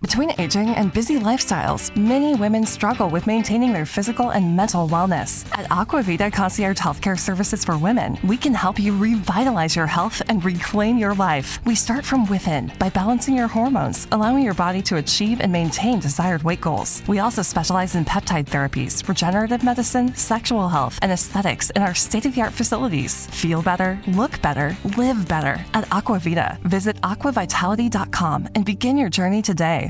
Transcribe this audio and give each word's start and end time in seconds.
Between 0.00 0.32
aging 0.40 0.70
and 0.76 0.94
busy 0.94 1.18
lifestyles, 1.18 1.94
many 1.94 2.34
women 2.34 2.64
struggle 2.64 3.10
with 3.10 3.26
maintaining 3.26 3.74
their 3.74 3.84
physical 3.84 4.30
and 4.30 4.56
mental 4.56 4.88
wellness. 4.88 5.46
At 5.52 5.68
Aquavita 5.68 6.32
Concierge 6.32 6.78
Healthcare 6.78 7.18
Services 7.18 7.66
for 7.66 7.76
Women, 7.76 8.16
we 8.24 8.38
can 8.38 8.54
help 8.54 8.78
you 8.78 8.96
revitalize 8.96 9.76
your 9.76 9.86
health 9.86 10.22
and 10.30 10.42
reclaim 10.42 10.96
your 10.96 11.12
life. 11.12 11.62
We 11.66 11.74
start 11.74 12.06
from 12.06 12.24
within 12.30 12.72
by 12.78 12.88
balancing 12.88 13.36
your 13.36 13.46
hormones, 13.46 14.08
allowing 14.10 14.42
your 14.42 14.54
body 14.54 14.80
to 14.82 14.96
achieve 14.96 15.42
and 15.42 15.52
maintain 15.52 16.00
desired 16.00 16.44
weight 16.44 16.62
goals. 16.62 17.02
We 17.06 17.18
also 17.18 17.42
specialize 17.42 17.94
in 17.94 18.06
peptide 18.06 18.46
therapies, 18.46 19.06
regenerative 19.06 19.62
medicine, 19.62 20.14
sexual 20.14 20.70
health, 20.70 20.98
and 21.02 21.12
aesthetics 21.12 21.68
in 21.76 21.82
our 21.82 21.94
state 21.94 22.24
of 22.24 22.34
the 22.34 22.40
art 22.40 22.54
facilities. 22.54 23.26
Feel 23.26 23.60
better, 23.60 24.00
look 24.06 24.40
better, 24.40 24.74
live 24.96 25.28
better 25.28 25.62
at 25.74 25.84
Aquavita. 25.90 26.58
Visit 26.62 26.96
aquavitality.com 27.02 28.48
and 28.54 28.64
begin 28.64 28.96
your 28.96 29.10
journey 29.10 29.42
today. 29.42 29.89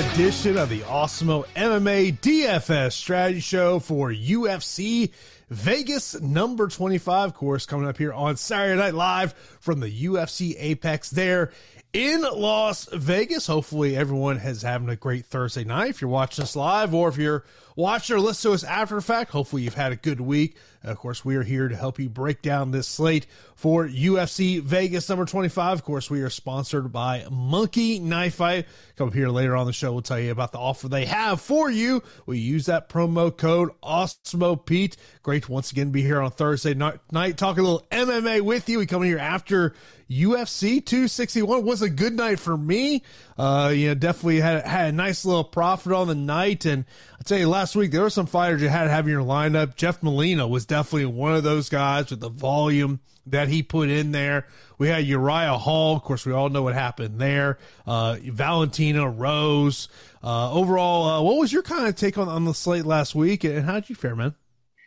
edition 0.00 0.56
of 0.56 0.70
the 0.70 0.80
Awesemo 0.80 1.44
MMA 1.54 2.18
DFS 2.20 2.92
strategy 2.92 3.40
show 3.40 3.78
for 3.78 4.10
UFC 4.10 5.12
Vegas 5.50 6.18
number 6.22 6.68
25 6.68 7.34
course 7.34 7.66
coming 7.66 7.86
up 7.86 7.98
here 7.98 8.10
on 8.14 8.38
Saturday 8.38 8.80
Night 8.80 8.94
Live 8.94 9.34
from 9.60 9.80
the 9.80 10.04
UFC 10.06 10.54
Apex 10.58 11.10
there 11.10 11.52
in 11.92 12.22
Las 12.22 12.88
Vegas. 12.90 13.46
Hopefully 13.46 13.94
everyone 13.94 14.38
has 14.38 14.62
having 14.62 14.88
a 14.88 14.96
great 14.96 15.26
Thursday 15.26 15.64
night. 15.64 15.90
If 15.90 16.00
you're 16.00 16.08
watching 16.08 16.44
us 16.44 16.56
live 16.56 16.94
or 16.94 17.10
if 17.10 17.18
you're 17.18 17.44
watching 17.80 18.16
or 18.16 18.20
listening 18.20 18.50
to 18.50 18.54
us 18.54 18.64
after 18.64 19.00
fact, 19.00 19.30
hopefully 19.32 19.62
you've 19.62 19.74
had 19.74 19.92
a 19.92 19.96
good 19.96 20.20
week. 20.20 20.56
Of 20.82 20.96
course, 20.96 21.24
we 21.24 21.36
are 21.36 21.42
here 21.42 21.68
to 21.68 21.76
help 21.76 21.98
you 21.98 22.08
break 22.08 22.40
down 22.40 22.70
this 22.70 22.88
slate 22.88 23.26
for 23.54 23.86
UFC 23.86 24.62
Vegas 24.62 25.08
number 25.08 25.26
25. 25.26 25.78
Of 25.78 25.84
course, 25.84 26.08
we 26.08 26.22
are 26.22 26.30
sponsored 26.30 26.90
by 26.90 27.26
Monkey 27.30 27.98
Knife 27.98 28.36
Fight. 28.36 28.66
Come 28.96 29.08
up 29.08 29.14
here 29.14 29.28
later 29.28 29.56
on 29.56 29.66
the 29.66 29.74
show. 29.74 29.92
We'll 29.92 30.00
tell 30.00 30.18
you 30.18 30.30
about 30.30 30.52
the 30.52 30.58
offer 30.58 30.88
they 30.88 31.04
have 31.04 31.40
for 31.42 31.70
you. 31.70 32.02
We 32.24 32.38
use 32.38 32.66
that 32.66 32.88
promo 32.88 33.36
code 33.36 33.70
Awesemo 33.82 34.64
Pete. 34.64 34.96
Great 35.22 35.44
to 35.44 35.52
once 35.52 35.70
again 35.70 35.90
be 35.90 36.02
here 36.02 36.22
on 36.22 36.30
Thursday 36.30 36.72
night, 36.72 37.36
talking 37.36 37.64
a 37.64 37.66
little 37.66 37.86
MMA 37.90 38.40
with 38.40 38.68
you. 38.70 38.78
We 38.78 38.86
come 38.86 39.02
here 39.02 39.18
after 39.18 39.74
UFC 40.10 40.84
261 40.84 41.64
was 41.64 41.82
a 41.82 41.88
good 41.88 42.14
night 42.14 42.40
for 42.40 42.56
me. 42.56 43.02
Uh, 43.38 43.72
you 43.74 43.88
know, 43.88 43.94
definitely 43.94 44.40
had 44.40 44.66
had 44.66 44.88
a 44.88 44.92
nice 44.92 45.24
little 45.24 45.44
profit 45.44 45.92
on 45.92 46.08
the 46.08 46.14
night. 46.16 46.64
And 46.64 46.84
I 47.18 47.22
tell 47.22 47.38
you, 47.38 47.48
last 47.48 47.69
week 47.76 47.90
there 47.90 48.02
were 48.02 48.10
some 48.10 48.26
fighters 48.26 48.62
you 48.62 48.68
had 48.68 48.86
in 48.86 49.08
your 49.08 49.24
lineup. 49.24 49.76
Jeff 49.76 50.02
Molina 50.02 50.46
was 50.46 50.66
definitely 50.66 51.06
one 51.06 51.34
of 51.34 51.42
those 51.42 51.68
guys 51.68 52.10
with 52.10 52.20
the 52.20 52.28
volume 52.28 53.00
that 53.26 53.48
he 53.48 53.62
put 53.62 53.88
in 53.88 54.12
there. 54.12 54.46
We 54.78 54.88
had 54.88 55.04
Uriah 55.04 55.58
Hall. 55.58 55.96
Of 55.96 56.02
course, 56.02 56.24
we 56.24 56.32
all 56.32 56.48
know 56.48 56.62
what 56.62 56.74
happened 56.74 57.20
there. 57.20 57.58
Uh, 57.86 58.16
Valentina 58.22 59.08
Rose. 59.08 59.88
Uh, 60.22 60.52
overall, 60.52 61.04
uh, 61.04 61.22
what 61.22 61.36
was 61.36 61.52
your 61.52 61.62
kind 61.62 61.86
of 61.86 61.96
take 61.96 62.18
on, 62.18 62.28
on 62.28 62.44
the 62.44 62.54
slate 62.54 62.84
last 62.84 63.14
week, 63.14 63.44
and 63.44 63.64
how 63.64 63.74
did 63.74 63.88
you 63.88 63.94
fare, 63.94 64.16
man? 64.16 64.34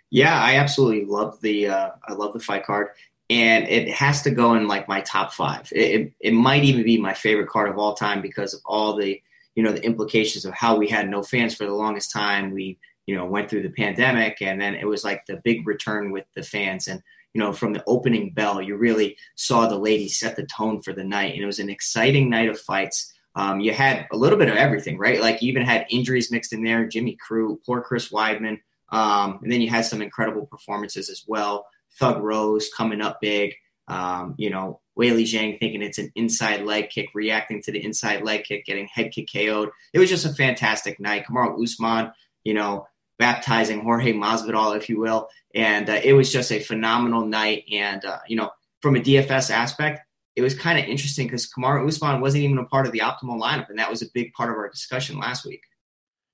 Yeah, 0.10 0.40
I 0.40 0.56
absolutely 0.56 1.06
love 1.06 1.42
the 1.42 1.68
uh, 1.68 1.92
I 2.08 2.14
love 2.14 2.34
the 2.34 2.40
fight 2.40 2.66
card, 2.66 2.90
and 3.30 3.68
it 3.68 3.90
has 3.90 4.22
to 4.24 4.32
go 4.32 4.54
in 4.54 4.68
like 4.68 4.88
my 4.88 5.02
top 5.02 5.34
five. 5.34 5.70
It, 5.72 6.02
it, 6.02 6.14
it 6.20 6.34
might 6.34 6.64
even 6.64 6.84
be 6.84 7.00
my 7.00 7.14
favorite 7.14 7.50
card 7.50 7.70
of 7.70 7.80
all 7.80 7.96
time 7.96 8.22
because 8.22 8.54
of 8.54 8.62
all 8.66 8.96
the 8.96 9.22
you 9.56 9.64
know 9.64 9.72
the 9.72 9.86
implications 9.86 10.46
of 10.46 10.54
how 10.54 10.76
we 10.76 10.88
had 10.88 11.10
no 11.10 11.24
fans 11.24 11.56
for 11.56 11.66
the 11.66 11.74
longest 11.74 12.12
time. 12.12 12.52
We 12.52 12.80
you 13.06 13.16
know 13.16 13.26
went 13.26 13.50
through 13.50 13.64
the 13.64 13.70
pandemic, 13.70 14.42
and 14.42 14.62
then 14.62 14.76
it 14.76 14.88
was 14.88 15.04
like 15.04 15.26
the 15.26 15.42
big 15.44 15.68
return 15.68 16.12
with 16.12 16.26
the 16.36 16.44
fans 16.44 16.88
and 16.88 17.02
you 17.34 17.40
know, 17.40 17.52
from 17.52 17.74
the 17.74 17.84
opening 17.88 18.32
bell, 18.32 18.62
you 18.62 18.76
really 18.76 19.18
saw 19.36 19.68
the 19.68 19.78
ladies 19.78 20.20
set 20.20 20.36
the 20.36 20.46
tone 20.46 20.82
for 20.82 20.94
the 20.94 21.04
night. 21.04 21.34
And 21.34 21.42
it 21.42 21.48
was 21.48 21.60
an 21.60 21.70
exciting 21.70 22.30
night 22.30 22.50
of 22.50 22.60
fights. 22.60 23.12
Um, 23.36 23.60
you 23.60 23.74
had 23.74 24.08
a 24.12 24.18
little 24.18 24.38
bit 24.38 24.50
of 24.50 24.56
everything, 24.56 24.98
right? 25.00 25.20
Like 25.20 25.42
you 25.42 25.50
even 25.50 25.64
had 25.64 25.88
injuries 25.90 26.32
mixed 26.32 26.54
in 26.54 26.64
there. 26.64 26.88
Jimmy 26.88 27.18
Crute 27.28 27.58
poor 27.66 27.82
Chris 27.82 28.10
Weidman. 28.10 28.60
Um, 28.92 29.40
and 29.42 29.52
then 29.52 29.62
you 29.62 29.70
had 29.70 29.86
some 29.86 30.04
incredible 30.04 30.46
performances 30.46 31.10
as 31.10 31.24
well. 31.28 31.66
Thug 32.00 32.22
Rose 32.22 32.70
coming 32.78 33.02
up 33.02 33.20
big. 33.20 33.56
Um, 33.88 34.36
you 34.38 34.50
know, 34.50 34.80
Weili 34.98 35.24
Zhang 35.24 35.60
thinking 35.60 35.82
it's 35.82 35.98
an 35.98 36.12
inside 36.16 36.64
leg 36.64 36.90
kick, 36.90 37.10
reacting 37.14 37.62
to 37.64 37.72
the 37.72 37.84
inside 37.84 38.24
leg 38.24 38.44
kick, 38.44 38.66
getting 38.66 38.88
head 38.88 39.12
kick 39.12 39.30
KO'd. 39.34 39.70
It 39.94 40.00
was 40.00 40.10
just 40.10 40.26
a 40.26 40.34
fantastic 40.34 41.00
night. 41.00 41.26
Kamaru 41.26 41.62
Usman, 41.62 42.12
you 42.44 42.54
know, 42.54 42.88
baptizing 43.20 43.82
Jorge 43.82 44.14
Masvidal, 44.14 44.78
if 44.78 44.90
you 44.90 45.00
will. 45.00 45.28
And 45.56 45.90
uh, 45.90 46.00
it 46.04 46.14
was 46.14 46.32
just 46.32 46.52
a 46.52 46.60
phenomenal 46.60 47.26
night. 47.26 47.64
And, 47.72 48.04
uh, 48.06 48.20
you 48.28 48.36
know, 48.36 48.52
from 48.82 48.96
a 48.96 49.00
DFS 49.00 49.50
aspect, 49.50 50.02
it 50.36 50.42
was 50.42 50.58
kind 50.58 50.80
of 50.80 50.86
interesting 50.86 51.28
because 51.28 51.50
Kamaru 51.52 51.88
Usman 51.88 52.22
wasn't 52.22 52.44
even 52.44 52.58
a 52.58 52.66
part 52.66 52.86
of 52.86 52.92
the 52.92 53.00
optimal 53.00 53.40
lineup. 53.40 53.70
And 53.70 53.80
that 53.80 53.90
was 53.90 54.02
a 54.02 54.08
big 54.14 54.34
part 54.34 54.50
of 54.50 54.58
our 54.58 54.70
discussion 54.70 55.20
last 55.20 55.46
week. 55.46 55.62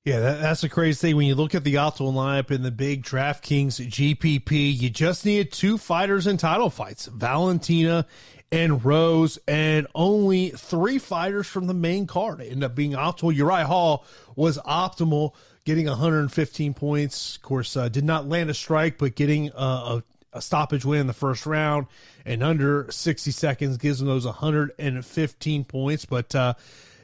Yeah, 0.09 0.21
that, 0.21 0.41
that's 0.41 0.61
the 0.61 0.69
crazy 0.69 0.97
thing. 0.97 1.17
When 1.17 1.27
you 1.27 1.35
look 1.35 1.53
at 1.53 1.63
the 1.63 1.75
optimal 1.75 2.13
lineup 2.13 2.49
in 2.49 2.63
the 2.63 2.71
big 2.71 3.03
DraftKings 3.03 3.75
GPP, 3.89 4.75
you 4.75 4.89
just 4.89 5.23
needed 5.23 5.51
two 5.51 5.77
fighters 5.77 6.25
in 6.25 6.37
title 6.37 6.71
fights 6.71 7.05
Valentina 7.05 8.07
and 8.51 8.83
Rose, 8.83 9.37
and 9.47 9.85
only 9.93 10.49
three 10.49 10.97
fighters 10.97 11.45
from 11.45 11.67
the 11.67 11.75
main 11.75 12.07
card 12.07 12.41
ended 12.41 12.63
up 12.63 12.73
being 12.73 12.93
optimal. 12.93 13.35
Uriah 13.35 13.67
Hall 13.67 14.03
was 14.35 14.57
optimal 14.57 15.35
getting 15.63 15.85
115 15.85 16.73
points. 16.73 17.35
Of 17.35 17.43
course, 17.43 17.77
uh, 17.77 17.87
did 17.87 18.03
not 18.03 18.27
land 18.27 18.49
a 18.49 18.55
strike, 18.55 18.97
but 18.97 19.13
getting 19.13 19.51
a, 19.55 20.01
a, 20.33 20.41
stoppage 20.41 20.85
win 20.85 21.01
in 21.01 21.07
the 21.07 21.13
first 21.13 21.45
round 21.45 21.85
and 22.25 22.41
under 22.41 22.87
60 22.89 23.29
seconds 23.29 23.77
gives 23.77 23.99
them 23.99 24.07
those 24.07 24.25
115 24.25 25.65
points. 25.65 26.05
But 26.05 26.33
uh, 26.33 26.55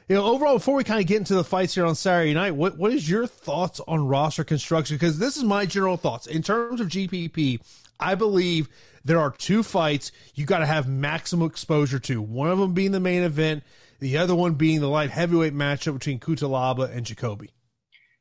you 0.08 0.14
know, 0.14 0.24
overall, 0.24 0.54
before 0.54 0.76
we 0.76 0.84
kind 0.84 1.00
of 1.00 1.06
get 1.06 1.18
into 1.18 1.34
the 1.34 1.42
fights 1.42 1.74
here 1.74 1.84
on 1.84 1.96
Saturday 1.96 2.32
night, 2.32 2.52
what 2.52 2.78
what 2.78 2.92
is 2.92 3.10
your 3.10 3.26
thoughts 3.26 3.80
on 3.88 4.06
roster 4.06 4.44
construction? 4.44 4.96
Because 4.96 5.18
this 5.18 5.36
is 5.36 5.42
my 5.42 5.66
general 5.66 5.96
thoughts 5.96 6.26
in 6.26 6.42
terms 6.42 6.80
of 6.80 6.88
GPP. 6.88 7.60
I 7.98 8.14
believe 8.14 8.68
there 9.04 9.18
are 9.18 9.30
two 9.30 9.62
fights 9.62 10.12
you 10.34 10.46
got 10.46 10.58
to 10.60 10.66
have 10.66 10.88
maximum 10.88 11.48
exposure 11.48 11.98
to. 12.00 12.22
One 12.22 12.50
of 12.50 12.58
them 12.58 12.72
being 12.72 12.92
the 12.92 13.00
main 13.00 13.22
event, 13.22 13.64
the 13.98 14.18
other 14.18 14.34
one 14.34 14.54
being 14.54 14.80
the 14.80 14.88
light 14.88 15.10
heavyweight 15.10 15.54
matchup 15.54 15.94
between 15.94 16.20
Cutelaba 16.20 16.94
and 16.94 17.04
Jacoby. 17.04 17.50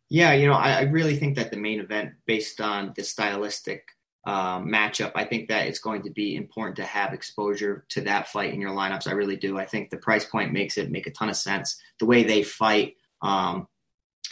Yeah, 0.09 0.33
you 0.33 0.48
know, 0.48 0.54
I, 0.54 0.71
I, 0.74 0.81
really 0.83 1.15
think 1.15 1.36
that 1.36 1.50
the 1.50 1.57
main 1.57 1.80
event, 1.80 2.13
based 2.27 2.62
on 2.62 2.94
the 2.95 3.04
stylistic 3.04 3.88
um, 4.25 4.68
matchup, 4.68 5.12
I 5.16 5.24
think 5.24 5.50
that 5.50 5.68
it's 5.68 5.80
going 5.80 6.01
to 6.04 6.10
be 6.10 6.36
important 6.36 6.77
to 6.77 6.83
have 6.83 7.13
exposure 7.13 7.86
to 7.89 8.01
that 8.01 8.27
fight 8.27 8.54
in 8.54 8.62
your 8.62 8.72
lineups. 8.72 9.07
I 9.07 9.12
really 9.12 9.36
do. 9.36 9.57
I 9.57 9.66
think 9.66 9.89
the 9.89 9.98
price 9.98 10.25
point 10.25 10.51
makes 10.51 10.77
it 10.77 10.92
make 10.92 11.07
a 11.07 11.12
ton 11.12 11.30
of 11.30 11.36
sense. 11.36 11.80
The 12.00 12.06
way 12.06 12.24
they 12.24 12.42
fight, 12.42 12.95
um, 13.22 13.68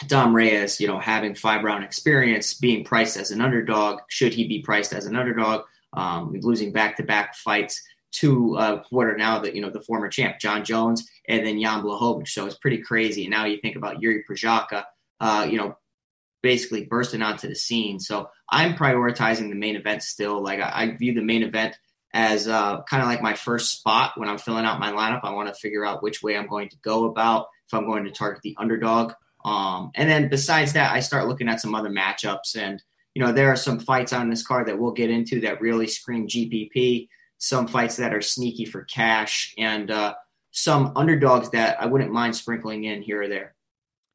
Dom 0.08 0.34
Reyes, 0.34 0.80
you 0.80 0.88
know, 0.88 0.98
having 0.98 1.34
five 1.34 1.62
round 1.62 1.84
experience, 1.84 2.54
being 2.54 2.84
priced 2.84 3.16
as 3.16 3.30
an 3.30 3.40
underdog, 3.40 4.00
should 4.08 4.34
he 4.34 4.48
be 4.48 4.62
priced 4.62 4.92
as 4.92 5.06
an 5.06 5.16
underdog, 5.16 5.62
um, 5.92 6.34
losing 6.40 6.72
back 6.72 6.96
to 6.96 7.04
back 7.04 7.36
fights 7.36 7.80
to 8.12 8.56
uh, 8.56 8.82
what 8.90 9.06
are 9.06 9.16
now 9.16 9.38
the 9.38 9.54
you 9.54 9.60
know 9.60 9.70
the 9.70 9.80
former 9.80 10.08
champ 10.08 10.38
Jon 10.38 10.64
Jones 10.64 11.08
and 11.28 11.46
then 11.46 11.60
Jan 11.60 11.82
Blachowicz. 11.82 12.28
So 12.28 12.46
it's 12.46 12.58
pretty 12.58 12.78
crazy. 12.78 13.24
And 13.24 13.30
now 13.30 13.44
you 13.44 13.58
think 13.60 13.76
about 13.76 14.02
Yuri 14.02 14.24
Prochazka 14.28 14.84
uh, 15.20 15.46
you 15.48 15.56
know, 15.56 15.76
basically 16.44 16.84
bursting 16.84 17.22
onto 17.22 17.48
the 17.48 17.54
scene. 17.54 17.98
So 17.98 18.28
I'm 18.50 18.74
prioritizing 18.74 19.48
the 19.48 19.54
main 19.54 19.76
event 19.76 20.02
still. 20.02 20.42
Like 20.42 20.60
I, 20.60 20.70
I 20.74 20.96
view 20.96 21.14
the 21.14 21.22
main 21.22 21.42
event 21.42 21.78
as 22.12 22.46
uh, 22.46 22.82
kind 22.82 23.02
of 23.02 23.08
like 23.08 23.22
my 23.22 23.32
first 23.32 23.72
spot 23.72 24.12
when 24.16 24.28
I'm 24.28 24.36
filling 24.36 24.66
out 24.66 24.78
my 24.78 24.92
lineup. 24.92 25.20
I 25.24 25.32
want 25.32 25.48
to 25.48 25.54
figure 25.54 25.86
out 25.86 26.02
which 26.02 26.22
way 26.22 26.36
I'm 26.36 26.46
going 26.46 26.68
to 26.68 26.76
go 26.84 27.06
about 27.06 27.46
if 27.66 27.72
I'm 27.72 27.86
going 27.86 28.04
to 28.04 28.10
target 28.10 28.42
the 28.42 28.54
underdog. 28.58 29.14
Um, 29.42 29.90
and 29.94 30.08
then 30.08 30.28
besides 30.28 30.74
that, 30.74 30.92
I 30.92 31.00
start 31.00 31.28
looking 31.28 31.48
at 31.48 31.62
some 31.62 31.74
other 31.74 31.88
matchups. 31.88 32.56
And, 32.56 32.82
you 33.14 33.24
know, 33.24 33.32
there 33.32 33.50
are 33.50 33.56
some 33.56 33.80
fights 33.80 34.12
on 34.12 34.28
this 34.28 34.46
card 34.46 34.68
that 34.68 34.78
we'll 34.78 34.92
get 34.92 35.10
into 35.10 35.40
that 35.40 35.62
really 35.62 35.86
scream 35.86 36.28
GPP, 36.28 37.08
some 37.38 37.66
fights 37.66 37.96
that 37.96 38.12
are 38.12 38.20
sneaky 38.20 38.66
for 38.66 38.84
cash, 38.84 39.54
and 39.56 39.90
uh, 39.90 40.14
some 40.50 40.92
underdogs 40.94 41.48
that 41.50 41.80
I 41.80 41.86
wouldn't 41.86 42.12
mind 42.12 42.36
sprinkling 42.36 42.84
in 42.84 43.00
here 43.00 43.22
or 43.22 43.28
there. 43.28 43.54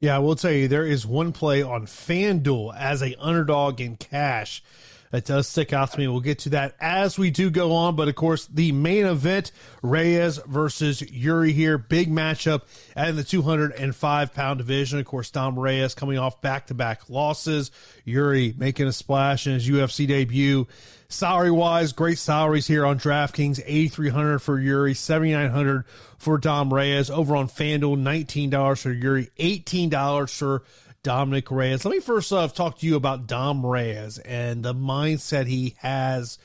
Yeah, 0.01 0.15
I 0.15 0.19
will 0.19 0.37
tell 0.37 0.51
you, 0.51 0.69
there 0.69 0.85
is 0.85 1.05
one 1.05 1.33
play 1.33 1.61
on 1.61 1.85
FanDuel 1.85 2.73
as 2.73 3.01
a 3.01 3.15
underdog 3.19 3.81
in 3.81 3.97
cash 3.97 4.63
that 5.11 5.25
does 5.25 5.45
stick 5.45 5.73
out 5.73 5.91
to 5.91 5.99
me. 5.99 6.07
We'll 6.07 6.21
get 6.21 6.39
to 6.39 6.49
that 6.51 6.75
as 6.79 7.17
we 7.17 7.31
do 7.31 7.49
go 7.49 7.73
on. 7.73 7.97
But 7.97 8.07
of 8.07 8.15
course, 8.15 8.45
the 8.47 8.71
main 8.71 9.05
event 9.05 9.51
Reyes 9.81 10.37
versus 10.45 11.01
Yuri 11.01 11.51
here. 11.51 11.77
Big 11.77 12.09
matchup 12.09 12.61
at 12.95 13.15
the 13.15 13.25
205 13.25 14.33
pound 14.33 14.57
division. 14.59 14.99
Of 14.99 15.05
course, 15.05 15.31
Dom 15.31 15.59
Reyes 15.59 15.95
coming 15.95 16.17
off 16.17 16.41
back 16.41 16.67
to 16.67 16.73
back 16.73 17.09
losses. 17.09 17.71
Yuri 18.05 18.53
making 18.57 18.87
a 18.87 18.93
splash 18.93 19.47
in 19.47 19.53
his 19.53 19.67
UFC 19.67 20.07
debut. 20.07 20.67
Salary 21.11 21.49
wise, 21.49 21.91
great 21.91 22.19
salaries 22.19 22.67
here 22.67 22.85
on 22.85 22.99
DraftKings 22.99 23.59
8300 23.65 24.37
for 24.37 24.59
Yuri, 24.59 24.93
7900 24.93 25.83
for 26.19 26.37
Dom 26.37 26.71
Reyes. 26.71 27.09
Over 27.09 27.35
on 27.35 27.47
FanDuel, 27.47 27.97
$19 27.97 28.79
for 28.79 28.91
Yuri, 28.91 29.31
$18 29.39 30.37
for 30.37 30.63
Dominick 31.01 31.49
Reyes. 31.49 31.83
Let 31.83 31.95
me 31.95 31.99
first 31.99 32.31
off 32.31 32.53
talk 32.53 32.77
to 32.77 32.85
you 32.85 32.95
about 32.95 33.25
Dom 33.25 33.65
Reyes 33.65 34.19
and 34.19 34.63
the 34.63 34.75
mindset 34.75 35.47
he 35.47 35.75
has 35.79 36.37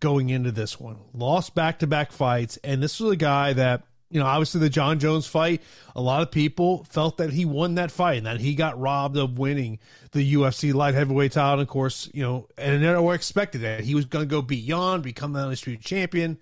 going 0.00 0.28
into 0.28 0.52
this 0.52 0.78
one. 0.78 0.98
Lost 1.14 1.54
back 1.54 1.78
to 1.78 1.86
back 1.86 2.12
fights, 2.12 2.58
and 2.62 2.82
this 2.82 3.00
was 3.00 3.12
a 3.12 3.16
guy 3.16 3.54
that, 3.54 3.84
you 4.12 4.20
know, 4.20 4.26
obviously 4.26 4.60
the 4.60 4.68
Jon 4.68 4.98
Jones 4.98 5.26
fight, 5.26 5.62
a 5.96 6.00
lot 6.02 6.20
of 6.20 6.30
people 6.30 6.84
felt 6.84 7.16
that 7.16 7.32
he 7.32 7.46
won 7.46 7.76
that 7.76 7.90
fight 7.90 8.18
and 8.18 8.26
that 8.26 8.40
he 8.40 8.54
got 8.54 8.78
robbed 8.78 9.16
of 9.16 9.38
winning 9.38 9.78
the 10.12 10.34
UFC 10.34 10.74
light 10.74 10.94
heavyweight 10.94 11.32
title. 11.32 11.54
And 11.54 11.62
of 11.62 11.68
course, 11.68 12.10
you 12.12 12.22
know, 12.22 12.46
and 12.58 12.84
they 12.84 13.14
expected 13.14 13.62
that 13.62 13.80
he 13.80 13.94
was 13.94 14.04
going 14.04 14.22
to 14.22 14.30
go 14.30 14.42
beyond, 14.42 15.02
become 15.02 15.32
the 15.32 15.40
undisputed 15.40 15.82
champion. 15.82 16.38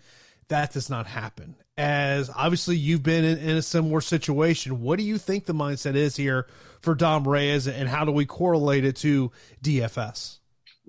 That 0.49 0.73
does 0.73 0.91
not 0.91 1.07
happen. 1.07 1.55
As 1.79 2.29
obviously 2.29 2.77
you've 2.77 3.05
been 3.05 3.25
in, 3.25 3.39
in 3.39 3.57
a 3.57 3.63
similar 3.63 4.01
situation, 4.01 4.83
what 4.83 4.99
do 4.99 5.05
you 5.05 5.17
think 5.17 5.47
the 5.47 5.55
mindset 5.55 5.95
is 5.95 6.17
here 6.17 6.49
for 6.83 6.97
Dom 6.97 7.27
Reyes, 7.27 7.69
and 7.69 7.89
how 7.89 8.05
do 8.05 8.11
we 8.11 8.27
correlate 8.27 8.85
it 8.85 8.97
to 8.97 9.31
DFS? 9.63 10.40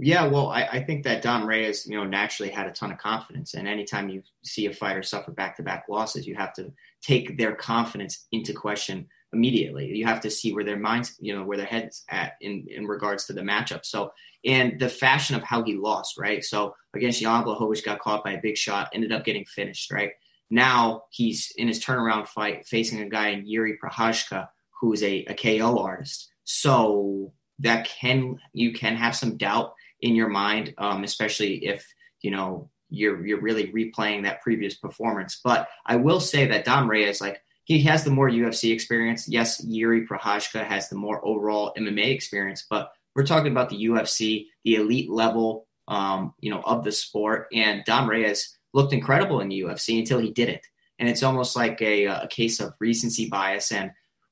Yeah, 0.04 0.26
well, 0.26 0.50
I, 0.50 0.64
I, 0.64 0.84
think 0.84 1.04
that 1.04 1.22
Dom 1.22 1.46
Reyes, 1.46 1.86
you 1.86 1.96
know, 1.96 2.06
naturally 2.06 2.52
had 2.52 2.66
a 2.66 2.72
ton 2.72 2.92
of 2.92 2.98
confidence, 2.98 3.54
and 3.54 3.68
anytime 3.68 4.10
you 4.10 4.24
see 4.44 4.66
a 4.66 4.74
fighter 4.74 5.04
suffer 5.04 5.32
back-to-back 5.32 5.86
losses, 5.88 6.26
you 6.26 6.34
have 6.34 6.54
to 6.54 6.74
take 7.04 7.38
their 7.38 7.54
confidence 7.54 8.26
into 8.32 8.52
question 8.52 9.08
immediately. 9.32 9.96
You 9.96 10.06
have 10.06 10.22
to 10.22 10.32
see 10.32 10.54
where 10.54 10.64
their 10.64 10.80
minds, 10.80 11.16
you 11.20 11.36
know, 11.36 11.44
where 11.44 11.58
their 11.58 11.68
heads 11.68 12.04
at 12.10 12.34
in 12.42 12.66
in 12.68 12.88
regards 12.88 13.26
to 13.26 13.34
the 13.34 13.42
matchup. 13.42 13.86
So, 13.86 14.12
and 14.44 14.80
the 14.80 14.90
fashion 14.90 15.36
of 15.36 15.44
how 15.44 15.64
he 15.64 15.78
lost, 15.78 16.18
right? 16.18 16.44
So 16.44 16.74
against 16.96 17.22
Jan 17.22 17.44
Blachowicz 17.44 17.86
got 17.86 18.00
caught 18.00 18.24
by 18.24 18.32
a 18.32 18.42
big 18.42 18.58
shot, 18.58 18.90
ended 18.96 19.12
up 19.12 19.24
getting 19.24 19.46
finished, 19.46 19.92
right? 19.92 20.14
Now 20.50 21.04
he's 21.12 21.54
in 21.58 21.68
his 21.68 21.80
turnaround 21.80 22.28
fight 22.28 22.66
facing 22.66 23.02
a 23.02 23.08
guy 23.08 23.30
in 23.30 23.46
Yuri 23.46 23.78
Prochazka 23.78 24.48
who's 24.80 25.04
a, 25.04 25.26
a 25.26 25.36
KO 25.36 25.78
artist. 25.78 26.32
So 26.44 27.34
that 27.60 27.88
can 27.88 28.40
you 28.52 28.74
can 28.74 28.96
have 28.96 29.16
some 29.16 29.38
doubt 29.38 29.76
in 30.02 30.16
your 30.16 30.30
mind, 30.30 30.74
um, 30.78 31.04
especially 31.04 31.66
if 31.66 31.86
you 32.22 32.32
know 32.32 32.70
you're 32.90 33.26
you're 33.26 33.42
really 33.42 33.72
replaying 33.72 34.24
that 34.24 34.42
previous 34.42 34.76
performance. 34.76 35.40
But 35.44 35.68
I 35.86 35.96
will 35.96 36.20
say 36.20 36.48
that 36.48 36.66
Dom 36.66 36.90
Reyes, 36.90 37.22
like 37.22 37.42
he 37.66 37.82
has 37.84 38.04
the 38.04 38.12
more 38.12 38.30
UFC 38.30 38.74
experience. 38.74 39.28
Yes, 39.28 39.64
Yuri 39.64 40.06
Prochazka 40.06 40.66
has 40.66 40.90
the 40.90 40.96
more 40.96 41.26
overall 41.26 41.74
MMA 41.78 42.14
experience, 42.14 42.66
but 42.70 42.92
we're 43.16 43.26
talking 43.26 43.52
about 43.52 43.70
the 43.70 43.86
UFC, 43.86 44.48
the 44.64 44.76
elite 44.76 45.10
level, 45.10 45.68
um, 45.88 46.34
you 46.40 46.50
know, 46.50 46.62
of 46.62 46.84
the 46.84 46.92
sport. 46.92 47.48
And 47.54 47.84
Dom 47.86 48.10
Reyes 48.10 48.58
looked 48.74 48.94
incredible 48.94 49.42
in 49.42 49.50
the 49.50 49.62
UFC 49.62 50.00
until 50.00 50.20
he 50.20 50.32
did 50.32 50.50
it, 50.50 50.66
and 51.00 51.10
it's 51.10 51.24
almost 51.24 51.56
like 51.56 51.82
a, 51.82 52.06
a 52.06 52.28
case 52.28 52.60
of 52.60 52.74
recency 52.80 53.30
bias 53.30 53.72
and 53.72 53.92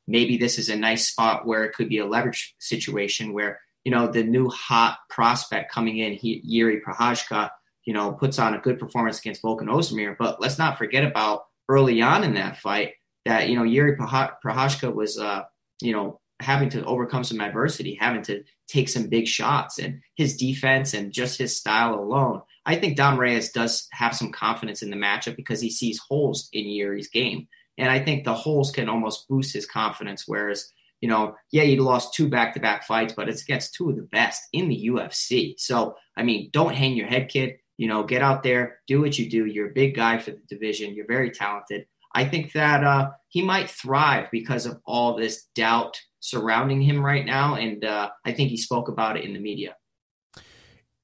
maybe 0.10 0.38
this 0.38 0.58
is 0.58 0.70
a 0.70 0.76
nice 0.76 1.08
spot 1.08 1.46
where 1.46 1.64
it 1.64 1.74
could 1.74 1.88
be 1.88 2.00
a 2.00 2.06
leverage 2.06 2.56
situation 2.58 3.32
where 3.32 3.62
you 3.86 3.92
know 3.92 4.08
the 4.08 4.24
new 4.24 4.50
hot 4.50 5.00
prospect 5.10 5.72
coming 5.72 5.98
in, 5.98 6.14
he, 6.14 6.42
Yuri 6.44 6.82
Prochazka, 6.82 7.50
you 7.86 7.94
know, 7.94 8.12
puts 8.12 8.40
on 8.40 8.54
a 8.54 8.60
good 8.60 8.80
performance 8.80 9.20
against 9.20 9.42
Volkan 9.42 9.68
Ozdemir. 9.68 10.16
But 10.18 10.42
let's 10.42 10.58
not 10.58 10.78
forget 10.78 11.04
about 11.04 11.44
early 11.68 12.02
on 12.02 12.24
in 12.24 12.34
that 12.36 12.58
fight 12.58 12.94
that 13.26 13.50
you 13.50 13.56
know 13.56 13.64
Yuri 13.64 13.96
Prochazka 13.96 14.94
was, 14.94 15.20
uh, 15.20 15.44
you 15.82 15.94
know, 15.94 16.20
having 16.40 16.70
to 16.70 16.84
overcome 16.86 17.24
some 17.24 17.42
adversity, 17.42 17.96
having 18.00 18.22
to 18.24 18.44
take 18.68 18.90
some 18.90 19.08
big 19.08 19.28
shots, 19.28 19.80
and 19.80 20.02
his 20.16 20.38
defense 20.38 20.94
and 20.94 21.12
just 21.12 21.38
his 21.38 21.58
style 21.58 21.96
alone. 21.96 22.42
I 22.66 22.76
think 22.76 22.98
Dom 22.98 23.20
Reyes 23.20 23.52
does 23.52 23.88
have 23.94 24.16
some 24.16 24.32
confidence 24.32 24.82
in 24.82 24.92
the 24.92 24.96
matchup 24.96 25.36
because 25.36 25.60
he 25.60 25.72
sees 25.72 26.00
holes 26.08 26.50
in 26.54 26.68
Yuri's 26.68 27.08
game. 27.08 27.48
And 27.80 27.90
I 27.90 28.00
think 28.00 28.26
the 28.26 28.34
holes 28.34 28.72
can 28.72 28.90
almost 28.90 29.28
boost 29.28 29.54
his 29.54 29.66
confidence. 29.66 30.26
Whereas, 30.28 30.72
you 31.02 31.10
know, 31.10 31.36
yeah, 31.52 31.64
he 31.64 31.78
lost 31.78 32.14
two 32.14 32.28
back 32.28 32.54
to 32.54 32.60
back 32.60 32.86
fights, 32.86 33.14
but 33.16 33.30
it's 33.30 33.44
against 33.44 33.74
two 33.74 33.90
of 33.90 33.96
the 33.96 34.04
best 34.04 34.44
in 34.54 34.68
the 34.70 34.90
UFC. 34.90 35.56
So, 35.58 35.96
I 36.18 36.24
mean, 36.24 36.50
don't 36.52 36.76
hang 36.76 36.94
your 36.94 37.08
head, 37.08 37.30
kid. 37.30 37.56
You 37.78 37.88
know, 37.88 38.04
get 38.04 38.22
out 38.22 38.44
there, 38.44 38.80
do 38.88 39.00
what 39.00 39.18
you 39.18 39.30
do. 39.30 39.46
You're 39.46 39.70
a 39.70 39.74
big 39.74 39.96
guy 39.96 40.18
for 40.18 40.32
the 40.32 40.42
division, 40.50 40.94
you're 40.94 41.08
very 41.08 41.32
talented. 41.32 41.86
I 42.14 42.26
think 42.26 42.52
that 42.54 42.84
uh, 42.84 43.12
he 43.30 43.42
might 43.42 43.70
thrive 43.70 44.30
because 44.32 44.66
of 44.66 44.80
all 44.86 45.16
this 45.16 45.46
doubt 45.56 46.02
surrounding 46.20 46.82
him 46.82 47.06
right 47.06 47.26
now. 47.26 47.56
And 47.56 47.86
uh, 47.86 48.10
I 48.26 48.34
think 48.34 48.50
he 48.50 48.58
spoke 48.58 48.90
about 48.90 49.16
it 49.16 49.24
in 49.24 49.34
the 49.34 49.40
media 49.40 49.76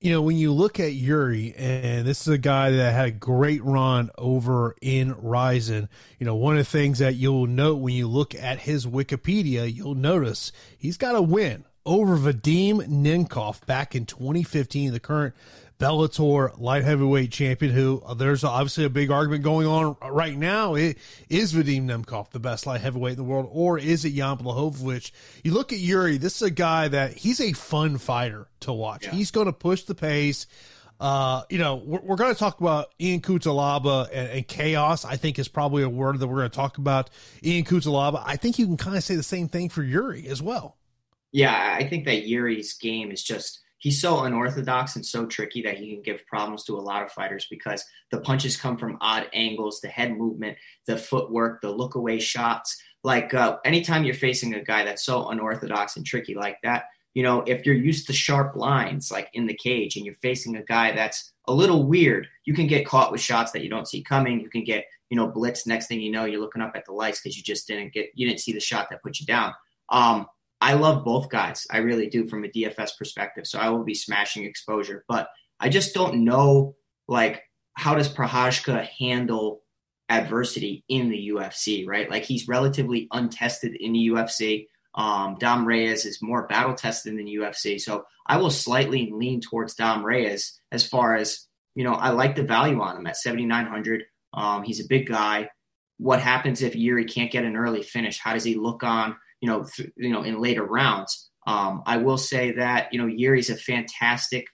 you 0.05 0.11
know, 0.11 0.21
when 0.21 0.37
you 0.37 0.53
look 0.53 0.79
at 0.79 0.93
Yuri, 0.93 1.55
and 1.57 2.05
this 2.05 2.21
is 2.21 2.27
a 2.27 2.37
guy 2.37 2.69
that 2.69 2.93
had 2.93 3.07
a 3.07 3.11
great 3.11 3.63
run 3.63 4.11
over 4.19 4.75
in 4.79 5.15
Rizin, 5.19 5.89
you 6.19 6.27
know, 6.27 6.35
one 6.35 6.53
of 6.53 6.59
the 6.59 6.71
things 6.71 6.99
that 6.99 7.15
you'll 7.15 7.47
note 7.47 7.77
when 7.77 7.95
you 7.95 8.07
look 8.07 8.35
at 8.35 8.59
his 8.59 8.85
Wikipedia, 8.85 9.73
you'll 9.73 9.95
notice 9.95 10.51
he's 10.77 10.97
got 10.97 11.15
a 11.15 11.23
win 11.23 11.65
over 11.87 12.17
Vadim 12.17 12.85
Nemkov 12.87 13.65
back 13.65 13.95
in 13.95 14.05
2015, 14.05 14.93
the 14.93 14.99
current 14.99 15.33
Bellator 15.79 16.57
light 16.59 16.83
heavyweight 16.83 17.31
champion, 17.31 17.73
who 17.73 18.01
uh, 18.05 18.13
there's 18.13 18.43
obviously 18.43 18.85
a 18.85 18.89
big 18.89 19.11
argument 19.11 19.43
going 19.43 19.67
on 19.67 19.97
right 20.09 20.37
now. 20.37 20.75
It, 20.75 20.97
is 21.29 21.53
Vadim 21.53 21.83
Nemkov 21.83 22.31
the 22.31 22.39
best 22.39 22.65
light 22.65 22.81
heavyweight 22.81 23.13
in 23.13 23.17
the 23.17 23.23
world, 23.23 23.49
or 23.51 23.77
is 23.77 24.05
it 24.05 24.11
Jan 24.11 24.37
Blachowicz? 24.37 25.11
You 25.43 25.53
look 25.53 25.73
at 25.73 25.79
Yuri, 25.79 26.17
this 26.17 26.37
is 26.37 26.41
a 26.43 26.51
guy 26.51 26.87
that 26.87 27.13
he's 27.13 27.41
a 27.41 27.51
fun 27.53 27.97
fighter 27.97 28.47
to 28.61 28.71
watch. 28.71 29.05
Yeah. 29.05 29.11
He's 29.11 29.31
going 29.31 29.47
to 29.47 29.53
push 29.53 29.83
the 29.83 29.95
pace. 29.95 30.47
Uh, 30.97 31.43
you 31.49 31.57
know, 31.57 31.75
we're, 31.75 31.99
we're 31.99 32.15
going 32.15 32.33
to 32.33 32.39
talk 32.39 32.61
about 32.61 32.93
Ian 33.01 33.19
Cutelaba 33.19 34.07
and, 34.13 34.29
and, 34.29 34.47
chaos. 34.47 35.03
I 35.03 35.17
think 35.17 35.37
is 35.37 35.49
probably 35.49 35.83
a 35.83 35.89
word 35.89 36.19
that 36.19 36.27
we're 36.27 36.37
going 36.37 36.49
to 36.49 36.55
talk 36.55 36.77
about. 36.77 37.09
Ian 37.43 37.65
Cutelaba. 37.65 38.23
I 38.25 38.37
think 38.37 38.57
you 38.57 38.65
can 38.65 38.77
kind 38.77 38.95
of 38.95 39.03
say 39.03 39.15
the 39.15 39.23
same 39.23 39.49
thing 39.49 39.67
for 39.67 39.83
Yuri 39.83 40.27
as 40.29 40.41
well. 40.41 40.77
Yeah, 41.33 41.75
I 41.77 41.85
think 41.89 42.05
that 42.05 42.25
Yuri's 42.25 42.75
game 42.75 43.11
is 43.11 43.21
just 43.21 43.59
he's 43.77 44.01
so 44.01 44.21
unorthodox 44.21 44.95
and 44.95 45.05
so 45.05 45.25
tricky 45.25 45.61
that 45.61 45.77
he 45.77 45.93
can 45.93 46.01
give 46.01 46.25
problems 46.27 46.63
to 46.65 46.77
a 46.77 46.81
lot 46.81 47.03
of 47.03 47.11
fighters 47.11 47.47
because 47.49 47.83
the 48.11 48.21
punches 48.21 48.57
come 48.57 48.77
from 48.77 48.97
odd 49.01 49.27
angles, 49.33 49.81
the 49.81 49.87
head 49.87 50.17
movement, 50.17 50.57
the 50.87 50.97
footwork, 50.97 51.61
the 51.61 51.69
look 51.69 51.95
away 51.95 52.19
shots. 52.19 52.81
Like 53.03 53.33
uh, 53.33 53.57
anytime 53.65 54.03
you're 54.03 54.15
facing 54.15 54.55
a 54.55 54.63
guy 54.63 54.83
that's 54.83 55.05
so 55.05 55.29
unorthodox 55.29 55.97
and 55.97 56.05
tricky 56.05 56.35
like 56.35 56.57
that, 56.63 56.85
you 57.13 57.23
know, 57.23 57.43
if 57.47 57.65
you're 57.65 57.75
used 57.75 58.07
to 58.07 58.13
sharp 58.13 58.55
lines 58.55 59.09
like 59.09 59.29
in 59.33 59.47
the 59.47 59.53
cage 59.53 59.95
and 59.95 60.05
you're 60.05 60.15
facing 60.15 60.57
a 60.57 60.63
guy 60.63 60.91
that's 60.91 61.33
a 61.47 61.53
little 61.53 61.87
weird, 61.87 62.27
you 62.43 62.53
can 62.53 62.67
get 62.67 62.85
caught 62.85 63.11
with 63.11 63.21
shots 63.21 63.51
that 63.51 63.63
you 63.63 63.69
don't 63.69 63.87
see 63.87 64.03
coming. 64.03 64.39
You 64.41 64.49
can 64.49 64.63
get, 64.63 64.85
you 65.09 65.15
know, 65.15 65.27
blitz. 65.27 65.65
Next 65.65 65.87
thing 65.87 66.01
you 66.01 66.11
know, 66.11 66.25
you're 66.25 66.41
looking 66.41 66.61
up 66.61 66.75
at 66.75 66.85
the 66.85 66.91
lights 66.91 67.21
because 67.21 67.37
you 67.37 67.43
just 67.43 67.67
didn't 67.67 67.93
get, 67.93 68.09
you 68.15 68.27
didn't 68.27 68.41
see 68.41 68.51
the 68.51 68.59
shot 68.59 68.87
that 68.89 69.01
put 69.01 69.19
you 69.19 69.25
down. 69.25 69.53
Um, 69.89 70.27
I 70.65 70.73
love 70.73 71.05
both 71.05 71.29
guys. 71.29 71.67
I 71.69 71.77
really 71.77 72.09
do 72.09 72.25
from 72.25 72.43
a 72.43 72.47
DFS 72.47 72.97
perspective. 72.97 73.45
So 73.45 73.59
I 73.59 73.69
will 73.69 73.83
be 73.83 73.93
smashing 73.93 74.45
exposure, 74.45 75.05
but 75.07 75.27
I 75.59 75.69
just 75.69 75.93
don't 75.93 76.25
know 76.25 76.75
like 77.07 77.43
how 77.75 77.93
does 77.93 78.11
Prochazka 78.11 78.87
handle 78.87 79.61
adversity 80.09 80.83
in 80.89 81.09
the 81.09 81.29
UFC, 81.29 81.87
right? 81.87 82.09
Like 82.09 82.23
he's 82.23 82.47
relatively 82.47 83.07
untested 83.11 83.75
in 83.75 83.93
the 83.93 84.07
UFC. 84.07 84.65
Um, 84.95 85.35
Dom 85.39 85.67
Reyes 85.67 86.03
is 86.03 86.23
more 86.23 86.47
battle 86.47 86.73
tested 86.73 87.15
the 87.15 87.35
UFC. 87.35 87.79
So 87.79 88.05
I 88.25 88.37
will 88.37 88.49
slightly 88.49 89.11
lean 89.13 89.41
towards 89.41 89.75
Dom 89.75 90.03
Reyes 90.03 90.59
as 90.71 90.87
far 90.87 91.15
as, 91.15 91.45
you 91.75 91.83
know, 91.83 91.93
I 91.93 92.09
like 92.09 92.35
the 92.35 92.41
value 92.41 92.81
on 92.81 92.97
him 92.97 93.05
at 93.05 93.17
7,900. 93.17 94.05
Um, 94.33 94.63
he's 94.63 94.83
a 94.83 94.87
big 94.89 95.07
guy. 95.07 95.47
What 95.99 96.21
happens 96.21 96.63
if 96.63 96.75
Yuri 96.75 97.05
can't 97.05 97.31
get 97.31 97.45
an 97.45 97.55
early 97.55 97.83
finish? 97.83 98.17
How 98.17 98.33
does 98.33 98.43
he 98.43 98.55
look 98.55 98.81
on 98.81 99.15
you 99.45 99.51
know, 99.51 99.63
th- 99.63 99.91
you 99.95 100.09
know, 100.09 100.23
in 100.23 100.41
later 100.41 100.63
rounds. 100.63 101.29
Um, 101.45 101.83
I 101.85 101.97
will 101.97 102.17
say 102.17 102.53
that 102.53 102.91
you 102.91 102.99
know 102.99 103.05
Yuri's 103.05 103.51
a 103.51 103.55
fantastic 103.55 104.47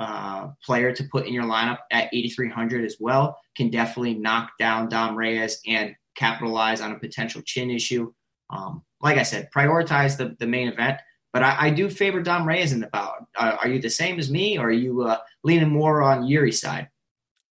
uh, 0.00 0.48
player 0.64 0.90
to 0.92 1.04
put 1.04 1.26
in 1.26 1.34
your 1.34 1.44
lineup 1.44 1.78
at 1.92 2.08
8,300 2.12 2.84
as 2.84 2.96
well. 2.98 3.38
Can 3.56 3.68
definitely 3.68 4.14
knock 4.14 4.52
down 4.58 4.88
Dom 4.88 5.16
Reyes 5.16 5.60
and 5.66 5.94
capitalize 6.16 6.80
on 6.80 6.92
a 6.92 6.98
potential 6.98 7.42
chin 7.44 7.70
issue. 7.70 8.10
Um, 8.48 8.84
like 9.02 9.18
I 9.18 9.22
said, 9.22 9.50
prioritize 9.54 10.16
the, 10.16 10.34
the 10.38 10.46
main 10.46 10.68
event. 10.68 10.98
But 11.34 11.42
I, 11.42 11.66
I 11.66 11.70
do 11.70 11.90
favor 11.90 12.22
Dom 12.22 12.48
Reyes 12.48 12.72
in 12.72 12.80
the 12.80 12.86
bout. 12.86 13.26
Uh, 13.36 13.56
are 13.60 13.68
you 13.68 13.82
the 13.82 13.90
same 13.90 14.18
as 14.18 14.30
me, 14.30 14.56
or 14.56 14.68
are 14.68 14.72
you 14.72 15.02
uh, 15.02 15.18
leaning 15.44 15.68
more 15.68 16.00
on 16.00 16.26
Yuri's 16.26 16.60
side? 16.60 16.88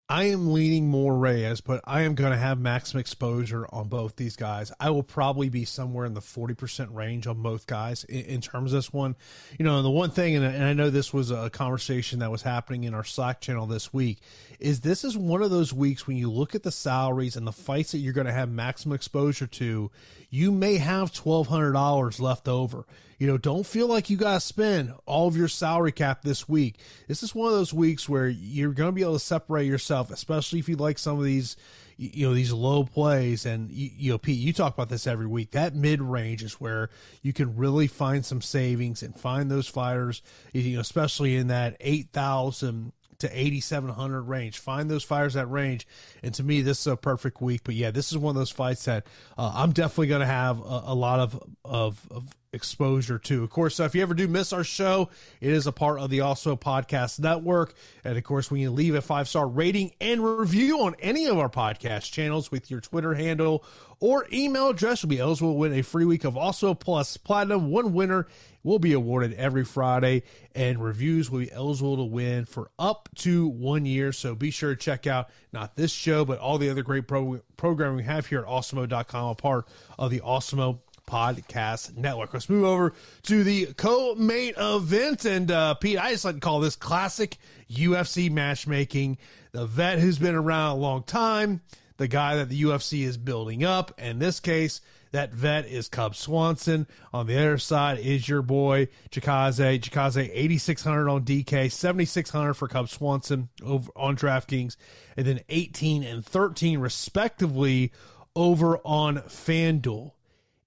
I 0.08 0.26
am 0.26 0.54
leaning 0.54 0.88
more 0.88 1.18
Reyes, 1.18 1.62
but 1.62 1.82
I 1.84 2.02
am 2.02 2.14
going 2.14 2.32
to 2.32 2.38
have 2.38 2.60
maximum 2.60 3.00
exposure 3.00 3.66
on 3.72 3.88
both 3.88 4.18
these 4.18 4.36
guys. 4.36 4.72
I 4.80 4.92
will 4.92 5.02
probably 5.02 5.50
be 5.50 5.66
somewhere 5.66 6.06
in 6.06 6.14
the 6.14 6.22
40% 6.22 6.94
range 6.94 7.26
on 7.26 7.42
both 7.42 7.66
guys 7.66 8.04
in, 8.04 8.22
in 8.26 8.42
terms 8.42 8.72
of 8.72 8.78
this 8.78 8.94
one. 8.94 9.16
You 9.58 9.66
know, 9.66 9.82
the 9.82 9.90
one 9.90 10.12
thing, 10.12 10.36
and, 10.36 10.46
and 10.46 10.64
I 10.64 10.74
know 10.74 10.92
this 10.92 11.12
was 11.12 11.32
a 11.32 11.50
conversation 11.50 12.20
that 12.20 12.30
was 12.30 12.44
happening 12.44 12.84
in 12.84 12.94
our 12.94 13.04
Slack 13.04 13.42
channel 13.42 13.66
this 13.66 13.92
week, 13.92 14.20
is 14.60 14.82
this 14.82 15.04
is 15.04 15.18
one 15.18 15.42
of 15.42 15.50
those 15.50 15.74
weeks 15.74 16.06
when 16.06 16.18
you 16.18 16.32
look 16.32 16.54
at 16.54 16.62
the 16.62 16.72
salaries 16.72 17.36
and 17.36 17.48
the 17.48 17.52
fights 17.52 17.94
that 17.94 17.98
you're 17.98 18.14
going 18.14 18.28
to 18.28 18.34
have 18.34 18.52
maximum 18.52 18.94
exposure 18.94 19.48
to, 19.48 19.90
you 20.30 20.52
may 20.52 20.78
have 20.78 21.14
$1,200 21.14 22.20
left 22.20 22.48
over. 22.48 22.86
You 23.17 23.27
know, 23.27 23.38
don't 23.38 23.65
feel 23.65 23.88
like 23.88 24.10
you 24.10 24.17
got 24.17 24.34
to 24.34 24.39
spend 24.39 24.93
all 25.05 25.27
of 25.27 25.38
your 25.38 25.48
salary 25.48 25.91
cap 25.91 26.22
this 26.22 26.50
week. 26.50 26.79
This 27.07 27.24
is 27.24 27.34
one 27.34 27.48
of 27.48 27.53
those 27.53 27.74
weeks 27.74 28.10
where 28.10 28.27
you're 28.27 28.74
going 28.74 28.89
to 28.89 28.93
be 28.93 29.01
able 29.01 29.13
to 29.13 29.19
separate 29.19 29.67
yourself, 29.67 30.12
especially 30.12 30.60
if 30.60 30.67
you 30.67 30.75
like 30.75 31.00
some 31.00 31.17
of 31.17 31.24
these, 31.24 31.55
you 31.98 32.27
know, 32.27 32.34
these 32.34 32.51
low 32.51 32.84
plays. 32.84 33.45
And, 33.45 33.72
you 33.72 34.12
know, 34.12 34.17
Pete, 34.17 34.38
you 34.38 34.51
talk 34.51 34.74
about 34.74 34.89
this 34.89 35.07
every 35.07 35.27
week. 35.27 35.51
That 35.51 35.75
mid 35.75 36.01
range 36.01 36.43
is 36.43 36.60
where 36.60 36.89
you 37.22 37.31
can 37.31 37.55
really 37.55 37.88
find 37.88 38.25
some 38.25 38.41
savings 38.41 39.01
and 39.01 39.17
find 39.17 39.50
those 39.50 39.67
fighters, 39.67 40.22
you 40.51 40.75
know, 40.75 40.81
especially 40.81 41.36
in 41.38 41.48
that 41.48 41.77
8,000 41.79 42.91
to 43.19 43.39
8700 43.39 44.24
range 44.24 44.60
find 44.60 44.91
those 44.91 45.03
fires 45.03 45.38
at 45.38 45.50
range 45.50 45.88
and 46.22 46.34
to 46.34 46.43
me 46.43 46.62
this 46.62 46.81
is 46.81 46.88
a 46.88 46.98
perfect 46.98 47.41
week 47.41 47.62
but 47.63 47.74
yeah 47.74 47.89
this 47.89 48.12
is 48.12 48.17
one 48.17 48.31
of 48.31 48.36
those 48.36 48.51
fights 48.51 48.84
that 48.86 49.07
uh, 49.38 49.53
i'm 49.55 49.72
definitely 49.72 50.07
going 50.07 50.19
to 50.19 50.27
have 50.27 50.60
a, 50.60 50.84
a, 50.88 50.93
lot 50.93 51.22
of, 51.22 51.41
of, 51.63 52.05
of 52.12 52.36
exposure 52.56 53.20
to. 53.20 53.44
Of 53.44 53.50
course, 53.52 53.80
if 53.80 53.94
you 53.94 54.02
ever 54.02 54.14
do 54.14 54.28
miss 54.28 54.54
our 54.54 54.64
show, 54.64 55.10
it 55.42 55.52
is 55.52 55.68
a 55.68 55.72
part 55.72 56.00
of 56.00 56.10
the 56.10 56.20
Awesemo 56.20 56.60
Podcast 56.60 57.20
Network. 57.20 57.76
And 58.04 58.18
of 58.18 58.24
course, 58.24 58.50
when 58.50 58.62
you 58.62 58.72
leave 58.72 58.96
a 58.96 59.02
five 59.02 59.28
star 59.28 59.48
rating 59.48 59.92
and 60.02 60.24
review 60.24 60.80
on 60.82 60.96
any 61.00 61.26
of 61.26 61.38
our 61.38 61.50
podcast 61.50 62.12
channels 62.12 62.50
with 62.50 62.72
your 62.72 62.82
Twitter 62.82 63.14
handle 63.14 63.64
or 64.00 64.26
email 64.34 64.70
address, 64.70 65.04
you'll 65.04 65.10
be 65.10 65.20
eligible 65.20 65.54
to 65.54 65.60
win 65.60 65.74
a 65.74 65.84
free 65.84 66.06
week 66.06 66.24
of 66.24 66.34
Awesemo 66.34 66.80
Plus 66.80 67.18
Platinum. 67.18 67.70
One 67.70 67.94
winner 67.94 68.28
will 68.64 68.80
be 68.80 68.94
awarded 68.94 69.34
every 69.34 69.64
Friday, 69.64 70.24
and 70.56 70.84
reviews 70.84 71.30
will 71.30 71.40
be 71.40 71.52
eligible 71.52 71.98
to 71.98 72.04
win 72.04 72.46
for 72.46 72.72
up 72.80 73.08
to 73.16 73.48
one 73.48 73.86
year. 73.86 74.12
So 74.12 74.34
be 74.34 74.50
sure 74.50 74.74
to 74.74 74.76
check 74.76 75.06
out 75.06 75.30
not 75.54 75.76
this 75.76 75.92
show, 75.92 76.26
but 76.26 76.40
all 76.40 76.58
the 76.58 76.70
other 76.70 76.82
great 76.82 77.08
pro- 77.08 77.42
programming 77.58 77.98
we 77.98 78.04
have 78.04 78.26
here 78.26 78.40
at 78.40 78.48
Awesemo.com, 78.48 79.30
a 79.30 79.36
part 79.36 79.68
of 80.00 80.10
the 80.10 80.22
Awesemo 80.22 80.80
Podcast 81.06 81.96
Network. 81.96 82.34
Let's 82.34 82.50
move 82.50 82.66
over 82.66 82.94
to 83.24 83.44
the 83.44 83.68
co-main 83.74 84.54
event, 84.58 85.26
and 85.26 85.52
uh, 85.52 85.74
Pete, 85.76 86.00
I 86.00 86.12
just 86.12 86.26
like 86.26 86.36
to 86.36 86.42
call 86.42 86.60
this 86.60 86.76
classic 86.76 87.38
UFC 87.72 88.32
matchmaking. 88.32 89.18
The 89.52 89.66
vet 89.66 90.00
who's 90.00 90.20
been 90.20 90.36
around 90.36 90.72
a 90.72 90.80
long 90.80 91.04
time, 91.04 91.62
the 91.98 92.08
guy 92.08 92.36
that 92.36 92.50
the 92.50 92.64
UFC 92.64 93.04
is 93.04 93.18
building 93.18 93.64
up. 93.64 94.00
In 94.00 94.20
this 94.20 94.40
case, 94.40 94.82
that 95.16 95.34
vet 95.34 95.66
is 95.66 95.88
Cub 95.88 96.14
Swanson. 96.14 96.88
On 97.14 97.26
the 97.26 97.38
other 97.38 97.58
side 97.58 98.00
is 98.00 98.28
your 98.28 98.42
boy 98.42 98.90
Chikadze. 99.12 99.80
Chikadze 99.80 100.30
8600 100.34 101.10
on 101.10 101.24
DK, 101.24 101.72
7600 101.72 102.54
for 102.54 102.68
Cub 102.68 102.90
Swanson 102.90 103.48
over 103.64 103.90
on 103.96 104.18
DraftKings, 104.18 104.76
and 105.16 105.26
then 105.26 105.40
18 105.48 106.04
and 106.04 106.26
13 106.26 106.80
respectively 106.80 107.94
over 108.36 108.78
on 108.80 109.20
FanDuel. 109.20 110.12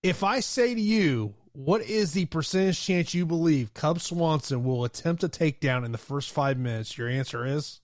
If 0.09 0.25
I 0.25 0.41
say 0.41 0.75
to 0.75 0.81
you, 0.81 1.35
what 1.53 1.83
is 1.83 2.13
the 2.13 2.25
percentage 2.25 2.83
chance 2.83 3.13
you 3.13 3.27
believe 3.27 3.75
Cub 3.75 4.01
Swanson 4.01 4.65
will 4.65 4.87
attempt 4.87 5.23
a 5.23 5.29
takedown 5.29 5.85
in 5.85 5.93
the 5.93 5.99
first 5.99 6.31
five 6.31 6.57
minutes? 6.57 6.97
Your 6.97 7.11
answer 7.11 7.45
is? 7.45 7.81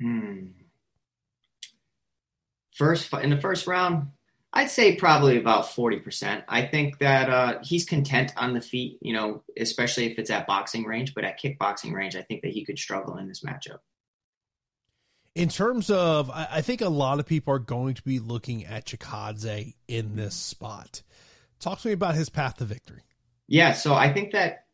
Hmm. 0.00 0.46
First, 2.74 3.12
in 3.12 3.30
the 3.30 3.40
first 3.40 3.68
round, 3.68 4.08
I'd 4.52 4.68
say 4.68 4.96
probably 4.96 5.38
about 5.38 5.66
40%. 5.66 6.42
I 6.48 6.66
think 6.66 6.98
that 6.98 7.30
uh, 7.30 7.58
he's 7.62 7.84
content 7.84 8.32
on 8.36 8.52
the 8.52 8.60
feet, 8.60 8.98
you 9.00 9.12
know, 9.12 9.44
especially 9.56 10.10
if 10.10 10.18
it's 10.18 10.30
at 10.30 10.48
boxing 10.48 10.86
range, 10.86 11.14
but 11.14 11.22
at 11.22 11.40
kickboxing 11.40 11.92
range, 11.92 12.16
I 12.16 12.22
think 12.22 12.42
that 12.42 12.50
he 12.50 12.64
could 12.64 12.80
struggle 12.80 13.16
in 13.18 13.28
this 13.28 13.44
matchup 13.44 13.78
in 15.36 15.50
terms 15.50 15.90
of, 15.90 16.30
I, 16.30 16.62
think 16.62 16.80
a 16.80 16.88
lot 16.88 17.20
of 17.20 17.26
people 17.26 17.52
are 17.52 17.58
going 17.58 17.92
to 17.94 18.02
be 18.02 18.20
looking 18.20 18.64
at 18.64 18.86
Chikadze 18.86 19.74
in 19.86 20.16
this 20.16 20.34
spot. 20.34 21.02
Talk 21.60 21.78
to 21.80 21.88
me 21.88 21.92
about 21.92 22.14
his 22.14 22.30
path 22.30 22.56
to 22.56 22.64
victory. 22.64 23.02
Yeah, 23.46 23.74
so 23.74 23.94
I 23.94 24.12
think 24.12 24.32
that 24.32 24.64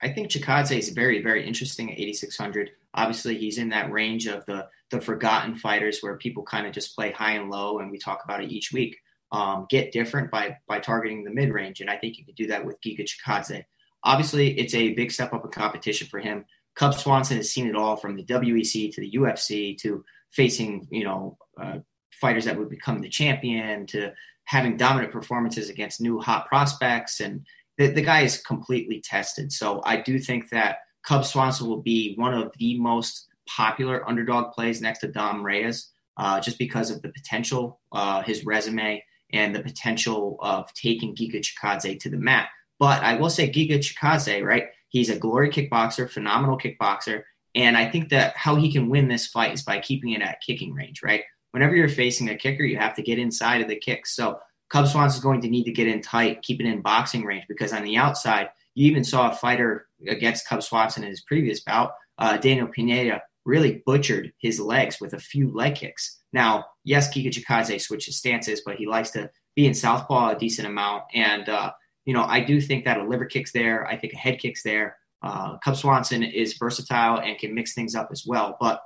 I 0.00 0.12
think 0.12 0.28
Chikadze 0.28 0.78
is 0.78 0.90
very, 0.90 1.22
very 1.22 1.46
interesting 1.46 1.90
at 1.90 1.98
8600. 1.98 2.70
Obviously, 2.94 3.36
he's 3.36 3.58
in 3.58 3.70
that 3.70 3.90
range 3.90 4.26
of 4.26 4.46
the 4.46 4.68
the 4.90 5.00
forgotten 5.00 5.56
fighters 5.56 6.00
where 6.00 6.16
people 6.16 6.44
kind 6.44 6.66
of 6.66 6.72
just 6.72 6.94
play 6.94 7.10
high 7.10 7.32
and 7.32 7.50
low, 7.50 7.80
and 7.80 7.90
we 7.90 7.98
talk 7.98 8.22
about 8.24 8.42
it 8.42 8.52
each 8.52 8.72
week. 8.72 8.96
Um, 9.32 9.66
get 9.68 9.92
different 9.92 10.30
by 10.30 10.58
by 10.68 10.78
targeting 10.78 11.24
the 11.24 11.30
mid 11.30 11.52
range, 11.52 11.80
and 11.80 11.90
I 11.90 11.96
think 11.96 12.16
you 12.16 12.24
could 12.24 12.36
do 12.36 12.46
that 12.46 12.64
with 12.64 12.80
Giga 12.80 13.06
Chikadze. 13.06 13.64
Obviously, 14.04 14.58
it's 14.58 14.74
a 14.74 14.94
big 14.94 15.10
step 15.10 15.32
up 15.32 15.44
in 15.44 15.50
competition 15.50 16.06
for 16.08 16.20
him. 16.20 16.44
Cub 16.74 16.94
Swanson 16.94 17.36
has 17.36 17.50
seen 17.50 17.66
it 17.66 17.76
all 17.76 17.96
from 17.96 18.16
the 18.16 18.24
WEC 18.24 18.92
to 18.94 19.00
the 19.00 19.12
UFC 19.12 19.76
to 19.78 20.04
facing, 20.30 20.88
you 20.90 21.04
know, 21.04 21.36
uh, 21.60 21.78
fighters 22.12 22.44
that 22.44 22.58
would 22.58 22.70
become 22.70 23.00
the 23.00 23.08
champion 23.08 23.86
to 23.88 24.12
having 24.44 24.76
dominant 24.76 25.12
performances 25.12 25.68
against 25.68 26.00
new 26.00 26.18
hot 26.18 26.46
prospects. 26.46 27.20
And 27.20 27.46
the, 27.78 27.88
the 27.88 28.02
guy 28.02 28.22
is 28.22 28.38
completely 28.38 29.00
tested. 29.00 29.52
So 29.52 29.82
I 29.84 30.00
do 30.00 30.18
think 30.18 30.50
that 30.50 30.78
Cub 31.04 31.24
Swanson 31.24 31.66
will 31.66 31.82
be 31.82 32.14
one 32.16 32.34
of 32.34 32.52
the 32.58 32.78
most 32.78 33.28
popular 33.48 34.08
underdog 34.08 34.52
plays 34.52 34.80
next 34.80 35.00
to 35.00 35.08
Dom 35.08 35.42
Reyes, 35.42 35.90
uh, 36.16 36.40
just 36.40 36.58
because 36.58 36.90
of 36.90 37.02
the 37.02 37.08
potential, 37.08 37.80
uh, 37.92 38.22
his 38.22 38.44
resume, 38.44 39.02
and 39.32 39.54
the 39.54 39.62
potential 39.62 40.36
of 40.40 40.72
taking 40.74 41.14
Giga 41.14 41.40
Chikadze 41.42 41.98
to 42.00 42.10
the 42.10 42.18
mat. 42.18 42.48
But 42.78 43.02
I 43.02 43.14
will 43.14 43.30
say 43.30 43.50
Giga 43.50 43.78
Chikadze, 43.78 44.44
right? 44.44 44.66
He's 44.92 45.10
a 45.10 45.18
glory 45.18 45.48
kickboxer, 45.50 46.08
phenomenal 46.08 46.58
kickboxer. 46.58 47.22
And 47.54 47.76
I 47.76 47.90
think 47.90 48.10
that 48.10 48.36
how 48.36 48.56
he 48.56 48.70
can 48.70 48.88
win 48.88 49.08
this 49.08 49.26
fight 49.26 49.54
is 49.54 49.62
by 49.62 49.80
keeping 49.80 50.10
it 50.10 50.22
at 50.22 50.40
kicking 50.40 50.74
range, 50.74 51.02
right? 51.02 51.24
Whenever 51.50 51.74
you're 51.74 51.88
facing 51.88 52.28
a 52.28 52.36
kicker, 52.36 52.62
you 52.62 52.76
have 52.76 52.94
to 52.96 53.02
get 53.02 53.18
inside 53.18 53.62
of 53.62 53.68
the 53.68 53.76
kicks. 53.76 54.14
So 54.14 54.38
Cub 54.68 54.86
Swans 54.86 55.14
is 55.14 55.20
going 55.20 55.40
to 55.40 55.48
need 55.48 55.64
to 55.64 55.72
get 55.72 55.88
in 55.88 56.02
tight, 56.02 56.42
keep 56.42 56.60
it 56.60 56.66
in 56.66 56.82
boxing 56.82 57.24
range, 57.24 57.44
because 57.48 57.72
on 57.72 57.84
the 57.84 57.96
outside, 57.96 58.50
you 58.74 58.90
even 58.90 59.04
saw 59.04 59.30
a 59.30 59.34
fighter 59.34 59.86
against 60.06 60.46
Cub 60.46 60.62
Swanson 60.62 61.04
in 61.04 61.10
his 61.10 61.22
previous 61.22 61.60
bout, 61.60 61.94
uh, 62.18 62.36
Daniel 62.36 62.68
Pineda, 62.68 63.22
really 63.44 63.82
butchered 63.84 64.32
his 64.38 64.60
legs 64.60 65.00
with 65.00 65.14
a 65.14 65.18
few 65.18 65.50
leg 65.50 65.74
kicks. 65.74 66.20
Now, 66.32 66.66
yes, 66.84 67.12
Giga 67.12 67.30
Chikadze 67.30 67.80
switches 67.80 68.16
stances, 68.16 68.62
but 68.64 68.76
he 68.76 68.86
likes 68.86 69.10
to 69.10 69.30
be 69.54 69.66
in 69.66 69.74
southpaw 69.74 70.30
a 70.30 70.38
decent 70.38 70.68
amount. 70.68 71.04
And 71.14 71.48
uh, 71.48 71.72
you 72.04 72.14
know, 72.14 72.24
I 72.24 72.40
do 72.40 72.60
think 72.60 72.84
that 72.84 72.98
a 72.98 73.04
liver 73.04 73.26
kick's 73.26 73.52
there. 73.52 73.86
I 73.86 73.96
think 73.96 74.12
a 74.12 74.16
head 74.18 74.38
kick's 74.38 74.62
there. 74.62 74.96
Uh, 75.22 75.58
Cub 75.58 75.76
Swanson 75.76 76.22
is 76.22 76.54
versatile 76.54 77.20
and 77.20 77.38
can 77.38 77.54
mix 77.54 77.74
things 77.74 77.94
up 77.94 78.08
as 78.10 78.24
well. 78.26 78.56
But 78.60 78.82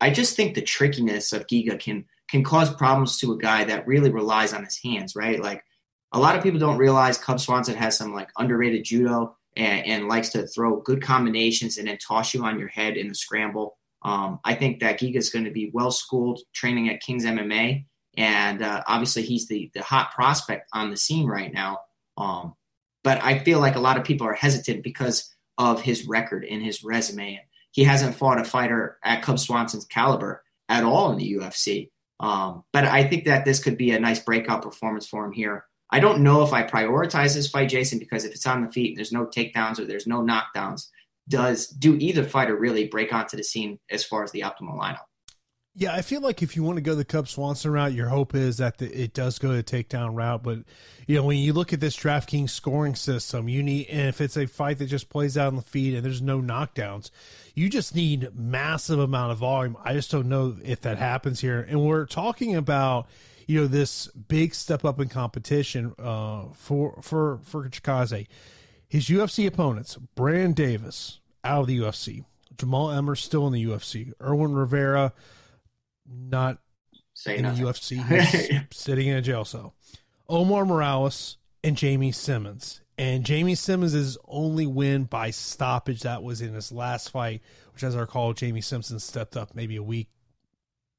I 0.00 0.10
just 0.10 0.36
think 0.36 0.54
the 0.54 0.62
trickiness 0.62 1.32
of 1.32 1.46
Giga 1.46 1.78
can 1.78 2.04
can 2.28 2.44
cause 2.44 2.72
problems 2.72 3.18
to 3.18 3.32
a 3.32 3.38
guy 3.38 3.64
that 3.64 3.86
really 3.86 4.10
relies 4.10 4.52
on 4.52 4.62
his 4.62 4.78
hands, 4.82 5.16
right? 5.16 5.42
Like 5.42 5.64
a 6.12 6.18
lot 6.18 6.36
of 6.36 6.42
people 6.42 6.60
don't 6.60 6.76
realize 6.76 7.16
Cub 7.16 7.40
Swanson 7.40 7.74
has 7.76 7.96
some 7.96 8.12
like 8.12 8.28
underrated 8.36 8.84
judo 8.84 9.34
and, 9.56 9.86
and 9.86 10.08
likes 10.08 10.28
to 10.30 10.46
throw 10.46 10.80
good 10.82 11.02
combinations 11.02 11.78
and 11.78 11.88
then 11.88 11.96
toss 11.98 12.34
you 12.34 12.44
on 12.44 12.58
your 12.58 12.68
head 12.68 12.98
in 12.98 13.08
the 13.08 13.14
scramble. 13.14 13.78
Um, 14.02 14.40
I 14.44 14.54
think 14.54 14.80
that 14.80 15.00
Giga 15.00 15.16
is 15.16 15.30
going 15.30 15.46
to 15.46 15.50
be 15.50 15.70
well 15.72 15.90
schooled 15.90 16.40
training 16.54 16.88
at 16.88 17.00
King's 17.00 17.24
MMA, 17.24 17.84
and 18.16 18.62
uh, 18.62 18.82
obviously 18.86 19.22
he's 19.22 19.48
the 19.48 19.70
the 19.74 19.82
hot 19.82 20.12
prospect 20.12 20.68
on 20.72 20.90
the 20.90 20.96
scene 20.96 21.26
right 21.26 21.52
now. 21.52 21.78
Um, 22.16 22.54
but 23.08 23.24
I 23.24 23.38
feel 23.38 23.58
like 23.58 23.74
a 23.74 23.80
lot 23.80 23.96
of 23.96 24.04
people 24.04 24.26
are 24.26 24.34
hesitant 24.34 24.82
because 24.82 25.34
of 25.56 25.80
his 25.80 26.06
record 26.06 26.44
and 26.44 26.62
his 26.62 26.84
resume. 26.84 27.40
He 27.72 27.82
hasn't 27.82 28.14
fought 28.14 28.38
a 28.38 28.44
fighter 28.44 28.98
at 29.02 29.22
Cub 29.22 29.38
Swanson's 29.38 29.86
caliber 29.86 30.44
at 30.68 30.84
all 30.84 31.10
in 31.10 31.16
the 31.16 31.32
UFC. 31.32 31.88
Um, 32.20 32.64
but 32.70 32.84
I 32.84 33.04
think 33.04 33.24
that 33.24 33.46
this 33.46 33.64
could 33.64 33.78
be 33.78 33.92
a 33.92 33.98
nice 33.98 34.20
breakout 34.20 34.60
performance 34.60 35.08
for 35.08 35.24
him 35.24 35.32
here. 35.32 35.64
I 35.90 36.00
don't 36.00 36.20
know 36.20 36.42
if 36.42 36.52
I 36.52 36.64
prioritize 36.64 37.32
this 37.32 37.48
fight, 37.48 37.70
Jason, 37.70 37.98
because 37.98 38.26
if 38.26 38.34
it's 38.34 38.46
on 38.46 38.62
the 38.62 38.70
feet, 38.70 38.90
and 38.90 38.98
there's 38.98 39.10
no 39.10 39.24
takedowns 39.24 39.78
or 39.78 39.86
there's 39.86 40.06
no 40.06 40.20
knockdowns. 40.20 40.88
Does 41.30 41.68
do 41.68 41.96
either 41.96 42.24
fighter 42.24 42.56
really 42.56 42.88
break 42.88 43.14
onto 43.14 43.38
the 43.38 43.42
scene 43.42 43.78
as 43.90 44.04
far 44.04 44.22
as 44.22 44.32
the 44.32 44.40
optimal 44.40 44.78
lineup? 44.78 45.07
Yeah, 45.78 45.94
I 45.94 46.02
feel 46.02 46.20
like 46.20 46.42
if 46.42 46.56
you 46.56 46.64
want 46.64 46.78
to 46.78 46.82
go 46.82 46.96
the 46.96 47.04
Cub 47.04 47.28
Swanson 47.28 47.70
route, 47.70 47.92
your 47.92 48.08
hope 48.08 48.34
is 48.34 48.56
that 48.56 48.78
the, 48.78 48.90
it 48.90 49.14
does 49.14 49.38
go 49.38 49.52
the 49.52 49.62
takedown 49.62 50.16
route. 50.16 50.42
But 50.42 50.58
you 51.06 51.14
know, 51.14 51.22
when 51.22 51.38
you 51.38 51.52
look 51.52 51.72
at 51.72 51.78
this 51.78 51.96
DraftKings 51.96 52.50
scoring 52.50 52.96
system, 52.96 53.48
you 53.48 53.62
need 53.62 53.86
and 53.86 54.08
if 54.08 54.20
it's 54.20 54.36
a 54.36 54.46
fight 54.46 54.78
that 54.78 54.86
just 54.86 55.08
plays 55.08 55.38
out 55.38 55.46
on 55.46 55.54
the 55.54 55.62
feet 55.62 55.94
and 55.94 56.04
there's 56.04 56.20
no 56.20 56.40
knockdowns, 56.40 57.12
you 57.54 57.70
just 57.70 57.94
need 57.94 58.28
massive 58.34 58.98
amount 58.98 59.30
of 59.30 59.38
volume. 59.38 59.76
I 59.84 59.92
just 59.92 60.10
don't 60.10 60.28
know 60.28 60.56
if 60.64 60.80
that 60.80 60.98
happens 60.98 61.38
here. 61.40 61.64
And 61.68 61.80
we're 61.80 62.06
talking 62.06 62.56
about 62.56 63.06
you 63.46 63.60
know 63.60 63.68
this 63.68 64.08
big 64.08 64.56
step 64.56 64.84
up 64.84 64.98
in 64.98 65.08
competition 65.08 65.94
uh, 65.96 66.46
for 66.54 66.98
for 67.02 67.38
for 67.44 67.68
Chikadze. 67.68 68.26
His 68.88 69.06
UFC 69.08 69.46
opponents: 69.46 69.94
Brand 70.16 70.56
Davis 70.56 71.20
out 71.44 71.60
of 71.60 71.66
the 71.68 71.78
UFC, 71.78 72.24
Jamal 72.56 72.90
Emmer 72.90 73.14
still 73.14 73.46
in 73.46 73.52
the 73.52 73.64
UFC, 73.64 74.12
Irwin 74.20 74.56
Rivera 74.56 75.12
not 76.10 76.58
Say 77.14 77.36
in 77.36 77.42
nothing. 77.42 77.64
the 77.64 77.72
UFC, 77.72 78.66
sitting 78.74 79.08
in 79.08 79.16
a 79.16 79.22
jail 79.22 79.44
cell. 79.44 79.74
Omar 80.28 80.64
Morales 80.64 81.36
and 81.64 81.76
Jamey 81.76 82.14
Simmons. 82.14 82.80
And 82.96 83.24
Jamey 83.24 83.56
Simmons' 83.56 84.18
only 84.26 84.66
win 84.66 85.04
by 85.04 85.30
stoppage 85.30 86.00
that 86.00 86.22
was 86.22 86.40
in 86.40 86.52
his 86.54 86.72
last 86.72 87.10
fight, 87.10 87.42
which, 87.72 87.84
as 87.84 87.94
I 87.94 88.00
recall, 88.00 88.34
Jamey 88.34 88.62
Simmons 88.62 89.04
stepped 89.04 89.36
up 89.36 89.54
maybe 89.54 89.76
a 89.76 89.82
week, 89.82 90.08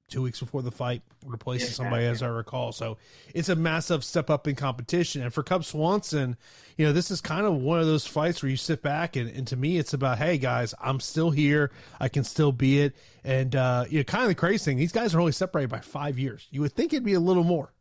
two 0.09 0.21
weeks 0.21 0.39
before 0.39 0.61
the 0.61 0.71
fight, 0.71 1.01
replacing 1.25 1.67
Yeah, 1.67 1.73
somebody, 1.73 2.05
as 2.05 2.21
I 2.21 2.27
recall. 2.27 2.71
So 2.71 2.97
it's 3.33 3.49
a 3.49 3.55
massive 3.55 4.03
step 4.03 4.29
up 4.29 4.47
in 4.47 4.55
competition. 4.55 5.21
And 5.21 5.33
for 5.33 5.43
Cub 5.43 5.63
Swanson, 5.63 6.37
you 6.77 6.85
know, 6.85 6.93
this 6.93 7.11
is 7.11 7.21
kind 7.21 7.45
of 7.45 7.55
one 7.55 7.79
of 7.79 7.85
those 7.85 8.05
fights 8.05 8.41
where 8.41 8.49
you 8.49 8.57
sit 8.57 8.81
back 8.81 9.15
and, 9.15 9.29
and 9.29 9.45
to 9.47 9.55
me, 9.55 9.77
it's 9.77 9.93
about, 9.93 10.17
hey 10.17 10.37
guys, 10.37 10.73
I'm 10.79 10.99
still 10.99 11.31
here. 11.31 11.71
I 11.99 12.09
can 12.09 12.23
still 12.23 12.51
be 12.51 12.81
it. 12.81 12.95
And, 13.23 13.55
uh, 13.55 13.85
you 13.89 13.99
know, 13.99 14.03
kind 14.03 14.23
of 14.23 14.29
the 14.29 14.35
crazy 14.35 14.63
thing, 14.63 14.77
these 14.77 14.91
guys 14.91 15.13
are 15.13 15.19
only 15.19 15.31
separated 15.31 15.69
by 15.69 15.81
five 15.81 16.17
years. 16.17 16.47
You 16.51 16.61
would 16.61 16.73
think 16.73 16.93
it'd 16.93 17.03
be 17.03 17.13
a 17.13 17.19
little 17.19 17.43
more. 17.43 17.73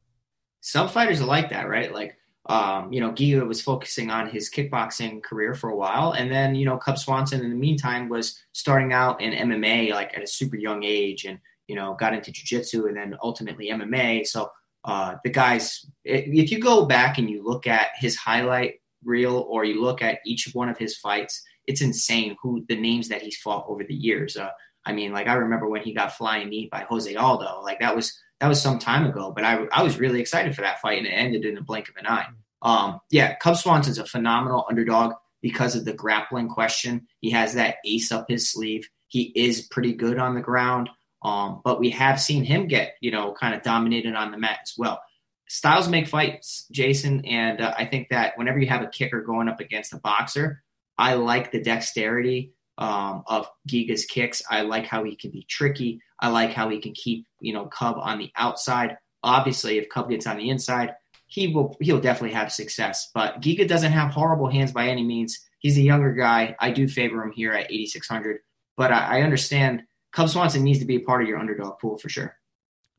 Some 0.60 0.88
fighters 0.88 1.20
are 1.20 1.26
like 1.26 1.50
that, 1.50 1.68
right? 1.68 1.92
Like, 1.92 2.18
um, 2.48 2.92
you 2.92 3.00
know, 3.00 3.12
Giga 3.12 3.46
was 3.46 3.60
focusing 3.60 4.10
on 4.10 4.28
his 4.28 4.50
kickboxing 4.50 5.22
career 5.22 5.54
for 5.54 5.68
a 5.68 5.76
while, 5.76 6.12
and 6.12 6.32
then 6.32 6.54
you 6.54 6.64
know, 6.64 6.78
Cub 6.78 6.98
Swanson 6.98 7.42
in 7.42 7.50
the 7.50 7.56
meantime 7.56 8.08
was 8.08 8.42
starting 8.52 8.92
out 8.92 9.20
in 9.20 9.50
MMA 9.50 9.90
like 9.90 10.16
at 10.16 10.22
a 10.22 10.26
super 10.26 10.56
young 10.56 10.82
age, 10.82 11.26
and 11.26 11.38
you 11.68 11.76
know, 11.76 11.94
got 11.94 12.14
into 12.14 12.32
jiu-jitsu 12.32 12.86
and 12.86 12.96
then 12.96 13.16
ultimately 13.22 13.68
MMA. 13.68 14.26
So 14.26 14.50
uh, 14.84 15.16
the 15.22 15.30
guys, 15.30 15.86
if 16.04 16.50
you 16.50 16.58
go 16.58 16.86
back 16.86 17.18
and 17.18 17.30
you 17.30 17.44
look 17.44 17.66
at 17.66 17.88
his 17.96 18.16
highlight 18.16 18.80
reel 19.04 19.46
or 19.48 19.64
you 19.64 19.80
look 19.80 20.02
at 20.02 20.20
each 20.26 20.50
one 20.52 20.68
of 20.68 20.78
his 20.78 20.96
fights, 20.96 21.42
it's 21.66 21.82
insane 21.82 22.36
who 22.42 22.64
the 22.68 22.76
names 22.76 23.08
that 23.08 23.22
he's 23.22 23.36
fought 23.36 23.66
over 23.68 23.84
the 23.84 23.94
years. 23.94 24.36
Uh, 24.36 24.50
I 24.84 24.92
mean, 24.92 25.12
like 25.12 25.26
I 25.26 25.34
remember 25.34 25.68
when 25.68 25.82
he 25.82 25.92
got 25.92 26.16
flying 26.16 26.48
knee 26.48 26.68
by 26.72 26.86
Jose 26.88 27.14
Aldo, 27.14 27.60
like 27.62 27.80
that 27.80 27.94
was 27.94 28.18
that 28.40 28.48
was 28.48 28.62
some 28.62 28.78
time 28.78 29.04
ago, 29.04 29.32
but 29.34 29.44
I, 29.44 29.64
I 29.72 29.82
was 29.82 29.98
really 29.98 30.20
excited 30.20 30.54
for 30.54 30.62
that 30.62 30.80
fight 30.80 30.98
and 30.98 31.06
it 31.06 31.10
ended 31.10 31.44
in 31.44 31.58
a 31.58 31.62
blink 31.62 31.88
of 31.88 31.96
an 31.96 32.06
eye. 32.06 32.26
Um, 32.62 33.00
yeah, 33.10 33.34
Cub 33.36 33.56
Swanson's 33.56 33.98
a 33.98 34.06
phenomenal 34.06 34.64
underdog 34.68 35.14
because 35.42 35.74
of 35.74 35.84
the 35.84 35.92
grappling 35.92 36.48
question. 36.48 37.06
He 37.20 37.30
has 37.30 37.54
that 37.54 37.76
ace 37.84 38.12
up 38.12 38.26
his 38.28 38.50
sleeve. 38.50 38.88
He 39.08 39.32
is 39.34 39.62
pretty 39.62 39.92
good 39.92 40.18
on 40.18 40.34
the 40.34 40.40
ground. 40.40 40.88
Um, 41.22 41.60
but 41.64 41.80
we 41.80 41.90
have 41.90 42.20
seen 42.20 42.44
him 42.44 42.68
get, 42.68 42.94
you 43.00 43.10
know, 43.10 43.32
kind 43.32 43.54
of 43.54 43.62
dominated 43.62 44.14
on 44.14 44.30
the 44.30 44.38
mat 44.38 44.60
as 44.62 44.74
well. 44.78 45.00
Styles 45.48 45.88
make 45.88 46.06
fights, 46.06 46.66
Jason, 46.70 47.24
and 47.24 47.60
uh, 47.60 47.74
I 47.76 47.86
think 47.86 48.08
that 48.10 48.36
whenever 48.36 48.58
you 48.58 48.66
have 48.68 48.82
a 48.82 48.88
kicker 48.88 49.22
going 49.22 49.48
up 49.48 49.60
against 49.60 49.94
a 49.94 49.98
boxer, 49.98 50.62
I 50.98 51.14
like 51.14 51.50
the 51.50 51.62
dexterity 51.62 52.52
um, 52.76 53.24
of 53.26 53.48
Giga's 53.68 54.04
kicks. 54.04 54.42
I 54.50 54.62
like 54.62 54.86
how 54.86 55.04
he 55.04 55.16
can 55.16 55.30
be 55.30 55.46
tricky. 55.48 56.00
I 56.20 56.28
like 56.28 56.52
how 56.52 56.68
he 56.68 56.80
can 56.80 56.92
keep, 56.92 57.26
you 57.40 57.52
know, 57.52 57.66
Cub 57.66 57.96
on 57.98 58.18
the 58.18 58.30
outside. 58.36 58.96
Obviously, 59.22 59.78
if 59.78 59.88
Cub 59.88 60.10
gets 60.10 60.26
on 60.26 60.36
the 60.36 60.50
inside, 60.50 60.94
he 61.26 61.48
will 61.48 61.76
he'll 61.80 62.00
definitely 62.00 62.34
have 62.34 62.52
success. 62.52 63.10
But 63.14 63.40
Giga 63.40 63.66
doesn't 63.66 63.92
have 63.92 64.10
horrible 64.10 64.48
hands 64.48 64.72
by 64.72 64.88
any 64.88 65.04
means. 65.04 65.38
He's 65.58 65.76
a 65.76 65.82
younger 65.82 66.12
guy. 66.12 66.56
I 66.60 66.70
do 66.70 66.88
favor 66.88 67.22
him 67.22 67.32
here 67.32 67.52
at 67.52 67.70
8600, 67.70 68.40
but 68.76 68.92
I, 68.92 69.18
I 69.18 69.22
understand 69.22 69.82
Cub 70.12 70.28
Swanson 70.28 70.62
needs 70.62 70.78
to 70.80 70.84
be 70.84 70.96
a 70.96 71.00
part 71.00 71.22
of 71.22 71.28
your 71.28 71.38
underdog 71.38 71.78
pool 71.78 71.98
for 71.98 72.08
sure. 72.08 72.36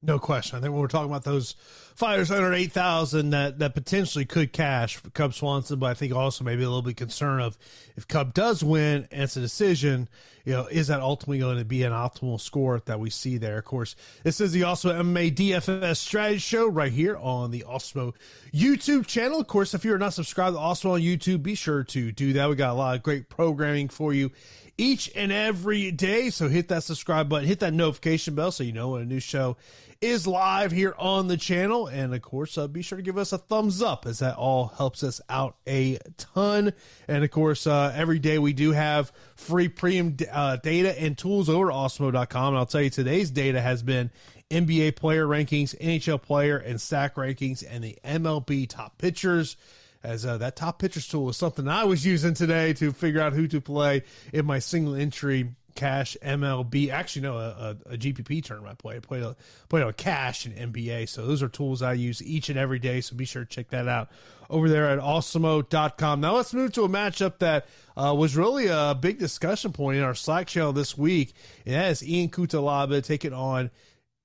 No 0.02 0.18
question. 0.18 0.58
I 0.58 0.62
think 0.62 0.72
when 0.72 0.80
we're 0.80 0.88
talking 0.88 1.12
about 1.12 1.26
those 1.26 1.56
fighters 1.94 2.32
under 2.32 2.54
eight 2.54 2.72
thousand 2.72 3.32
that 3.32 3.60
that 3.60 3.74
potentially 3.74 4.24
could 4.24 4.54
cash 4.54 4.96
for 4.96 5.10
Cub 5.10 5.34
Swanson, 5.34 5.78
but 5.78 5.88
I 5.88 5.94
think 5.94 6.14
Awesemo 6.14 6.44
maybe 6.44 6.64
a 6.64 6.68
little 6.68 6.82
bit 6.82 6.96
concerned 6.96 7.42
of 7.42 7.58
if 7.98 8.08
Cub 8.08 8.34
does 8.34 8.64
win 8.64 9.10
and 9.12 9.24
it's 9.24 9.36
a 9.36 9.42
decision, 9.42 10.08
you 10.46 10.54
know, 10.54 10.68
is 10.68 10.88
that 10.88 11.02
ultimately 11.02 11.40
going 11.40 11.58
to 11.58 11.66
be 11.66 11.84
an 11.84 11.92
optimal 11.92 12.40
score 12.40 12.82
that 12.86 13.02
we 13.02 13.10
see 13.10 13.38
there? 13.38 13.58
Of 13.58 13.66
course, 13.66 13.98
this 14.24 14.40
is 14.40 14.54
the 14.54 14.64
also 14.64 14.90
MMA 14.90 15.36
DFS 15.36 15.98
strategy 15.98 16.40
show 16.40 16.70
right 16.70 16.94
here 16.94 17.18
on 17.18 17.52
the 17.52 17.66
Awesemo 17.68 18.14
YouTube 18.54 19.06
channel. 19.06 19.42
Of 19.42 19.48
course, 19.48 19.74
if 19.74 19.84
you're 19.84 19.98
not 19.98 20.14
subscribed 20.14 20.56
to 20.56 20.62
Awesemo 20.62 20.94
on 20.94 21.02
YouTube, 21.02 21.44
be 21.44 21.56
sure 21.56 21.84
to 21.84 22.14
do 22.14 22.32
that. 22.34 22.50
We 22.50 22.56
got 22.56 22.72
a 22.72 22.74
lot 22.74 22.96
of 22.96 23.04
great 23.04 23.28
programming 23.28 23.90
for 23.90 24.14
you 24.14 24.32
each 24.80 25.12
and 25.14 25.32
every 25.32 25.92
day. 25.92 26.30
So 26.30 26.48
hit 26.48 26.70
that 26.70 26.84
subscribe 26.84 27.28
button, 27.28 27.48
hit 27.48 27.60
that 27.60 27.74
notification 27.74 28.34
bell 28.34 28.52
so 28.52 28.64
you 28.64 28.72
know 28.72 28.92
when 28.92 29.02
a 29.02 29.06
new 29.06 29.20
show 29.20 29.58
is 30.02 30.26
live 30.26 30.72
here 30.72 30.96
on 30.98 31.28
the 31.28 31.36
channel. 31.36 31.88
And 31.88 32.16
of 32.16 32.22
course, 32.22 32.58
uh, 32.58 32.68
be 32.70 32.82
sure 32.82 32.98
to 32.98 33.02
give 33.02 33.18
us 33.18 33.34
a 33.34 33.38
thumbs 33.38 33.82
up 33.82 34.06
as 34.06 34.20
that 34.20 34.38
all 34.38 34.68
helps 34.68 35.04
us 35.04 35.20
out 35.30 35.58
a 35.68 36.00
ton. 36.18 36.72
And 37.10 37.24
of 37.26 37.32
course, 37.32 37.68
uh, 37.68 37.94
every 37.94 38.20
day 38.20 38.40
we 38.40 38.54
do 38.54 38.72
have 38.72 39.12
free 39.36 39.68
premium 39.68 40.16
uh, 40.32 40.56
data 40.56 41.00
and 41.00 41.18
tools 41.18 41.50
over 41.50 41.70
at 41.70 41.76
Awesemo.com. 41.76 42.48
And 42.54 42.58
I'll 42.58 42.66
tell 42.66 42.82
you, 42.82 42.90
today's 42.90 43.32
data 43.32 43.60
has 43.60 43.84
been 43.84 44.12
NBA 44.50 44.96
player 44.96 45.28
rankings, 45.28 45.78
NHL 45.78 46.22
player 46.22 46.58
and 46.58 46.80
stack 46.80 47.16
rankings, 47.16 47.64
and 47.70 47.84
the 47.84 48.00
MLB 48.06 48.70
top 48.70 48.98
pitchers 48.98 49.58
as 50.04 50.26
uh, 50.26 50.38
that 50.38 50.56
top 50.56 50.80
pitchers 50.80 51.08
tool 51.08 51.26
was 51.26 51.38
something 51.38 51.68
I 51.68 51.84
was 51.84 52.06
using 52.06 52.34
today 52.34 52.74
to 52.74 52.92
figure 52.92 53.22
out 53.22 53.34
who 53.34 53.48
to 53.48 53.62
play 53.62 54.04
in 54.32 54.46
my 54.46 54.60
single 54.60 54.96
entry 54.96 55.56
cash 55.76 56.18
MLB. 56.22 56.90
Actually, 56.90 57.22
no, 57.24 57.38
a, 57.38 57.78
a, 57.88 57.94
a 57.94 57.98
GPP 57.98 58.44
tournament 58.44 58.80
I. 58.84 58.96
I 58.96 59.00
played 59.00 59.24
a, 59.24 59.36
played 59.70 59.84
a 59.84 59.94
cash 59.94 60.46
in 60.46 60.52
NBA. 60.54 61.08
So 61.10 61.26
those 61.26 61.42
are 61.44 61.50
tools 61.50 61.82
I 61.82 61.94
use 61.94 62.22
each 62.24 62.50
and 62.50 62.60
every 62.60 62.80
day. 62.80 63.02
So 63.02 63.16
be 63.16 63.26
sure 63.26 63.46
to 63.46 63.50
check 63.50 63.70
that 63.70 63.88
out 63.88 64.10
over 64.50 64.68
there 64.68 64.90
at 64.90 65.00
awesemo.com. 65.00 66.22
Now 66.22 66.36
let's 66.36 66.54
move 66.54 66.74
to 66.74 66.84
a 66.84 66.90
matchup 66.90 67.40
that 67.40 67.68
uh, 67.96 68.14
was 68.18 68.36
really 68.36 68.68
a 68.68 68.98
big 69.00 69.20
discussion 69.20 69.72
point 69.72 69.98
in 69.98 70.04
our 70.04 70.16
Slack 70.16 70.48
channel 70.48 70.74
this 70.74 70.98
week. 70.98 71.34
And 71.66 71.76
that 71.76 71.92
is 71.92 72.08
Ian 72.08 72.30
Cutelaba 72.30 73.04
taking 73.04 73.34
on 73.34 73.72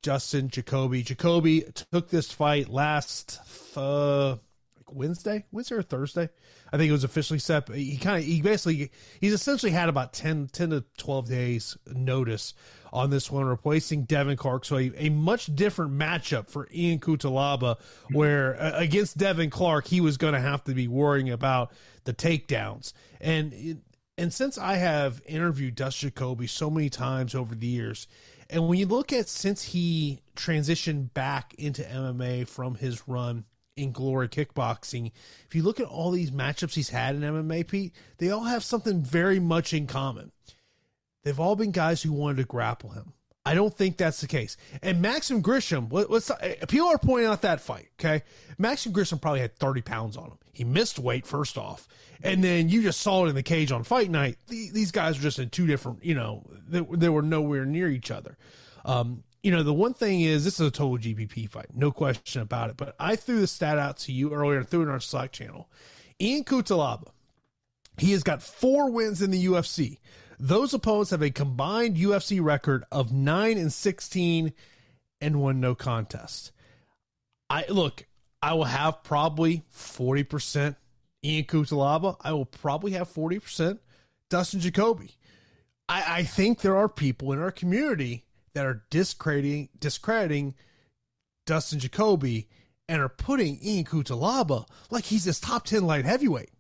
Dustin 0.03 0.49
Jacoby. 0.49 1.03
Jacoby 1.03 1.63
took 1.93 2.11
this 2.11 2.31
fight 2.33 2.69
last 2.69 3.41
uh, 3.77 4.37
Wednesday, 4.91 5.45
Wednesday 5.53 5.77
or 5.77 5.83
Thursday. 5.83 6.29
I 6.73 6.77
think 6.77 6.89
it 6.89 6.93
was 6.93 7.05
officially 7.05 7.39
set. 7.39 7.69
He 7.69 7.97
kind 7.97 8.19
of, 8.19 8.25
he 8.25 8.43
basically, 8.43 8.91
he's 9.21 9.33
essentially 9.33 9.73
had 9.73 9.89
about 9.89 10.13
10, 10.13 10.49
10 10.53 10.71
to 10.71 10.85
12 10.99 11.29
days 11.29 11.77
notice 11.93 12.55
on 12.93 13.11
this 13.11 13.31
one, 13.31 13.45
replacing 13.45 14.05
Devin 14.05 14.37
Clark. 14.37 14.65
So 14.65 14.77
a, 14.77 14.93
a 14.97 15.09
much 15.11 15.55
different 15.55 15.93
matchup 15.93 16.49
for 16.49 16.69
Ian 16.73 17.01
Cutelaba, 17.01 17.79
where 18.11 18.61
uh, 18.61 18.73
against 18.75 19.19
Devin 19.19 19.51
Clark, 19.51 19.87
he 19.87 20.01
was 20.01 20.17
going 20.17 20.35
to 20.35 20.41
have 20.41 20.65
to 20.65 20.75
be 20.75 20.89
worrying 20.89 21.31
about 21.31 21.73
the 22.05 22.15
takedowns. 22.15 22.93
And, 23.21 23.83
and 24.17 24.33
since 24.33 24.59
I 24.59 24.77
have 24.77 25.21
interviewed 25.27 25.75
Dustin 25.75 26.11
Jacoby 26.11 26.47
so 26.47 26.71
many 26.71 26.89
times 26.89 27.35
over 27.35 27.55
the 27.55 27.67
years, 27.67 28.07
and 28.51 28.69
when 28.69 28.79
you 28.79 28.87
look 28.87 29.13
at 29.13 29.29
since 29.29 29.63
he 29.63 30.21
transitioned 30.37 31.13
back 31.15 31.55
into 31.55 31.83
MMA 31.83 32.47
from 32.47 32.75
his 32.75 33.09
run 33.09 33.45
in 33.77 33.93
Glory 33.93 34.29
Kickboxing, 34.29 35.11
if 35.47 35.55
you 35.55 35.63
look 35.63 35.81
at 35.81 35.87
all 35.87 36.11
these 36.11 36.31
matchups 36.31 36.75
he's 36.75 36.91
had 36.91 37.17
in 37.17 37.23
MMA, 37.23 37.67
Pete, 37.67 37.95
they 38.19 38.31
all 38.31 38.45
have 38.45 38.63
something 38.63 39.03
very 39.03 39.41
much 39.41 39.73
in 39.75 39.87
common. 39.87 40.33
They've 41.23 41.41
all 41.41 41.57
been 41.57 41.71
guys 41.71 42.03
who 42.03 42.13
wanted 42.13 42.37
to 42.39 42.45
grapple 42.45 42.91
him. 42.91 43.13
I 43.47 43.55
don't 43.55 43.75
think 43.77 43.97
that's 43.99 44.23
the 44.23 44.27
case. 44.27 44.57
And 44.83 45.03
Maxim 45.03 45.43
Grishin, 45.43 45.89
let's 45.91 46.31
people 46.67 46.89
are 46.89 46.99
pointing 46.99 47.27
out 47.29 47.43
that 47.43 47.61
fight. 47.61 47.89
Okay, 48.01 48.23
Maxim 48.57 48.93
Grishin 48.93 49.21
probably 49.21 49.41
had 49.41 49.55
thirty 49.57 49.83
pounds 49.83 50.17
on 50.17 50.29
him. 50.31 50.39
He 50.53 50.65
missed 50.65 50.99
weight 50.99 51.27
first 51.27 51.59
off, 51.59 51.87
and 52.23 52.43
then 52.43 52.71
you 52.71 52.81
just 52.81 53.03
saw 53.03 53.27
it 53.27 53.29
in 53.29 53.35
the 53.35 53.43
cage 53.43 53.71
on 53.71 53.85
fight 53.85 54.11
night. 54.11 54.39
These 54.49 54.93
guys 54.93 55.19
were 55.19 55.23
just 55.23 55.39
in 55.39 55.51
two 55.51 55.67
different. 55.67 56.03
You 56.03 56.15
know, 56.15 56.47
they, 56.67 56.81
they 56.81 57.11
were 57.11 57.21
nowhere 57.21 57.67
near 57.67 57.89
each 57.89 58.11
other. 58.11 58.39
Um, 58.87 59.25
you 59.45 59.51
know, 59.51 59.63
the 59.63 59.75
one 59.75 59.93
thing 59.93 60.23
is 60.23 60.43
this 60.43 60.59
is 60.59 60.67
a 60.67 60.71
total 60.71 60.97
GPP 60.97 61.51
fight, 61.51 61.67
no 61.75 61.93
question 61.93 62.41
about 62.41 62.71
it. 62.71 62.79
But 62.79 62.97
I 62.99 63.15
threw 63.15 63.41
the 63.41 63.47
stat 63.47 63.79
out 63.79 63.99
to 63.99 64.13
you 64.13 64.33
earlier 64.33 64.63
threw 64.65 64.81
it 64.81 64.85
in 64.85 64.89
our 64.89 65.01
Slack 65.01 65.33
channel. 65.33 65.69
Ian 66.19 66.45
Cutelaba, 66.45 67.09
he 67.99 68.13
has 68.13 68.23
got 68.23 68.43
four 68.43 68.91
wins 68.91 69.21
in 69.21 69.31
the 69.31 69.45
UFC. 69.45 69.99
Those 70.41 70.73
opponents 70.73 71.11
have 71.11 71.21
a 71.21 71.31
combined 71.31 71.97
UFC 71.97 72.43
record 72.43 72.85
of 72.91 73.13
nine 73.13 73.59
and 73.59 73.71
sixteen, 73.71 74.55
and 75.21 75.43
one 75.43 75.61
no 75.61 75.75
contest. 75.75 76.51
I 77.51 77.67
look, 77.69 78.07
I 78.43 78.55
will 78.55 78.65
have 78.65 79.03
probably 79.03 79.63
forty 79.69 80.23
percent 80.23 80.77
Ian 81.23 81.45
Cutelaba. 81.45 82.17
I 82.23 82.33
will 82.33 82.47
probably 82.47 82.93
have 82.93 83.11
forty 83.11 83.39
percent 83.41 83.81
Dustin 84.31 84.61
Jacoby. 84.61 85.11
I, 85.87 86.21
I 86.21 86.23
think 86.23 86.63
there 86.63 86.79
are 86.79 86.89
people 86.89 87.33
in 87.35 87.41
our 87.41 87.53
community 87.53 88.25
that 88.55 88.67
are 88.67 88.85
discrediting 88.91 89.69
discrediting 89.79 90.55
Dustin 91.47 91.79
Jacoby 91.79 92.49
and 92.89 93.01
are 93.01 93.09
putting 93.09 93.59
Ian 93.63 93.85
Cutelaba 93.85 94.67
like 94.91 95.05
he's 95.05 95.25
this 95.25 95.41
top 95.41 95.65
10 95.65 95.87
light 95.87 96.05
heavyweight. 96.05 96.51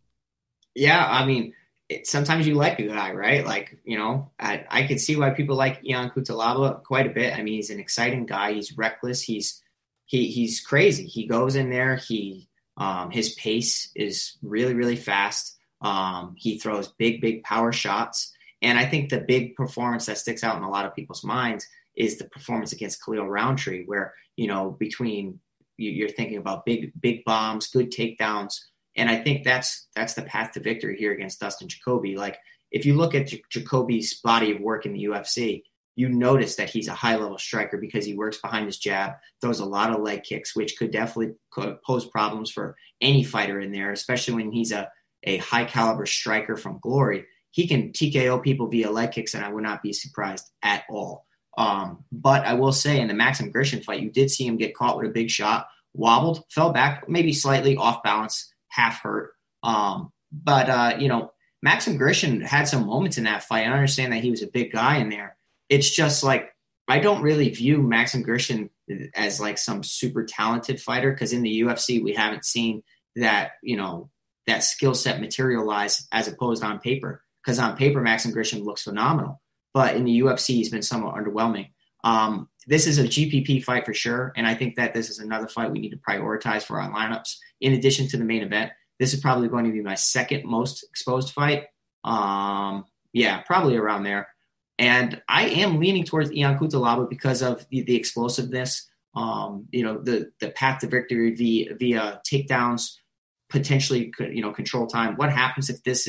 Yeah, 0.74 1.06
I 1.06 1.24
mean, 1.24 1.54
it, 1.88 2.06
sometimes 2.06 2.46
you 2.46 2.54
like 2.54 2.78
a 2.78 2.88
guy, 2.88 3.12
right? 3.12 3.44
Like, 3.44 3.78
you 3.84 3.98
know, 3.98 4.30
I, 4.38 4.64
I 4.68 4.86
could 4.86 5.00
see 5.00 5.16
why 5.16 5.30
people 5.30 5.56
like 5.56 5.84
Ian 5.84 6.10
Cutelaba 6.10 6.82
quite 6.82 7.06
a 7.06 7.10
bit. 7.10 7.36
I 7.36 7.42
mean, 7.42 7.54
he's 7.54 7.70
an 7.70 7.80
exciting 7.80 8.26
guy. 8.26 8.52
He's 8.52 8.76
reckless. 8.76 9.22
He's 9.22 9.62
he 10.06 10.28
he's 10.28 10.60
crazy. 10.60 11.06
He 11.06 11.26
goes 11.26 11.56
in 11.56 11.70
there. 11.70 11.96
He 11.96 12.48
um, 12.76 13.10
his 13.10 13.34
pace 13.34 13.90
is 13.94 14.36
really 14.42 14.74
really 14.74 14.96
fast. 14.96 15.56
Um, 15.80 16.34
he 16.36 16.58
throws 16.58 16.88
big 16.88 17.20
big 17.20 17.42
power 17.42 17.72
shots, 17.72 18.32
and 18.62 18.78
I 18.78 18.86
think 18.86 19.10
the 19.10 19.20
big 19.20 19.54
performance 19.54 20.06
that 20.06 20.18
sticks 20.18 20.42
out 20.42 20.56
in 20.56 20.62
a 20.62 20.70
lot 20.70 20.86
of 20.86 20.94
people's 20.94 21.24
minds 21.24 21.66
is 21.96 22.18
the 22.18 22.24
performance 22.24 22.72
against 22.72 23.04
Khalil 23.04 23.28
Rountree, 23.28 23.84
where 23.86 24.14
you 24.36 24.48
know 24.48 24.70
between 24.78 25.40
you're 25.76 26.08
thinking 26.08 26.38
about 26.38 26.64
big 26.64 26.92
big 27.00 27.24
bombs, 27.24 27.68
good 27.68 27.90
takedowns, 27.90 28.54
and 28.96 29.10
I 29.10 29.22
think 29.22 29.44
that's 29.44 29.88
that's 29.94 30.14
the 30.14 30.22
path 30.22 30.52
to 30.52 30.60
victory 30.60 30.96
here 30.96 31.12
against 31.12 31.40
Dustin 31.40 31.68
Jacoby. 31.68 32.16
Like 32.16 32.38
if 32.70 32.84
you 32.84 32.94
look 32.94 33.14
at 33.14 33.28
J- 33.28 33.42
Jacoby's 33.50 34.20
body 34.20 34.52
of 34.52 34.60
work 34.60 34.86
in 34.86 34.92
the 34.92 35.04
UFC, 35.04 35.62
you 35.96 36.08
notice 36.08 36.56
that 36.56 36.70
he's 36.70 36.88
a 36.88 36.94
high 36.94 37.16
level 37.16 37.38
striker 37.38 37.78
because 37.78 38.04
he 38.04 38.14
works 38.14 38.38
behind 38.38 38.66
his 38.66 38.78
jab, 38.78 39.12
throws 39.40 39.60
a 39.60 39.64
lot 39.64 39.90
of 39.90 40.00
leg 40.00 40.24
kicks, 40.24 40.56
which 40.56 40.76
could 40.76 40.90
definitely 40.90 41.34
pose 41.86 42.06
problems 42.06 42.50
for 42.50 42.76
any 43.00 43.22
fighter 43.22 43.60
in 43.60 43.72
there, 43.72 43.92
especially 43.92 44.34
when 44.34 44.52
he's 44.52 44.72
a 44.72 44.90
a 45.26 45.38
high 45.38 45.64
caliber 45.64 46.06
striker 46.06 46.56
from 46.56 46.78
Glory. 46.82 47.26
He 47.50 47.66
can 47.66 47.92
TKO 47.92 48.42
people 48.42 48.68
via 48.68 48.90
leg 48.90 49.12
kicks, 49.12 49.34
and 49.34 49.44
I 49.44 49.52
would 49.52 49.62
not 49.62 49.82
be 49.82 49.92
surprised 49.92 50.50
at 50.62 50.84
all. 50.90 51.26
Um, 51.56 52.04
but 52.10 52.44
I 52.44 52.54
will 52.54 52.72
say 52.72 53.00
in 53.00 53.08
the 53.08 53.14
Maxim 53.14 53.52
Grishin 53.52 53.84
fight, 53.84 54.00
you 54.00 54.10
did 54.10 54.30
see 54.30 54.46
him 54.46 54.56
get 54.56 54.74
caught 54.74 54.96
with 54.96 55.06
a 55.06 55.12
big 55.12 55.30
shot, 55.30 55.68
wobbled, 55.92 56.44
fell 56.50 56.72
back, 56.72 57.08
maybe 57.08 57.32
slightly 57.32 57.76
off 57.76 58.02
balance, 58.02 58.52
half 58.68 59.00
hurt. 59.00 59.32
Um, 59.62 60.12
but 60.32 60.68
uh, 60.68 60.96
you 60.98 61.08
know, 61.08 61.32
Maxim 61.62 61.98
Grishin 61.98 62.42
had 62.42 62.68
some 62.68 62.86
moments 62.86 63.18
in 63.18 63.24
that 63.24 63.44
fight. 63.44 63.66
I 63.66 63.72
understand 63.72 64.12
that 64.12 64.22
he 64.22 64.30
was 64.30 64.42
a 64.42 64.48
big 64.48 64.72
guy 64.72 64.98
in 64.98 65.08
there. 65.08 65.36
It's 65.68 65.88
just 65.88 66.24
like 66.24 66.54
I 66.88 66.98
don't 66.98 67.22
really 67.22 67.48
view 67.50 67.80
Maxim 67.80 68.24
Grishin 68.24 68.70
as 69.14 69.40
like 69.40 69.56
some 69.56 69.82
super 69.82 70.24
talented 70.24 70.80
fighter 70.80 71.10
because 71.10 71.32
in 71.32 71.42
the 71.42 71.62
UFC 71.62 72.02
we 72.02 72.12
haven't 72.12 72.44
seen 72.44 72.82
that 73.16 73.52
you 73.62 73.76
know 73.76 74.10
that 74.46 74.64
skill 74.64 74.94
set 74.94 75.20
materialize 75.20 76.06
as 76.12 76.28
opposed 76.28 76.62
on 76.62 76.80
paper. 76.80 77.22
Because 77.42 77.58
on 77.58 77.76
paper, 77.76 78.00
Maxim 78.00 78.32
Grishin 78.32 78.64
looks 78.64 78.82
phenomenal 78.82 79.40
but 79.74 79.96
in 79.96 80.04
the 80.04 80.20
UFC, 80.20 80.54
he's 80.54 80.70
been 80.70 80.82
somewhat 80.82 81.16
underwhelming. 81.16 81.70
Um, 82.04 82.48
this 82.66 82.86
is 82.86 82.98
a 82.98 83.04
GPP 83.04 83.62
fight 83.62 83.84
for 83.84 83.92
sure, 83.92 84.32
and 84.36 84.46
I 84.46 84.54
think 84.54 84.76
that 84.76 84.94
this 84.94 85.10
is 85.10 85.18
another 85.18 85.48
fight 85.48 85.72
we 85.72 85.80
need 85.80 85.90
to 85.90 85.98
prioritize 85.98 86.62
for 86.62 86.80
our 86.80 86.90
lineups. 86.90 87.36
In 87.60 87.72
addition 87.72 88.08
to 88.08 88.16
the 88.16 88.24
main 88.24 88.42
event, 88.42 88.72
this 88.98 89.12
is 89.12 89.20
probably 89.20 89.48
going 89.48 89.64
to 89.64 89.72
be 89.72 89.82
my 89.82 89.96
second 89.96 90.44
most 90.44 90.84
exposed 90.84 91.32
fight. 91.32 91.64
Um, 92.04 92.84
yeah, 93.12 93.42
probably 93.42 93.76
around 93.76 94.04
there. 94.04 94.28
And 94.78 95.22
I 95.28 95.46
am 95.46 95.78
leaning 95.78 96.04
towards 96.04 96.32
Ian 96.32 96.58
Cutelaba 96.58 97.08
because 97.08 97.42
of 97.42 97.66
the, 97.70 97.82
the 97.82 97.96
explosiveness. 97.96 98.88
Um, 99.14 99.66
you 99.70 99.84
know, 99.84 99.98
the 100.02 100.30
the 100.40 100.50
path 100.50 100.80
to 100.80 100.88
victory 100.88 101.34
via 101.34 101.74
via 101.76 102.20
takedowns, 102.28 102.96
potentially 103.48 104.12
you 104.18 104.42
know 104.42 104.52
control 104.52 104.86
time. 104.86 105.14
What 105.16 105.30
happens 105.30 105.70
if 105.70 105.82
this 105.84 106.08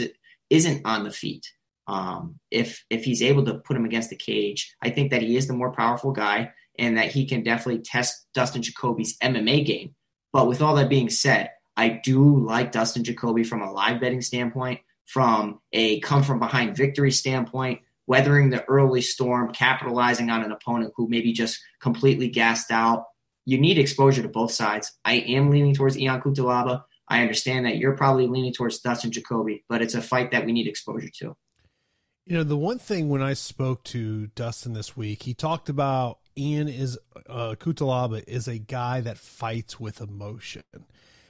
isn't 0.49 0.81
on 0.85 1.03
the 1.03 1.11
feet? 1.11 1.47
Um, 1.87 2.39
if 2.49 2.83
if 2.89 3.03
he's 3.03 3.21
able 3.21 3.45
to 3.45 3.55
put 3.55 3.77
him 3.77 3.85
against 3.85 4.09
the 4.09 4.15
cage, 4.15 4.75
I 4.81 4.89
think 4.89 5.11
that 5.11 5.21
he 5.21 5.37
is 5.37 5.47
the 5.47 5.53
more 5.53 5.71
powerful 5.71 6.11
guy 6.11 6.51
and 6.77 6.97
that 6.97 7.11
he 7.11 7.25
can 7.25 7.43
definitely 7.43 7.81
test 7.81 8.27
Dustin 8.33 8.61
Jacoby's 8.61 9.17
MMA 9.19 9.65
game. 9.65 9.95
But 10.33 10.47
with 10.47 10.61
all 10.61 10.75
that 10.75 10.89
being 10.89 11.09
said, 11.09 11.51
I 11.77 11.89
do 11.89 12.45
like 12.45 12.71
Dustin 12.71 13.03
Jacoby 13.03 13.43
from 13.43 13.61
a 13.61 13.71
live 13.71 14.01
betting 14.01 14.21
standpoint, 14.21 14.81
from 15.05 15.59
a 15.71 15.99
come 15.99 16.23
from 16.23 16.39
behind 16.39 16.75
victory 16.75 17.11
standpoint, 17.11 17.81
weathering 18.07 18.49
the 18.49 18.63
early 18.65 19.01
storm, 19.01 19.51
capitalizing 19.53 20.29
on 20.29 20.43
an 20.43 20.51
opponent 20.51 20.93
who 20.95 21.07
maybe 21.07 21.33
just 21.33 21.59
completely 21.81 22.29
gassed 22.29 22.71
out. 22.71 23.05
You 23.45 23.59
need 23.59 23.77
exposure 23.77 24.23
to 24.23 24.29
both 24.29 24.51
sides. 24.51 24.91
I 25.03 25.15
am 25.15 25.51
leaning 25.51 25.75
towards 25.75 25.97
Ian 25.97 26.21
Cutelaba. 26.21 26.83
I 27.07 27.21
understand 27.21 27.65
that 27.65 27.77
you're 27.77 27.95
probably 27.95 28.27
leaning 28.27 28.53
towards 28.53 28.79
Dustin 28.79 29.11
Jacoby, 29.11 29.63
but 29.69 29.81
it's 29.81 29.93
a 29.93 30.01
fight 30.01 30.31
that 30.31 30.45
we 30.45 30.51
need 30.51 30.67
exposure 30.67 31.09
to. 31.19 31.35
You 32.25 32.37
know, 32.37 32.43
the 32.43 32.57
one 32.57 32.79
thing 32.79 33.09
when 33.09 33.21
I 33.21 33.33
spoke 33.33 33.83
to 33.85 34.27
Dustin 34.27 34.73
this 34.73 34.97
week, 34.97 35.23
he 35.23 35.33
talked 35.33 35.69
about 35.69 36.17
Ian 36.37 36.67
is 36.67 36.97
uh, 37.29 37.55
Cutelaba 37.59 38.23
is 38.27 38.47
a 38.47 38.57
guy 38.57 39.01
that 39.01 39.17
fights 39.17 39.79
with 39.79 40.01
emotion. 40.01 40.63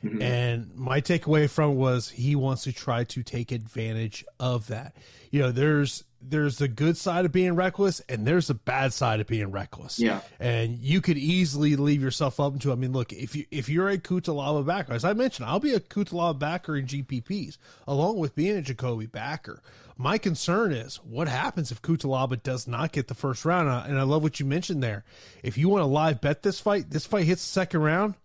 Mm-hmm. 0.03 0.21
And 0.21 0.75
my 0.75 1.01
takeaway 1.01 1.49
from 1.49 1.75
was 1.75 2.09
he 2.09 2.35
wants 2.35 2.63
to 2.63 2.71
try 2.71 3.03
to 3.05 3.23
take 3.23 3.51
advantage 3.51 4.23
of 4.39 4.67
that. 4.67 4.95
You 5.31 5.41
know, 5.41 5.51
there's 5.51 6.03
there's 6.21 6.57
the 6.57 6.67
good 6.67 6.97
side 6.97 7.25
of 7.25 7.31
being 7.31 7.55
reckless 7.55 7.99
and 8.09 8.25
there's 8.25 8.47
the 8.47 8.53
bad 8.53 8.93
side 8.93 9.19
of 9.19 9.27
being 9.27 9.51
reckless. 9.51 9.99
Yeah. 9.99 10.21
And 10.39 10.79
you 10.79 11.01
could 11.01 11.17
easily 11.17 11.75
leave 11.75 12.01
yourself 12.01 12.39
up 12.39 12.59
to 12.61 12.71
I 12.71 12.75
mean, 12.75 12.93
look, 12.93 13.11
if 13.13 13.35
you 13.35 13.45
if 13.51 13.67
you're 13.67 13.89
a 13.89 13.97
Cutelaba 13.97 14.65
backer, 14.65 14.93
as 14.93 15.05
I 15.05 15.13
mentioned, 15.13 15.47
I'll 15.47 15.59
be 15.59 15.73
a 15.73 15.79
Cutelaba 15.79 16.37
backer 16.37 16.75
in 16.77 16.85
GPPs, 16.85 17.57
along 17.87 18.17
with 18.17 18.35
being 18.35 18.57
a 18.57 18.61
Jacoby 18.61 19.07
backer. 19.07 19.61
My 19.97 20.17
concern 20.17 20.73
is 20.73 20.97
what 20.97 21.27
happens 21.27 21.71
if 21.71 21.81
Cutelaba 21.81 22.41
does 22.41 22.67
not 22.67 22.91
get 22.91 23.07
the 23.07 23.13
first 23.13 23.45
round. 23.45 23.69
And 23.89 23.97
I 23.97 24.03
love 24.03 24.23
what 24.23 24.39
you 24.39 24.45
mentioned 24.45 24.83
there. 24.83 25.05
If 25.41 25.57
you 25.57 25.69
want 25.69 25.83
to 25.83 25.87
live 25.87 26.19
bet 26.19 26.43
this 26.43 26.59
fight, 26.59 26.89
this 26.89 27.05
fight 27.05 27.25
hits 27.25 27.43
the 27.43 27.51
second 27.51 27.81
round. 27.81 28.15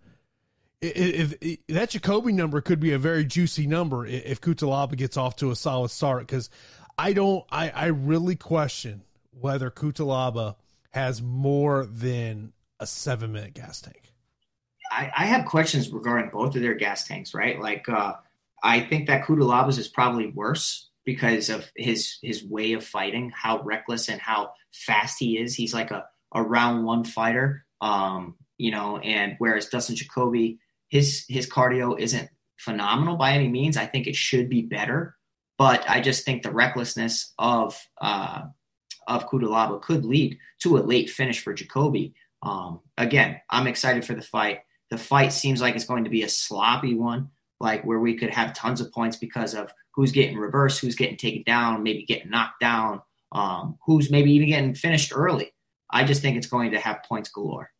If, 0.81 1.33
if, 1.33 1.35
if 1.41 1.67
that 1.69 1.91
Jacoby 1.91 2.33
number 2.33 2.61
could 2.61 2.81
be 2.81 2.93
a 2.93 2.99
very 2.99 3.25
juicy 3.25 3.67
number 3.67 4.07
if 4.07 4.41
Cutelaba 4.41 4.97
gets 4.97 5.17
off 5.17 5.37
to 5.37 5.51
a 5.51 5.57
solid 5.57 5.91
start, 5.91 6.27
because 6.27 6.51
I 6.99 7.13
don't, 7.13 7.45
I, 7.51 7.71
I 7.71 7.87
really 7.87 8.35
question 8.35 9.03
whether 9.31 9.71
Cutelaba 9.71 10.57
has 10.91 11.23
more 11.23 11.87
than 11.87 12.53
a 12.81 12.87
seven 12.87 13.33
minute 13.33 13.55
gas 13.55 13.81
tank. 13.81 14.13
I, 14.91 15.13
I 15.17 15.27
have 15.27 15.45
questions 15.45 15.89
regarding 15.91 16.31
both 16.31 16.57
of 16.57 16.63
their 16.63 16.75
gas 16.75 17.07
tanks, 17.07 17.33
right? 17.33 17.61
Like, 17.61 17.89
uh, 17.89 18.15
I 18.63 18.81
think 18.81 19.07
that 19.07 19.25
Cutelaba's 19.25 19.79
is 19.79 19.87
probably 19.87 20.27
worse 20.27 20.90
because 21.05 21.49
of 21.49 21.71
his 21.77 22.19
his 22.23 22.45
way 22.45 22.73
of 22.73 22.85
fighting, 22.85 23.33
how 23.35 23.63
reckless 23.63 24.09
and 24.09 24.21
how 24.21 24.53
fast 24.73 25.19
he 25.19 25.39
is. 25.39 25.55
He's 25.55 25.75
like 25.75 25.91
a, 25.91 26.05
a 26.35 26.43
round 26.43 26.85
one 26.85 27.05
fighter. 27.05 27.65
Um, 27.81 28.37
you 28.59 28.71
know, 28.71 28.99
and 28.99 29.37
whereas 29.39 29.67
Dustin 29.67 29.97
Jacoby, 29.97 30.59
his 30.89 31.25
his 31.29 31.49
cardio 31.49 31.99
isn't 31.99 32.29
phenomenal 32.59 33.17
by 33.17 33.33
any 33.33 33.49
means. 33.49 33.77
I 33.77 33.87
think 33.87 34.07
it 34.07 34.17
should 34.17 34.51
be 34.51 34.63
better, 34.63 35.17
but 35.57 35.89
I 35.89 36.01
just 36.01 36.25
think 36.25 36.43
the 36.43 36.53
recklessness 36.53 37.33
of 37.39 37.81
uh, 38.01 38.43
of 39.07 39.29
Cutelaba 39.29 39.81
could 39.81 40.05
lead 40.05 40.39
to 40.61 40.77
a 40.77 40.81
late 40.81 41.11
finish 41.11 41.41
for 41.41 41.55
Jacoby. 41.55 42.15
Um, 42.43 42.81
again, 42.97 43.41
I'm 43.51 43.67
excited 43.67 44.05
for 44.05 44.15
the 44.15 44.23
fight. 44.23 44.61
The 44.91 44.99
fight 44.99 45.33
seems 45.33 45.61
like 45.61 45.75
it's 45.75 45.85
going 45.85 46.05
to 46.05 46.11
be 46.11 46.23
a 46.23 46.29
sloppy 46.29 46.95
one, 46.95 47.31
like 47.61 47.85
where 47.85 48.01
we 48.01 48.17
could 48.17 48.31
have 48.31 48.55
tons 48.55 48.81
of 48.81 48.93
points 48.93 49.17
because 49.17 49.55
of 49.55 49.73
who's 49.95 50.13
getting 50.13 50.39
reversed, 50.39 50.81
who's 50.81 50.95
getting 50.95 51.17
taken 51.17 51.43
down, 51.43 51.83
maybe 51.83 52.05
getting 52.05 52.31
knocked 52.31 52.61
down, 52.61 53.03
um, 53.33 53.79
who's 53.85 54.11
maybe 54.11 54.33
even 54.33 54.49
getting 54.49 54.75
finished 54.75 55.13
early. 55.15 55.53
I 55.91 56.05
just 56.05 56.23
think 56.23 56.37
it's 56.37 56.47
going 56.47 56.73
to 56.73 56.79
have 56.79 57.03
points 57.03 57.29
galore. 57.29 57.71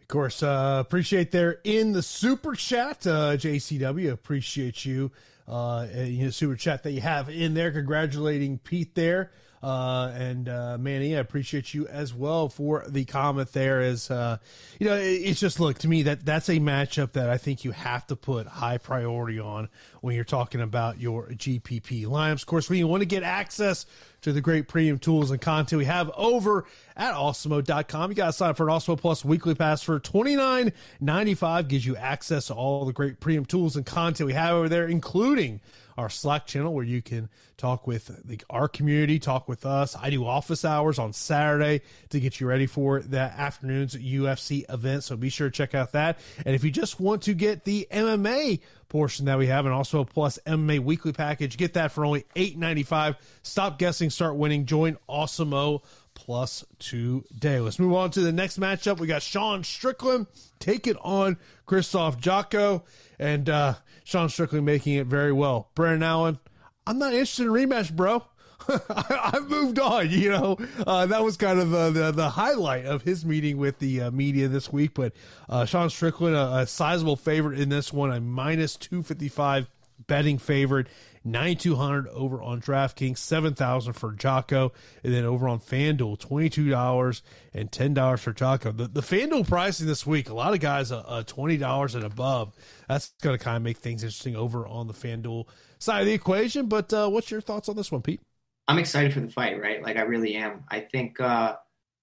Of 0.00 0.08
course, 0.08 0.42
uh, 0.42 0.82
appreciate 0.84 1.30
there 1.30 1.60
in 1.64 1.92
the 1.92 2.02
super 2.02 2.54
chat, 2.54 3.06
uh, 3.06 3.36
JCW. 3.36 4.12
Appreciate 4.12 4.84
you, 4.84 5.10
uh, 5.48 5.86
you 5.94 6.30
super 6.30 6.56
chat 6.56 6.82
that 6.82 6.92
you 6.92 7.00
have 7.00 7.30
in 7.30 7.54
there. 7.54 7.72
Congratulating 7.72 8.58
Pete 8.58 8.94
there. 8.94 9.32
Uh, 9.64 10.12
and 10.14 10.46
uh, 10.46 10.76
Manny, 10.78 11.16
I 11.16 11.20
appreciate 11.20 11.72
you 11.72 11.86
as 11.86 12.12
well 12.12 12.50
for 12.50 12.84
the 12.86 13.06
comment 13.06 13.50
there. 13.54 13.80
As 13.80 14.10
uh, 14.10 14.36
you 14.78 14.86
know, 14.86 14.94
it, 14.94 15.06
it's 15.06 15.40
just 15.40 15.58
look 15.58 15.78
to 15.78 15.88
me 15.88 16.02
that 16.02 16.26
that's 16.26 16.50
a 16.50 16.58
matchup 16.58 17.12
that 17.12 17.30
I 17.30 17.38
think 17.38 17.64
you 17.64 17.70
have 17.70 18.06
to 18.08 18.16
put 18.16 18.46
high 18.46 18.76
priority 18.76 19.40
on 19.40 19.70
when 20.02 20.16
you're 20.16 20.24
talking 20.24 20.60
about 20.60 21.00
your 21.00 21.28
GPP 21.28 22.04
lineups. 22.04 22.42
Of 22.42 22.46
course, 22.46 22.68
when 22.68 22.78
you 22.78 22.86
want 22.86 23.00
to 23.00 23.06
get 23.06 23.22
access 23.22 23.86
to 24.20 24.34
the 24.34 24.42
great 24.42 24.68
premium 24.68 24.98
tools 24.98 25.30
and 25.30 25.40
content 25.40 25.78
we 25.78 25.86
have 25.86 26.10
over 26.14 26.66
at 26.94 27.14
awesemo.com. 27.14 28.10
You 28.10 28.14
got 28.14 28.26
to 28.26 28.32
sign 28.34 28.50
up 28.50 28.58
for 28.58 28.68
an 28.68 28.74
Awesemo 28.74 28.98
Plus 28.98 29.24
weekly 29.24 29.54
pass 29.54 29.82
for 29.82 29.98
$29.95. 29.98 31.68
Gives 31.68 31.86
you 31.86 31.96
access 31.96 32.48
to 32.48 32.54
all 32.54 32.84
the 32.84 32.92
great 32.92 33.18
premium 33.18 33.46
tools 33.46 33.76
and 33.76 33.86
content 33.86 34.26
we 34.26 34.34
have 34.34 34.56
over 34.56 34.68
there, 34.68 34.86
including 34.86 35.60
our 35.96 36.08
Slack 36.08 36.46
channel 36.46 36.74
where 36.74 36.84
you 36.84 37.02
can 37.02 37.28
talk 37.56 37.86
with 37.86 38.10
the, 38.24 38.40
our 38.50 38.68
community, 38.68 39.18
talk 39.18 39.48
with 39.48 39.64
us. 39.64 39.96
I 39.96 40.10
do 40.10 40.26
office 40.26 40.64
hours 40.64 40.98
on 40.98 41.12
Saturday 41.12 41.82
to 42.10 42.20
get 42.20 42.40
you 42.40 42.46
ready 42.46 42.66
for 42.66 43.00
that 43.00 43.38
afternoon's 43.38 43.94
UFC 43.94 44.64
event. 44.72 45.04
So 45.04 45.16
be 45.16 45.28
sure 45.28 45.48
to 45.48 45.56
check 45.56 45.74
out 45.74 45.92
that. 45.92 46.18
And 46.44 46.54
if 46.54 46.64
you 46.64 46.70
just 46.70 47.00
want 47.00 47.22
to 47.22 47.34
get 47.34 47.64
the 47.64 47.86
MMA 47.90 48.60
portion 48.88 49.26
that 49.26 49.38
we 49.38 49.46
have 49.48 49.66
and 49.66 49.74
Awesemo 49.74 50.08
plus 50.08 50.38
MMA 50.46 50.80
weekly 50.80 51.12
package, 51.12 51.56
get 51.56 51.74
that 51.74 51.92
for 51.92 52.04
only 52.04 52.24
$8.95. 52.36 53.16
Stop 53.42 53.78
guessing, 53.78 54.10
start 54.10 54.36
winning. 54.36 54.66
Join 54.66 54.96
Awesemo 55.08 55.82
plus 56.14 56.64
today. 56.78 57.60
Let's 57.60 57.78
move 57.78 57.94
on 57.94 58.10
to 58.12 58.20
the 58.20 58.32
next 58.32 58.58
matchup. 58.58 58.98
We 58.98 59.06
got 59.06 59.22
Sean 59.22 59.64
Strickland 59.64 60.26
taking 60.58 60.96
on 60.96 61.36
Krzysztof 61.66 62.20
Jotko, 62.20 62.82
and 63.18 63.48
uh, 63.48 63.74
Sean 64.04 64.28
Strickland 64.28 64.64
making 64.64 64.94
it 64.94 65.06
very 65.06 65.32
well. 65.32 65.70
Brendan 65.74 66.02
Allen, 66.02 66.38
I'm 66.86 66.98
not 66.98 67.12
interested 67.12 67.46
in 67.46 67.52
rematch, 67.52 67.94
bro. 67.94 68.24
I, 68.68 69.30
have 69.34 69.48
moved 69.48 69.78
on. 69.78 70.10
You 70.10 70.30
know, 70.30 70.56
uh, 70.86 71.06
that 71.06 71.22
was 71.22 71.36
kind 71.36 71.60
of 71.60 71.70
the, 71.70 71.90
the, 71.90 72.12
the 72.12 72.30
highlight 72.30 72.86
of 72.86 73.02
his 73.02 73.24
meeting 73.24 73.58
with 73.58 73.78
the 73.78 74.02
uh, 74.02 74.10
media 74.10 74.48
this 74.48 74.72
week. 74.72 74.94
But 74.94 75.12
uh, 75.48 75.64
Sean 75.66 75.90
Strickland, 75.90 76.34
a, 76.34 76.58
a 76.58 76.66
sizable 76.66 77.16
favorite 77.16 77.58
in 77.58 77.68
this 77.68 77.92
one, 77.92 78.10
a 78.10 78.20
minus 78.20 78.76
two 78.76 79.02
fifty 79.02 79.28
five 79.28 79.68
betting 80.06 80.38
favorite. 80.38 80.86
9200 81.24 82.08
over 82.08 82.42
on 82.42 82.60
DraftKings, 82.60 83.18
7000 83.18 83.92
for 83.94 84.12
Jotko, 84.12 84.72
and 85.02 85.12
then 85.12 85.24
over 85.24 85.48
on 85.48 85.58
FanDuel, 85.58 86.18
$22 86.18 87.22
and 87.52 87.70
$10 87.70 88.18
for 88.18 88.32
Jotko. 88.32 88.76
The, 88.76 88.88
the 88.88 89.00
FanDuel 89.00 89.48
pricing 89.48 89.86
this 89.86 90.06
week, 90.06 90.28
a 90.28 90.34
lot 90.34 90.52
of 90.52 90.60
guys 90.60 90.92
uh, 90.92 90.98
uh 91.00 91.22
$20 91.22 91.94
and 91.94 92.04
above. 92.04 92.52
That's 92.88 93.12
going 93.22 93.36
to 93.36 93.42
kind 93.42 93.56
of 93.56 93.62
make 93.62 93.78
things 93.78 94.02
interesting 94.02 94.36
over 94.36 94.66
on 94.66 94.86
the 94.86 94.94
FanDuel 94.94 95.46
side 95.78 96.00
of 96.00 96.06
the 96.06 96.12
equation. 96.12 96.66
But 96.66 96.92
uh, 96.92 97.08
what's 97.08 97.30
your 97.30 97.40
thoughts 97.40 97.68
on 97.68 97.76
this 97.76 97.90
one, 97.90 98.02
Pete? 98.02 98.20
I'm 98.68 98.78
excited 98.78 99.12
for 99.12 99.20
the 99.20 99.28
fight, 99.28 99.60
right? 99.60 99.82
Like 99.82 99.96
I 99.96 100.02
really 100.02 100.34
am. 100.34 100.64
I 100.70 100.80
think 100.80 101.20
uh, 101.20 101.56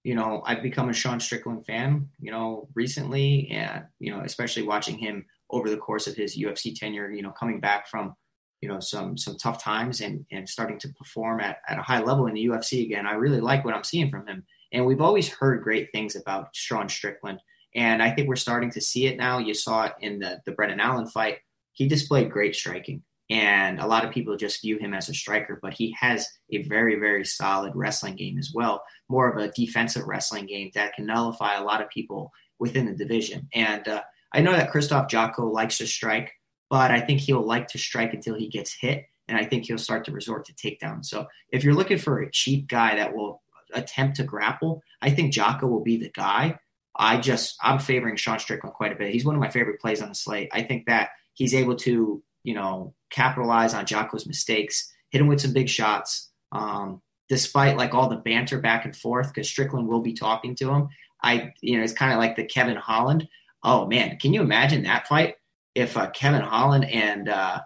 you 0.04 0.16
know, 0.16 0.42
I've 0.46 0.64
become 0.64 0.90
a 0.90 0.94
Sean 0.94 1.20
Strickland 1.20 1.66
fan, 1.66 2.10
you 2.20 2.32
know, 2.32 2.70
recently 2.74 3.50
and 3.52 3.86
you 4.00 4.12
know, 4.12 4.22
especially 4.22 4.64
watching 4.64 4.98
him 4.98 5.26
over 5.50 5.70
the 5.70 5.78
course 5.78 6.08
of 6.08 6.16
his 6.16 6.38
UFC 6.38 6.78
tenure, 6.78 7.12
you 7.12 7.22
know, 7.22 7.32
coming 7.32 7.60
back 7.60 7.88
from, 7.88 8.16
you 8.62 8.69
know, 8.69 8.80
some 8.80 9.17
some 9.17 9.38
tough 9.38 9.62
times 9.62 10.02
and 10.02 10.26
and 10.32 10.47
starting 10.47 10.80
to 10.80 10.89
perform 10.89 11.39
at, 11.41 11.58
at 11.67 11.80
a 11.80 11.84
high 11.84 12.02
level 12.02 12.28
in 12.28 12.36
the 12.36 12.45
UFC 12.45 12.84
again. 12.86 13.06
I 13.08 13.13
really 13.13 13.41
like 13.41 13.65
what 13.65 13.74
I'm 13.74 13.84
seeing 13.84 14.10
from 14.10 14.28
him. 14.28 14.43
And 14.71 14.86
we've 14.86 15.02
always 15.02 15.28
heard 15.28 15.63
great 15.63 15.91
things 15.91 16.15
about 16.15 16.56
Sean 16.56 16.88
Strickland. 16.88 17.39
And 17.76 18.02
I 18.02 18.12
think 18.12 18.28
we're 18.28 18.36
starting 18.36 18.71
to 18.71 18.82
see 18.82 19.08
it 19.08 19.17
now. 19.17 19.39
You 19.39 19.54
saw 19.54 19.86
it 19.86 19.93
in 20.02 20.19
the 20.19 20.41
the 20.45 20.52
Brendan 20.52 20.80
Allen 20.80 21.08
fight. 21.08 21.39
He 21.74 21.88
displayed 21.88 22.32
great 22.32 22.56
striking. 22.56 23.04
And 23.32 23.80
a 23.80 23.88
lot 23.88 24.04
of 24.04 24.12
people 24.12 24.36
just 24.36 24.62
view 24.62 24.78
him 24.78 24.93
as 24.93 25.08
a 25.08 25.13
striker, 25.13 25.58
but 25.62 25.74
he 25.74 25.95
has 25.97 26.28
a 26.52 26.63
very, 26.63 27.00
very 27.00 27.24
solid 27.24 27.71
wrestling 27.74 28.17
game 28.17 28.38
as 28.38 28.52
well. 28.54 28.84
More 29.08 29.32
of 29.32 29.38
a 29.38 29.52
defensive 29.54 30.06
wrestling 30.06 30.47
game 30.47 30.69
that 30.76 30.93
can 30.95 31.06
nullify 31.06 31.56
a 31.56 31.63
lot 31.63 31.82
of 31.82 31.89
people 31.89 32.34
within 32.60 32.86
the 32.86 32.93
division. 32.93 33.47
And 33.54 33.88
uh, 33.88 34.02
I 34.34 34.41
know 34.41 34.52
that 34.52 34.69
Krzysztof 34.71 35.10
Jotko 35.10 35.50
likes 35.50 35.78
to 35.78 35.88
strike, 35.88 36.34
but 36.72 36.90
I 36.90 37.02
think 37.02 37.20
he'll 37.20 37.46
like 37.46 37.68
to 37.68 37.78
strike 37.78 38.16
until 38.16 38.34
he 38.34 38.48
gets 38.48 38.74
hit. 38.74 39.06
And 39.28 39.38
I 39.38 39.46
think 39.46 39.66
he'll 39.66 39.78
start 39.78 40.06
to 40.06 40.12
resort 40.12 40.46
to 40.46 40.54
takedown. 40.54 41.06
So 41.06 41.28
if 41.52 41.64
you're 41.64 41.76
looking 41.76 42.00
for 42.00 42.20
a 42.20 42.32
cheap 42.32 42.68
guy 42.68 42.96
that 42.96 43.14
will 43.14 43.44
attempt 43.74 44.16
to 44.16 44.24
grapple, 44.24 44.82
I 45.02 45.12
think 45.12 45.34
Jotko 45.34 45.70
will 45.70 45.84
be 45.84 45.98
the 45.98 46.10
guy. 46.10 46.58
I 46.96 47.18
just, 47.18 47.56
I'm 47.62 47.78
favoring 47.78 48.16
Sean 48.16 48.40
Strickland 48.40 48.74
quite 48.74 48.92
a 48.92 48.96
bit. 48.96 49.14
He's 49.14 49.26
one 49.26 49.36
of 49.36 49.42
my 49.42 49.50
favorite 49.50 49.80
plays 49.80 50.02
on 50.02 50.10
the 50.10 50.16
slate. 50.16 50.50
I 50.52 50.64
think 50.64 50.88
that 50.88 51.10
he's 51.34 51.54
able 51.54 51.76
to 51.78 52.24
you 52.44 52.54
know, 52.54 52.94
capitalize 53.10 53.74
on 53.74 53.86
Jotko's 53.86 54.26
mistakes, 54.26 54.92
hit 55.10 55.22
him 55.22 55.28
with 55.28 55.42
some 55.42 55.54
big 55.54 55.70
shots. 55.70 56.32
Um, 56.52 57.02
despite 57.30 57.78
like 57.78 57.94
all 57.94 58.10
the 58.10 58.18
banter 58.18 58.60
back 58.60 58.84
and 58.84 58.96
forth, 58.96 59.28
because 59.28 59.48
Strickland 59.48 59.88
will 59.88 60.02
be 60.02 60.14
talking 60.14 60.56
to 60.56 60.70
him. 60.70 60.90
I, 61.24 61.54
you 61.62 61.78
know, 61.78 61.84
it's 61.84 61.94
kind 61.94 62.12
of 62.12 62.20
like 62.20 62.36
the 62.36 62.44
Kevin 62.44 62.76
Holland. 62.76 63.28
Oh 63.64 63.86
man, 63.86 64.18
can 64.18 64.34
you 64.34 64.42
imagine 64.42 64.84
that 64.84 65.08
fight 65.08 65.36
if 65.76 65.98
uh, 65.98 66.10
Kevin 66.10 66.42
Holland 66.42 66.86
and 66.86 67.30
uh, 67.30 67.62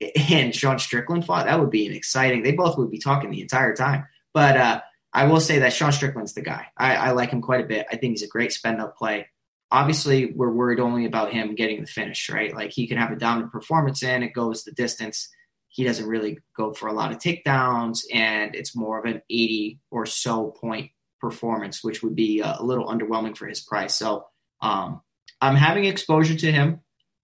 and 0.30 0.54
Sean 0.54 0.78
Strickland 0.78 1.24
fought? 1.24 1.46
That 1.46 1.60
would 1.60 1.70
be 1.70 1.86
an 1.86 1.92
exciting. 1.92 2.42
They 2.42 2.52
both 2.52 2.78
would 2.78 2.90
be 2.90 2.98
talking 2.98 3.30
the 3.30 3.42
entire 3.42 3.74
time. 3.74 4.06
But 4.32 4.56
uh, 4.56 4.80
I 5.12 5.26
will 5.26 5.40
say 5.40 5.60
that 5.60 5.72
Sean 5.72 5.92
Strickland's 5.92 6.34
the 6.34 6.42
guy. 6.42 6.66
I, 6.76 6.96
I 6.96 7.10
like 7.12 7.30
him 7.30 7.42
quite 7.42 7.64
a 7.64 7.68
bit. 7.68 7.86
I 7.90 7.96
think 7.96 8.12
he's 8.12 8.22
a 8.22 8.28
great 8.28 8.52
spend 8.52 8.80
up 8.80 8.96
play 8.96 9.26
obviously 9.70 10.32
we're 10.34 10.50
worried 10.50 10.80
only 10.80 11.06
about 11.06 11.32
him 11.32 11.54
getting 11.54 11.80
the 11.80 11.86
finish, 11.86 12.28
right? 12.30 12.54
Like 12.54 12.72
he 12.72 12.86
can 12.86 12.98
have 12.98 13.12
a 13.12 13.16
dominant 13.16 13.52
performance 13.52 14.02
and 14.02 14.24
it 14.24 14.32
goes 14.32 14.64
the 14.64 14.72
distance. 14.72 15.28
He 15.68 15.84
doesn't 15.84 16.06
really 16.06 16.38
go 16.56 16.72
for 16.72 16.88
a 16.88 16.92
lot 16.92 17.12
of 17.12 17.18
takedowns, 17.18 18.00
and 18.12 18.56
it's 18.56 18.74
more 18.74 18.98
of 18.98 19.04
an 19.04 19.22
80 19.30 19.78
or 19.92 20.04
so 20.04 20.48
point 20.60 20.90
performance, 21.20 21.84
which 21.84 22.02
would 22.02 22.16
be 22.16 22.40
a 22.40 22.60
little 22.60 22.88
underwhelming 22.88 23.36
for 23.36 23.46
his 23.46 23.60
price. 23.60 23.94
So 23.94 24.26
um, 24.60 25.00
I'm 25.40 25.54
having 25.54 25.84
exposure 25.84 26.34
to 26.34 26.50
him, 26.50 26.80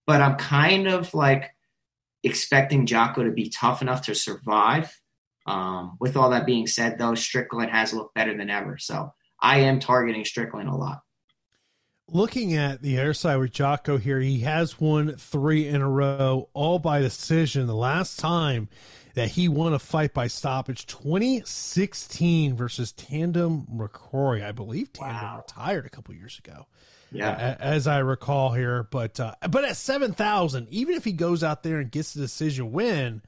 but 0.06 0.20
I'm 0.20 0.36
kind 0.36 0.88
of 0.88 1.12
like 1.14 1.50
expecting 2.22 2.86
Jotko 2.86 3.24
to 3.24 3.30
be 3.30 3.48
tough 3.48 3.82
enough 3.82 4.02
to 4.02 4.14
survive. 4.14 4.98
Um, 5.46 5.96
with 6.00 6.16
all 6.16 6.30
that 6.30 6.46
being 6.46 6.66
said, 6.66 6.98
though, 6.98 7.14
Strickland 7.14 7.70
has 7.70 7.92
looked 7.92 8.14
better 8.14 8.36
than 8.36 8.50
ever. 8.50 8.78
So 8.78 9.12
I 9.40 9.60
am 9.60 9.78
targeting 9.78 10.24
Strickland 10.24 10.68
a 10.68 10.74
lot 10.74 11.02
looking 12.10 12.54
at 12.54 12.82
the 12.82 12.98
other 12.98 13.14
side 13.14 13.36
with 13.36 13.52
Jotko 13.52 14.00
here, 14.00 14.20
he 14.20 14.40
has 14.40 14.80
won 14.80 15.16
three 15.16 15.66
in 15.66 15.82
a 15.82 15.88
row, 15.88 16.48
all 16.52 16.78
by 16.78 17.00
decision. 17.00 17.66
The 17.66 17.74
last 17.74 18.18
time 18.18 18.68
that 19.14 19.30
he 19.30 19.48
won 19.48 19.72
a 19.72 19.78
fight 19.78 20.12
by 20.12 20.26
stoppage, 20.26 20.86
2016 20.86 22.54
versus 22.54 22.92
Tamdan 22.92 23.66
McCrory. 23.68 24.44
I 24.44 24.52
believe 24.52 24.92
Tamdan 24.92 25.22
wow. 25.22 25.44
retired 25.46 25.86
a 25.86 25.90
couple 25.90 26.14
years 26.14 26.38
ago. 26.38 26.66
Yeah, 27.12 27.56
as 27.60 27.86
I 27.86 27.98
recall 27.98 28.52
here, 28.52 28.88
but 28.90 29.20
uh, 29.20 29.34
but 29.48 29.64
at 29.64 29.76
seven 29.76 30.12
thousand, 30.12 30.68
even 30.70 30.96
if 30.96 31.04
he 31.04 31.12
goes 31.12 31.44
out 31.44 31.62
there 31.62 31.78
and 31.78 31.90
gets 31.90 32.14
the 32.14 32.20
decision 32.20 32.72
win, 32.72 33.22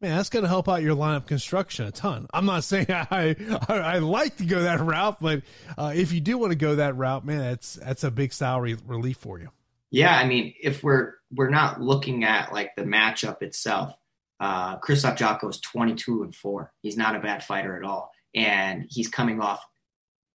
man, 0.00 0.16
that's 0.16 0.30
going 0.30 0.44
to 0.44 0.48
help 0.48 0.68
out 0.68 0.82
your 0.82 0.96
lineup 0.96 1.26
construction 1.26 1.86
a 1.86 1.90
ton. 1.90 2.26
I'm 2.32 2.46
not 2.46 2.64
saying 2.64 2.86
I 2.90 3.36
I, 3.68 3.74
I 3.74 3.98
like 3.98 4.36
to 4.38 4.44
go 4.44 4.62
that 4.62 4.80
route, 4.80 5.18
but 5.20 5.42
uh, 5.76 5.92
if 5.94 6.12
you 6.12 6.20
do 6.20 6.38
want 6.38 6.52
to 6.52 6.58
go 6.58 6.76
that 6.76 6.96
route, 6.96 7.24
man, 7.24 7.38
that's 7.38 7.74
that's 7.74 8.04
a 8.04 8.10
big 8.10 8.32
salary 8.32 8.76
relief 8.86 9.18
for 9.18 9.38
you. 9.38 9.50
Yeah, 9.90 10.16
I 10.16 10.26
mean, 10.26 10.54
if 10.60 10.82
we're 10.82 11.14
we're 11.30 11.50
not 11.50 11.80
looking 11.80 12.24
at 12.24 12.52
like 12.52 12.76
the 12.76 12.84
matchup 12.84 13.42
itself, 13.42 13.94
uh, 14.40 14.78
Krzysztof 14.78 15.16
Jotko 15.16 15.50
is 15.50 15.60
22 15.60 16.22
and 16.22 16.34
four. 16.34 16.72
He's 16.80 16.96
not 16.96 17.16
a 17.16 17.20
bad 17.20 17.44
fighter 17.44 17.76
at 17.76 17.84
all, 17.84 18.10
and 18.34 18.86
he's 18.88 19.08
coming 19.08 19.40
off 19.40 19.64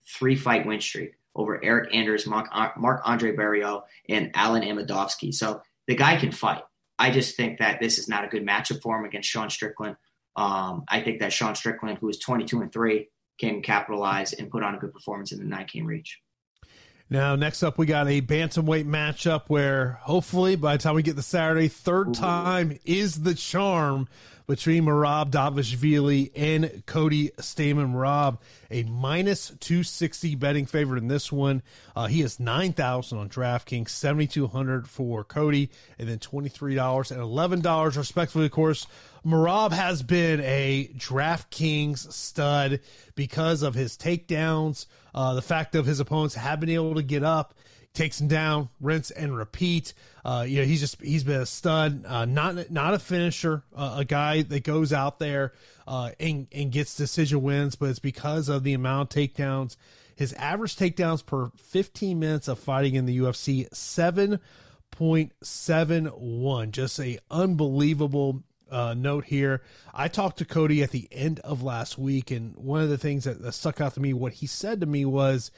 three 0.06 0.36
fight 0.36 0.66
win 0.66 0.80
streak 0.80 1.14
over 1.34 1.58
Eryk 1.58 1.94
Anders, 1.94 2.26
Mark, 2.26 2.48
Marc 2.76 3.02
Andre 3.04 3.34
Barriault, 3.34 3.84
and 4.08 4.32
Alen 4.34 4.66
Amedovski. 4.66 5.34
So 5.34 5.62
the 5.86 5.94
guy 5.94 6.16
can 6.16 6.32
fight. 6.32 6.62
I 6.98 7.10
just 7.10 7.36
think 7.36 7.58
that 7.58 7.80
this 7.80 7.98
is 7.98 8.08
not 8.08 8.24
a 8.24 8.28
good 8.28 8.46
matchup 8.46 8.82
for 8.82 8.98
him 8.98 9.04
against 9.04 9.28
Sean 9.28 9.50
Strickland. 9.50 9.96
Um, 10.36 10.84
I 10.88 11.00
think 11.00 11.20
that 11.20 11.32
Sean 11.32 11.54
Strickland, 11.54 11.98
who 11.98 12.08
is 12.08 12.18
22 12.18 12.60
and 12.60 12.72
three, 12.72 13.08
can 13.38 13.62
capitalize 13.62 14.32
and 14.32 14.50
put 14.50 14.62
on 14.62 14.74
a 14.74 14.78
good 14.78 14.92
performance 14.92 15.32
in 15.32 15.38
the 15.38 15.44
nine 15.44 15.66
game 15.70 15.86
reach. 15.86 16.20
Now, 17.10 17.36
next 17.36 17.62
up, 17.62 17.76
we 17.76 17.84
got 17.84 18.08
a 18.08 18.22
bantamweight 18.22 18.86
matchup 18.86 19.42
where 19.48 19.98
hopefully 20.00 20.56
by 20.56 20.76
the 20.76 20.82
time 20.82 20.94
we 20.94 21.02
get 21.02 21.16
the 21.16 21.22
Saturday, 21.22 21.68
third 21.68 22.08
Ooh. 22.08 22.14
time 22.14 22.78
is 22.86 23.22
the 23.22 23.34
charm 23.34 24.08
between 24.46 24.84
Merab 24.84 25.30
Dvalishvili 25.30 26.30
and 26.34 26.84
Cody 26.86 27.30
Stamann. 27.38 27.92
Merab, 27.92 28.38
a 28.70 28.82
minus 28.84 29.48
260 29.60 30.34
betting 30.36 30.66
favorite 30.66 30.98
in 30.98 31.08
this 31.08 31.30
one. 31.30 31.62
Uh, 31.94 32.06
he 32.06 32.22
is 32.22 32.40
9,000 32.40 33.18
on 33.18 33.28
DraftKings, 33.28 33.90
7,200 33.90 34.88
for 34.88 35.24
Cody, 35.24 35.70
and 35.98 36.08
then 36.08 36.18
$23 36.18 37.10
and 37.10 37.62
$11 37.62 37.96
respectively, 37.96 38.46
of 38.46 38.52
course. 38.52 38.86
Marab 39.24 39.72
has 39.72 40.02
been 40.02 40.40
a 40.40 40.90
DraftKings 40.96 42.12
stud 42.12 42.80
because 43.14 43.62
of 43.62 43.74
his 43.74 43.96
takedowns, 43.96 44.86
uh, 45.14 45.34
the 45.34 45.42
fact 45.42 45.74
of 45.74 45.86
his 45.86 46.00
opponents 46.00 46.34
have 46.34 46.60
been 46.60 46.70
able 46.70 46.94
to 46.94 47.02
get 47.02 47.22
up 47.22 47.54
takes 47.94 48.20
him 48.20 48.28
down, 48.28 48.68
rinse 48.80 49.10
and 49.10 49.36
repeat. 49.36 49.92
Uh, 50.24 50.44
you 50.46 50.58
know, 50.58 50.64
he's 50.64 50.80
just 50.80 51.00
he's 51.02 51.24
been 51.24 51.40
a 51.40 51.46
stud, 51.46 52.04
uh, 52.06 52.24
not 52.24 52.70
not 52.70 52.94
a 52.94 52.98
finisher, 52.98 53.64
uh, 53.74 53.96
a 53.98 54.04
guy 54.04 54.42
that 54.42 54.64
goes 54.64 54.92
out 54.92 55.18
there 55.18 55.52
uh, 55.86 56.10
and 56.18 56.46
and 56.52 56.72
gets 56.72 56.96
decision 56.96 57.42
wins, 57.42 57.74
but 57.74 57.90
it's 57.90 57.98
because 57.98 58.48
of 58.48 58.64
the 58.64 58.74
amount 58.74 59.14
of 59.14 59.22
takedowns. 59.22 59.76
His 60.14 60.32
average 60.34 60.76
takedowns 60.76 61.24
per 61.24 61.50
15 61.56 62.18
minutes 62.18 62.46
of 62.46 62.58
fighting 62.58 62.94
in 62.94 63.06
the 63.06 63.18
UFC 63.18 63.68
7.71, 63.70 66.70
just 66.70 67.00
a 67.00 67.18
unbelievable 67.30 68.42
uh, 68.70 68.94
note 68.94 69.24
here. 69.24 69.62
I 69.92 70.08
talked 70.08 70.38
to 70.38 70.44
Cody 70.44 70.82
at 70.82 70.90
the 70.90 71.08
end 71.10 71.40
of 71.40 71.62
last 71.62 71.98
week, 71.98 72.30
and 72.30 72.54
one 72.56 72.82
of 72.82 72.88
the 72.88 72.98
things 72.98 73.24
that, 73.24 73.42
that 73.42 73.52
stuck 73.52 73.80
out 73.80 73.94
to 73.94 74.00
me, 74.00 74.12
what 74.12 74.34
he 74.34 74.46
said 74.46 74.80
to 74.80 74.86
me 74.86 75.04
was 75.04 75.50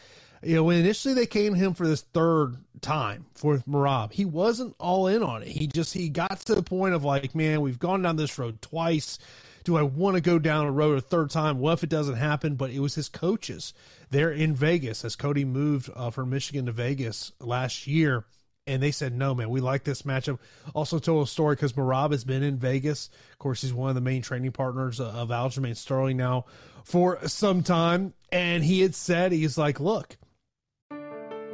you 0.44 0.56
know, 0.56 0.64
when 0.64 0.78
initially 0.78 1.14
they 1.14 1.26
came 1.26 1.54
to 1.54 1.58
him 1.58 1.74
for 1.74 1.86
this 1.86 2.02
third 2.02 2.56
time 2.80 3.26
for 3.34 3.58
Merab, 3.68 4.12
he 4.12 4.24
wasn't 4.24 4.74
all 4.78 5.06
in 5.06 5.22
on 5.22 5.42
it. 5.42 5.48
He 5.48 5.66
just 5.66 5.94
he 5.94 6.08
got 6.08 6.40
to 6.40 6.54
the 6.54 6.62
point 6.62 6.94
of 6.94 7.04
like, 7.04 7.34
man, 7.34 7.60
we've 7.60 7.78
gone 7.78 8.02
down 8.02 8.16
this 8.16 8.38
road 8.38 8.60
twice. 8.60 9.18
Do 9.64 9.76
I 9.76 9.82
want 9.82 10.16
to 10.16 10.20
go 10.20 10.38
down 10.38 10.66
a 10.66 10.70
road 10.70 10.98
a 10.98 11.00
third 11.00 11.30
time? 11.30 11.58
What 11.58 11.72
if 11.72 11.84
it 11.84 11.88
doesn't 11.88 12.16
happen? 12.16 12.54
But 12.54 12.70
it 12.70 12.80
was 12.80 12.94
his 12.94 13.08
coaches 13.08 13.72
there 14.10 14.30
in 14.30 14.54
Vegas 14.54 15.04
as 15.04 15.16
Cody 15.16 15.46
moved 15.46 15.90
uh, 15.96 16.10
from 16.10 16.30
Michigan 16.30 16.66
to 16.66 16.72
Vegas 16.72 17.32
last 17.40 17.86
year. 17.86 18.26
And 18.66 18.82
they 18.82 18.90
said, 18.90 19.14
no, 19.14 19.34
man, 19.34 19.50
we 19.50 19.60
like 19.60 19.84
this 19.84 20.02
matchup. 20.02 20.38
Also 20.74 20.98
told 20.98 21.26
a 21.26 21.30
story 21.30 21.54
because 21.54 21.74
Merab 21.74 22.12
has 22.12 22.24
been 22.24 22.42
in 22.42 22.56
Vegas. 22.56 23.10
Of 23.32 23.38
course, 23.38 23.60
he's 23.62 23.74
one 23.74 23.90
of 23.90 23.94
the 23.94 24.00
main 24.00 24.22
training 24.22 24.52
partners 24.52 25.00
of 25.00 25.28
Aljamain 25.28 25.76
Sterling 25.76 26.16
now 26.16 26.46
for 26.82 27.26
some 27.26 27.62
time. 27.62 28.14
And 28.32 28.64
he 28.64 28.80
had 28.80 28.94
said, 28.94 29.32
he's 29.32 29.58
like, 29.58 29.80
look. 29.80 30.16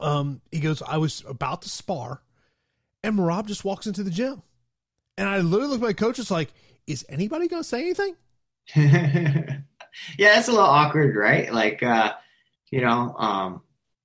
Um, 0.00 0.40
he 0.50 0.60
goes, 0.60 0.82
I 0.82 0.98
was 0.98 1.24
about 1.28 1.62
to 1.62 1.68
spar, 1.68 2.22
and 3.02 3.18
Merab 3.18 3.46
just 3.46 3.64
walks 3.64 3.86
into 3.86 4.02
the 4.02 4.10
gym. 4.10 4.42
And 5.16 5.28
I 5.28 5.40
literally 5.40 5.72
look 5.72 5.82
at 5.82 5.86
my 5.86 5.92
coach, 5.92 6.18
it's 6.18 6.30
like– 6.30 6.52
is 6.88 7.04
anybody 7.08 7.46
going 7.46 7.62
to 7.62 7.68
say 7.68 7.80
anything? 7.80 8.16
yeah, 8.74 9.62
that's 10.18 10.48
a 10.48 10.52
little 10.52 10.66
awkward, 10.66 11.14
right? 11.14 11.52
Like, 11.52 11.82
uh, 11.82 12.14
you 12.70 12.80
know, 12.80 13.14
um, 13.16 13.62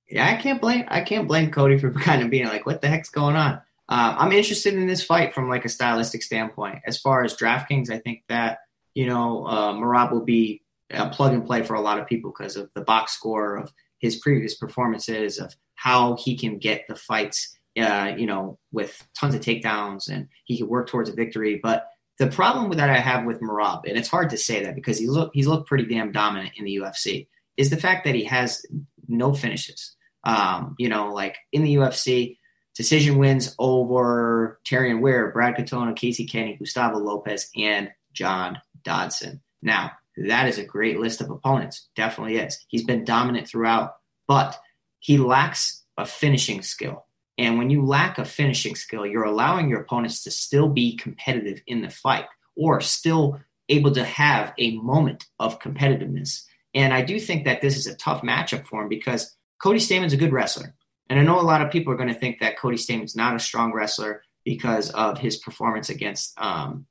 yeah, 0.08 0.28
I 0.28 0.36
can't 0.36 0.60
blame 0.60 0.84
I 0.88 1.00
can't 1.00 1.26
blame 1.26 1.50
Cody 1.50 1.78
for 1.78 1.90
kind 1.94 2.22
of 2.22 2.30
being 2.30 2.46
like, 2.46 2.66
what 2.66 2.82
the 2.82 2.88
heck's 2.88 3.08
going 3.08 3.36
on? 3.36 3.54
Uh, 3.88 4.16
I'm 4.18 4.32
interested 4.32 4.74
in 4.74 4.86
this 4.86 5.02
fight 5.02 5.34
from 5.34 5.48
like 5.48 5.64
a 5.64 5.68
stylistic 5.68 6.22
standpoint. 6.22 6.80
As 6.86 6.98
far 6.98 7.24
as 7.24 7.36
DraftKings, 7.36 7.90
I 7.90 7.98
think 7.98 8.22
that 8.28 8.58
you 8.94 9.06
know 9.06 9.46
uh, 9.46 9.72
Merab 9.72 10.12
will 10.12 10.24
be 10.24 10.62
a 10.90 11.08
plug 11.08 11.32
and 11.32 11.44
play 11.44 11.62
for 11.62 11.74
a 11.74 11.80
lot 11.80 11.98
of 11.98 12.06
people 12.06 12.30
because 12.30 12.56
of 12.56 12.70
the 12.74 12.82
box 12.82 13.12
score 13.12 13.56
of 13.56 13.72
his 13.98 14.16
previous 14.16 14.54
performances, 14.54 15.38
of 15.38 15.54
how 15.84 16.16
he 16.16 16.34
can 16.34 16.56
get 16.56 16.88
the 16.88 16.94
fights, 16.94 17.54
uh, 17.78 18.14
you 18.16 18.24
know, 18.24 18.58
with 18.72 19.06
tons 19.14 19.34
of 19.34 19.42
takedowns 19.42 20.08
and 20.08 20.28
he 20.46 20.56
can 20.56 20.66
work 20.66 20.88
towards 20.88 21.10
a 21.10 21.14
victory. 21.14 21.60
But 21.62 21.86
the 22.18 22.28
problem 22.28 22.70
that 22.78 22.88
I 22.88 22.98
have 22.98 23.26
with 23.26 23.42
Merab, 23.42 23.82
and 23.86 23.98
it's 23.98 24.08
hard 24.08 24.30
to 24.30 24.38
say 24.38 24.64
that 24.64 24.74
because 24.74 24.98
he 24.98 25.06
look 25.08 25.32
he's 25.34 25.46
looked 25.46 25.68
pretty 25.68 25.84
damn 25.84 26.10
dominant 26.10 26.52
in 26.56 26.64
the 26.64 26.76
UFC, 26.76 27.28
is 27.58 27.68
the 27.68 27.76
fact 27.76 28.06
that 28.06 28.14
he 28.14 28.24
has 28.24 28.64
no 29.08 29.34
finishes. 29.34 29.94
Um, 30.24 30.74
you 30.78 30.88
know, 30.88 31.12
like 31.12 31.36
in 31.52 31.64
the 31.64 31.74
UFC, 31.74 32.38
decision 32.74 33.18
wins 33.18 33.54
over 33.58 34.58
Terrion 34.64 35.02
Ware, 35.02 35.32
Brad 35.32 35.54
Katona, 35.54 35.94
Casey 35.94 36.26
Kenny, 36.26 36.56
Gustavo 36.56 36.96
Lopez, 36.96 37.50
and 37.58 37.90
John 38.14 38.58
Dodson. 38.84 39.42
Now, 39.60 39.92
that 40.16 40.48
is 40.48 40.56
a 40.56 40.64
great 40.64 40.98
list 40.98 41.20
of 41.20 41.28
opponents. 41.28 41.90
Definitely 41.94 42.38
is. 42.38 42.64
He's 42.68 42.84
been 42.84 43.04
dominant 43.04 43.48
throughout, 43.48 43.96
but 44.26 44.58
he 45.04 45.18
lacks 45.18 45.82
a 45.98 46.06
finishing 46.06 46.62
skill. 46.62 47.04
And 47.36 47.58
when 47.58 47.68
you 47.68 47.84
lack 47.84 48.16
a 48.16 48.24
finishing 48.24 48.74
skill, 48.74 49.04
you're 49.04 49.24
allowing 49.24 49.68
your 49.68 49.82
opponents 49.82 50.24
to 50.24 50.30
still 50.30 50.70
be 50.70 50.96
competitive 50.96 51.60
in 51.66 51.82
the 51.82 51.90
fight 51.90 52.24
or 52.56 52.80
still 52.80 53.38
able 53.68 53.92
to 53.92 54.02
have 54.02 54.54
a 54.56 54.78
moment 54.78 55.26
of 55.38 55.60
competitiveness. 55.60 56.44
And 56.72 56.94
I 56.94 57.02
do 57.02 57.20
think 57.20 57.44
that 57.44 57.60
this 57.60 57.76
is 57.76 57.86
a 57.86 57.94
tough 57.94 58.22
matchup 58.22 58.66
for 58.66 58.80
him 58.80 58.88
because 58.88 59.36
Cody 59.62 59.78
Stamann's 59.78 60.14
a 60.14 60.16
good 60.16 60.32
wrestler. 60.32 60.74
And 61.10 61.20
I 61.20 61.22
know 61.22 61.38
a 61.38 61.42
lot 61.42 61.60
of 61.60 61.70
people 61.70 61.92
are 61.92 61.98
going 61.98 62.08
to 62.08 62.18
think 62.18 62.40
that 62.40 62.58
Cody 62.58 62.78
Stamann's 62.78 63.14
not 63.14 63.36
a 63.36 63.40
strong 63.40 63.74
wrestler 63.74 64.22
because 64.42 64.88
of 64.88 65.18
his 65.18 65.36
performance 65.36 65.90
against 65.90 66.32
um, 66.40 66.86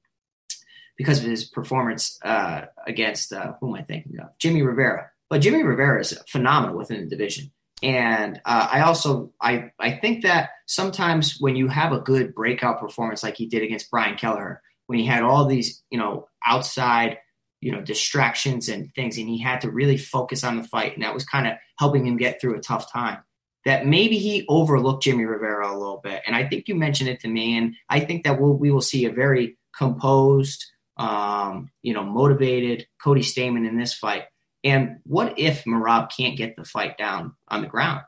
because 1.00 1.18
of 1.18 1.26
his 1.26 1.46
performance 1.46 2.20
uh, 2.24 2.66
against 2.86 3.34
uh, 3.34 3.54
who 3.60 3.70
am 3.70 3.82
I 3.82 3.82
thinking 3.82 4.20
of? 4.20 4.38
Jimmy 4.38 4.62
Rivera. 4.62 5.10
But 5.32 5.42
Jimmy 5.42 5.64
Rivera 5.64 6.00
is 6.00 6.16
phenomenal 6.30 6.78
within 6.78 7.00
the 7.00 7.10
division. 7.10 7.52
And 7.84 8.40
uh, 8.46 8.70
I 8.72 8.82
also 8.82 9.34
I 9.42 9.72
I 9.78 9.92
think 9.92 10.24
that 10.24 10.52
sometimes 10.68 11.38
when 11.40 11.58
you 11.58 11.68
have 11.68 11.92
a 11.92 12.00
good 12.00 12.34
breakout 12.34 12.80
performance 12.80 13.24
like 13.24 13.36
he 13.36 13.46
did 13.46 13.62
against 13.62 13.92
Brian 13.92 14.16
Kelleher, 14.16 14.62
when 14.88 15.00
he 15.00 15.06
had 15.06 15.22
all 15.22 15.46
these 15.46 15.84
you 15.92 16.00
know 16.00 16.30
outside 16.46 17.18
you 17.60 17.74
know 17.74 17.82
distractions 17.82 18.70
and 18.70 18.90
things, 18.96 19.18
and 19.18 19.28
he 19.28 19.38
had 19.38 19.60
to 19.62 19.70
really 19.70 19.98
focus 19.98 20.46
on 20.46 20.58
the 20.58 20.64
fight, 20.64 20.94
and 20.94 21.04
that 21.04 21.14
was 21.14 21.26
kind 21.26 21.46
of 21.46 21.56
helping 21.78 22.08
him 22.08 22.16
get 22.16 22.40
through 22.40 22.56
a 22.56 22.62
tough 22.62 22.92
time. 22.92 23.18
That 23.66 23.86
maybe 23.86 24.18
he 24.18 24.46
overlooked 24.48 25.04
Jimmy 25.04 25.26
Rivera 25.26 25.70
a 25.70 25.78
little 25.78 26.00
bit, 26.02 26.22
and 26.26 26.38
I 26.38 26.48
think 26.48 26.70
you 26.70 26.76
mentioned 26.76 27.10
it 27.10 27.20
to 27.20 27.28
me, 27.28 27.58
and 27.58 27.76
I 27.90 28.00
think 28.00 28.24
that 28.24 28.40
we'll, 28.40 28.54
we 28.58 28.72
will 28.72 28.82
see 28.82 29.04
a 29.06 29.12
very 29.12 29.58
composed, 29.78 30.66
um, 30.96 31.70
you 31.82 31.94
know, 31.94 32.04
motivated 32.04 32.88
Cody 33.04 33.22
Stamann 33.22 33.68
in 33.68 33.78
this 33.78 33.94
fight. 33.94 34.24
And 34.64 35.00
what 35.04 35.38
if 35.38 35.66
Merab 35.66 36.10
can't 36.16 36.38
get 36.38 36.56
the 36.56 36.64
fight 36.64 36.98
down 36.98 37.36
on 37.50 37.62
the 37.62 37.68
ground? 37.68 38.02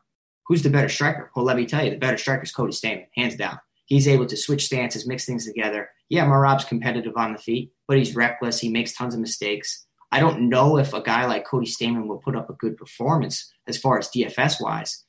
Who's 0.48 0.64
the 0.64 0.70
better 0.70 0.90
striker? 0.90 1.32
Well, 1.36 1.46
let 1.46 1.58
me 1.58 1.66
tell 1.66 1.84
you, 1.84 1.92
the 1.92 1.98
better 1.98 2.18
striker 2.18 2.44
is 2.44 2.52
Cody 2.52 2.72
Stamann, 2.72 3.08
hands 3.16 3.36
down. 3.36 3.60
He's 3.86 4.08
able 4.08 4.26
to 4.28 4.38
switch 4.38 4.66
stances, 4.66 5.08
mix 5.08 5.26
things 5.26 5.46
together. 5.46 5.90
Yeah, 6.10 6.26
Merab's 6.26 6.66
competitive 6.66 7.18
on 7.18 7.34
the 7.34 7.40
feet, 7.40 7.72
but 7.88 7.98
he's 7.98 8.16
reckless. 8.16 8.60
He 8.60 8.70
makes 8.70 8.94
tons 8.94 9.14
of 9.14 9.20
mistakes. 9.20 9.86
I 10.12 10.20
don't 10.20 10.50
know 10.50 10.78
if 10.78 10.94
a 10.94 11.02
guy 11.02 11.26
like 11.26 11.46
Cody 11.46 11.68
Stamann 11.68 12.08
will 12.08 12.20
put 12.20 12.36
up 12.36 12.50
a 12.50 12.54
good 12.54 12.78
performance 12.78 13.52
as 13.68 13.78
far 13.78 13.98
as 13.98 14.10
DFS 14.10 14.62
wise 14.62 15.04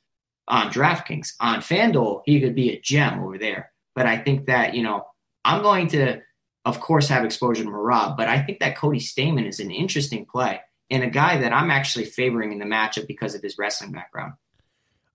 on 0.47 0.71
DraftKings. 0.71 1.33
On 1.39 1.59
FanDuel, 1.59 2.23
he 2.25 2.41
could 2.41 2.55
be 2.55 2.71
a 2.71 2.81
gem 2.81 3.19
over 3.19 3.37
there. 3.37 3.71
But 3.95 4.05
I 4.05 4.17
think 4.17 4.47
that, 4.47 4.73
you 4.73 4.83
know, 4.83 5.05
I'm 5.45 5.61
going 5.61 5.87
to, 5.89 6.19
of 6.65 6.79
course, 6.79 7.07
have 7.07 7.25
exposure 7.25 7.63
to 7.63 7.69
Merab, 7.69 8.17
but 8.17 8.27
I 8.27 8.41
think 8.41 8.59
that 8.59 8.77
Cody 8.77 8.99
Stamann 8.99 9.47
is 9.47 9.59
an 9.59 9.71
interesting 9.71 10.25
play 10.25 10.59
and 10.89 11.03
a 11.03 11.09
guy 11.09 11.37
that 11.37 11.53
I'm 11.53 11.71
actually 11.71 12.05
favoring 12.05 12.51
in 12.51 12.59
the 12.59 12.65
matchup 12.65 13.07
because 13.07 13.35
of 13.35 13.41
his 13.41 13.57
wrestling 13.57 13.91
background. 13.91 14.33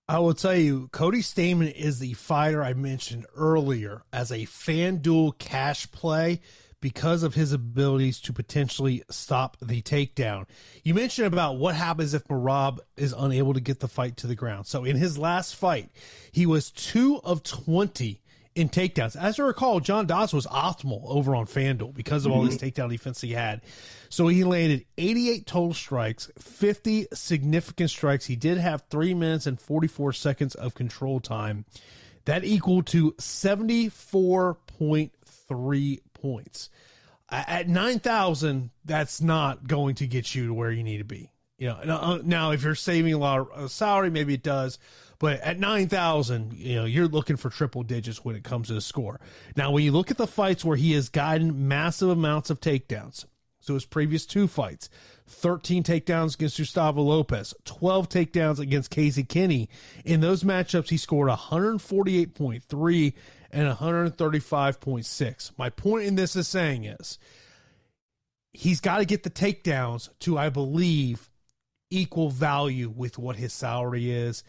I 0.07 0.19
will 0.19 0.33
tell 0.33 0.55
you, 0.55 0.89
Cody 0.91 1.19
Stamann 1.21 1.73
is 1.73 1.99
the 1.99 2.13
fighter 2.13 2.61
I 2.61 2.73
mentioned 2.73 3.25
earlier 3.35 4.03
as 4.11 4.31
a 4.31 4.39
FanDuel 4.39 5.37
cash 5.37 5.89
play 5.91 6.41
because 6.81 7.23
of 7.23 7.33
his 7.33 7.53
abilities 7.53 8.19
to 8.19 8.33
potentially 8.33 9.01
stop 9.09 9.55
the 9.61 9.81
takedown. 9.81 10.45
You 10.83 10.93
mentioned 10.93 11.27
about 11.27 11.55
what 11.55 11.75
happens 11.75 12.13
if 12.13 12.25
Merab 12.25 12.79
is 12.97 13.15
unable 13.17 13.53
to 13.53 13.61
get 13.61 13.79
the 13.79 13.87
fight 13.87 14.17
to 14.17 14.27
the 14.27 14.35
ground. 14.35 14.67
So 14.67 14.83
in 14.83 14.97
his 14.97 15.17
last 15.17 15.55
fight, 15.55 15.89
he 16.33 16.45
was 16.45 16.71
two 16.71 17.21
of 17.23 17.41
20 17.41 18.19
in 18.55 18.69
takedowns. 18.69 19.15
As 19.15 19.39
I 19.39 19.43
recall, 19.43 19.79
John 19.79 20.05
Dodson 20.05 20.37
was 20.37 20.45
optimal 20.47 21.01
over 21.05 21.35
on 21.35 21.45
FanDuel 21.45 21.93
because 21.93 22.25
of 22.25 22.31
all 22.31 22.43
this 22.43 22.57
mm-hmm. 22.57 22.67
takedown 22.67 22.89
defense 22.89 23.21
he 23.21 23.31
had. 23.31 23.61
So 24.09 24.27
he 24.27 24.43
landed 24.43 24.85
88 24.97 25.47
total 25.47 25.73
strikes, 25.73 26.29
50 26.39 27.07
significant 27.13 27.89
strikes. 27.89 28.25
He 28.25 28.35
did 28.35 28.57
have 28.59 28.83
three 28.89 29.13
minutes 29.13 29.47
and 29.47 29.57
44 29.59 30.13
seconds 30.13 30.55
of 30.55 30.75
control 30.75 31.19
time. 31.19 31.65
That 32.25 32.45
equal 32.45 32.83
to 32.83 33.11
74.3 33.13 35.99
points. 36.13 36.69
At 37.29 37.67
9,000, 37.67 38.69
that's 38.85 39.21
not 39.21 39.67
going 39.67 39.95
to 39.95 40.07
get 40.07 40.33
you 40.35 40.47
to 40.47 40.53
where 40.53 40.71
you 40.71 40.83
need 40.83 40.99
to 40.99 41.03
be. 41.03 41.31
You 41.57 41.69
know, 41.69 41.97
uh, 41.97 42.19
now 42.23 42.51
if 42.51 42.63
you're 42.63 42.75
saving 42.75 43.13
a 43.13 43.17
lot 43.17 43.39
of 43.39 43.49
uh, 43.51 43.67
salary, 43.67 44.11
maybe 44.11 44.33
it 44.33 44.43
does. 44.43 44.79
But 45.23 45.39
at 45.39 45.57
9,000, 45.57 46.51
you 46.51 46.75
know, 46.75 46.83
you're 46.83 47.07
looking 47.07 47.37
for 47.37 47.49
triple 47.49 47.81
digits 47.81 48.25
when 48.25 48.35
it 48.35 48.43
comes 48.43 48.67
to 48.67 48.73
the 48.73 48.81
score. 48.81 49.21
Now, 49.55 49.71
when 49.71 49.85
you 49.85 49.93
look 49.93 50.11
at 50.11 50.17
the 50.17 50.27
fights 50.27 50.65
where 50.65 50.75
he 50.75 50.91
has 50.95 51.07
gotten 51.07 51.69
massive 51.69 52.09
amounts 52.09 52.49
of 52.49 52.59
takedowns, 52.59 53.23
so 53.61 53.73
his 53.73 53.85
previous 53.85 54.25
two 54.25 54.49
fights 54.49 54.89
13 55.27 55.81
takedowns 55.81 56.35
against 56.35 56.57
Gustavo 56.57 57.03
Lopez, 57.03 57.53
12 57.63 58.09
takedowns 58.09 58.59
against 58.59 58.89
Casey 58.89 59.23
Kenny. 59.23 59.69
In 60.03 60.19
those 60.19 60.43
matchups, 60.43 60.89
he 60.89 60.97
scored 60.97 61.29
148.3 61.29 63.13
and 63.49 63.77
135.6. 63.77 65.51
My 65.57 65.69
point 65.69 66.05
in 66.05 66.15
this 66.15 66.35
is 66.35 66.49
saying 66.49 66.83
is 66.83 67.17
he's 68.51 68.81
got 68.81 68.97
to 68.97 69.05
get 69.05 69.23
the 69.23 69.29
takedowns 69.29 70.09
to, 70.19 70.37
I 70.37 70.49
believe, 70.49 71.29
equal 71.89 72.29
value 72.29 72.89
with 72.89 73.17
what 73.17 73.37
his 73.37 73.53
salary 73.53 74.11
is. 74.11 74.43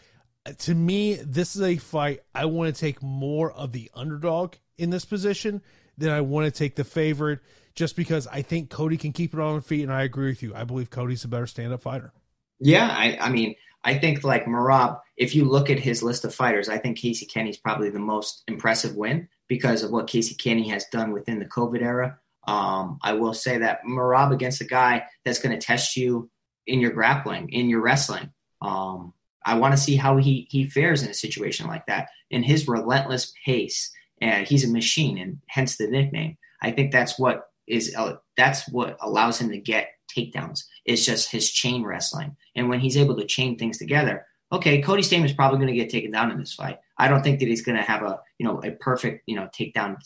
To 0.59 0.75
me, 0.75 1.15
this 1.15 1.55
is 1.55 1.61
a 1.61 1.77
fight 1.77 2.21
I 2.33 2.45
want 2.45 2.73
to 2.73 2.79
take 2.79 3.01
more 3.01 3.51
of 3.51 3.71
the 3.71 3.89
underdog 3.93 4.55
in 4.77 4.89
this 4.89 5.05
position 5.05 5.61
than 5.97 6.09
I 6.09 6.21
want 6.21 6.45
to 6.45 6.51
take 6.51 6.75
the 6.75 6.83
favorite 6.83 7.39
just 7.73 7.95
because 7.95 8.27
I 8.27 8.41
think 8.41 8.69
Cody 8.69 8.97
can 8.97 9.11
keep 9.11 9.33
it 9.33 9.39
on 9.39 9.61
feet. 9.61 9.83
And 9.83 9.91
I 9.91 10.03
agree 10.03 10.29
with 10.29 10.43
you. 10.43 10.53
I 10.55 10.63
believe 10.63 10.89
Cody's 10.89 11.23
a 11.23 11.27
better 11.27 11.47
stand 11.47 11.73
up 11.73 11.81
fighter. 11.81 12.13
Yeah. 12.59 12.87
I, 12.89 13.17
I 13.19 13.29
mean, 13.29 13.55
I 13.83 13.97
think 13.97 14.23
like 14.23 14.45
Merab, 14.45 14.99
if 15.17 15.35
you 15.35 15.45
look 15.45 15.69
at 15.69 15.79
his 15.79 16.01
list 16.01 16.25
of 16.25 16.33
fighters, 16.33 16.69
I 16.69 16.77
think 16.77 16.97
Casey 16.97 17.25
Kenny's 17.25 17.57
probably 17.57 17.89
the 17.89 17.99
most 17.99 18.43
impressive 18.47 18.95
win 18.95 19.27
because 19.47 19.83
of 19.83 19.91
what 19.91 20.07
Casey 20.07 20.35
Kenny 20.35 20.69
has 20.69 20.85
done 20.85 21.11
within 21.11 21.39
the 21.39 21.45
COVID 21.45 21.81
era. 21.81 22.17
Um, 22.47 22.99
I 23.01 23.13
will 23.13 23.33
say 23.33 23.59
that 23.59 23.81
Merab 23.87 24.31
against 24.31 24.61
a 24.61 24.65
guy 24.65 25.03
that's 25.23 25.39
going 25.39 25.57
to 25.57 25.63
test 25.63 25.97
you 25.97 26.29
in 26.65 26.79
your 26.79 26.91
grappling, 26.91 27.49
in 27.49 27.69
your 27.69 27.81
wrestling. 27.81 28.31
Um, 28.61 29.13
I 29.45 29.55
want 29.55 29.73
to 29.73 29.79
see 29.79 29.95
how 29.95 30.17
he 30.17 30.47
he 30.49 30.67
fares 30.67 31.03
in 31.03 31.09
a 31.09 31.13
situation 31.13 31.67
like 31.67 31.85
that. 31.85 32.09
In 32.31 32.43
his 32.43 32.67
relentless 32.67 33.31
pace, 33.45 33.91
and 34.19 34.47
he's 34.47 34.67
a 34.67 34.71
machine, 34.71 35.17
and 35.17 35.39
hence 35.47 35.77
the 35.77 35.87
nickname. 35.87 36.37
I 36.61 36.71
think 36.71 36.91
that's 36.91 37.19
what 37.19 37.49
is 37.67 37.95
uh, 37.95 38.15
that's 38.35 38.67
what 38.69 38.97
allows 39.01 39.39
him 39.39 39.49
to 39.49 39.57
get 39.57 39.89
takedowns. 40.15 40.63
It's 40.85 41.05
just 41.05 41.31
his 41.31 41.51
chain 41.51 41.83
wrestling, 41.83 42.35
and 42.55 42.69
when 42.69 42.79
he's 42.79 42.97
able 42.97 43.15
to 43.17 43.25
chain 43.25 43.57
things 43.57 43.77
together. 43.77 44.25
Okay, 44.51 44.81
Cody 44.81 45.01
Stamann 45.01 45.25
is 45.25 45.33
probably 45.33 45.57
going 45.57 45.69
to 45.69 45.73
get 45.73 45.89
taken 45.89 46.11
down 46.11 46.31
in 46.31 46.39
this 46.39 46.53
fight. 46.53 46.79
I 46.97 47.07
don't 47.07 47.23
think 47.23 47.39
that 47.39 47.47
he's 47.47 47.63
going 47.63 47.77
to 47.77 47.83
have 47.83 48.03
a 48.03 48.19
you 48.37 48.45
know 48.45 48.61
a 48.63 48.71
perfect 48.71 49.23
you 49.27 49.35
know 49.35 49.49
takedown 49.57 49.97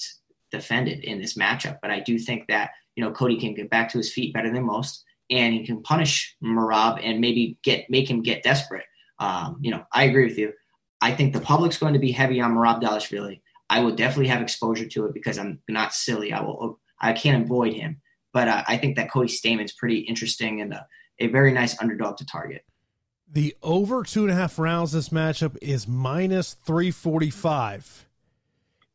defended 0.51 1.03
in 1.03 1.21
this 1.21 1.37
matchup, 1.37 1.79
but 1.81 1.91
I 1.91 1.99
do 1.99 2.17
think 2.17 2.47
that 2.47 2.71
you 2.95 3.03
know 3.03 3.11
Cody 3.11 3.39
can 3.39 3.53
get 3.53 3.69
back 3.69 3.89
to 3.91 3.97
his 3.97 4.11
feet 4.11 4.33
better 4.33 4.51
than 4.51 4.65
most, 4.65 5.03
and 5.29 5.53
he 5.53 5.65
can 5.65 5.81
punish 5.83 6.35
Merab 6.43 6.99
and 7.03 7.21
maybe 7.21 7.57
get 7.63 7.89
make 7.89 8.09
him 8.09 8.21
get 8.21 8.43
desperate. 8.43 8.85
Um, 9.19 9.57
you 9.61 9.71
know, 9.71 9.83
I 9.91 10.05
agree 10.05 10.25
with 10.25 10.37
you. 10.37 10.53
I 11.01 11.11
think 11.13 11.33
the 11.33 11.41
public's 11.41 11.77
going 11.77 11.93
to 11.93 11.99
be 11.99 12.11
heavy 12.11 12.41
on 12.41 12.55
Merab 12.55 12.81
Dvalishvili. 12.81 13.41
I 13.69 13.81
will 13.81 13.95
definitely 13.95 14.27
have 14.27 14.41
exposure 14.41 14.87
to 14.87 15.05
it 15.05 15.13
because 15.13 15.37
I'm 15.37 15.59
not 15.69 15.93
silly. 15.93 16.33
I 16.33 16.41
will. 16.41 16.79
I 16.99 17.13
can't 17.13 17.43
avoid 17.43 17.73
him. 17.73 18.01
But 18.33 18.47
uh, 18.47 18.63
I 18.67 18.77
think 18.77 18.95
that 18.95 19.11
Cody 19.11 19.29
Stamann's 19.29 19.71
pretty 19.71 19.99
interesting 19.99 20.61
and 20.61 20.73
a, 20.73 20.87
a 21.19 21.27
very 21.27 21.51
nice 21.51 21.79
underdog 21.81 22.17
to 22.17 22.25
target. 22.25 22.63
The 23.31 23.55
over 23.61 24.03
two 24.03 24.23
and 24.23 24.31
a 24.31 24.35
half 24.35 24.57
rounds 24.57 24.91
this 24.91 25.09
matchup 25.09 25.57
is 25.61 25.87
minus 25.87 26.53
345. 26.53 28.07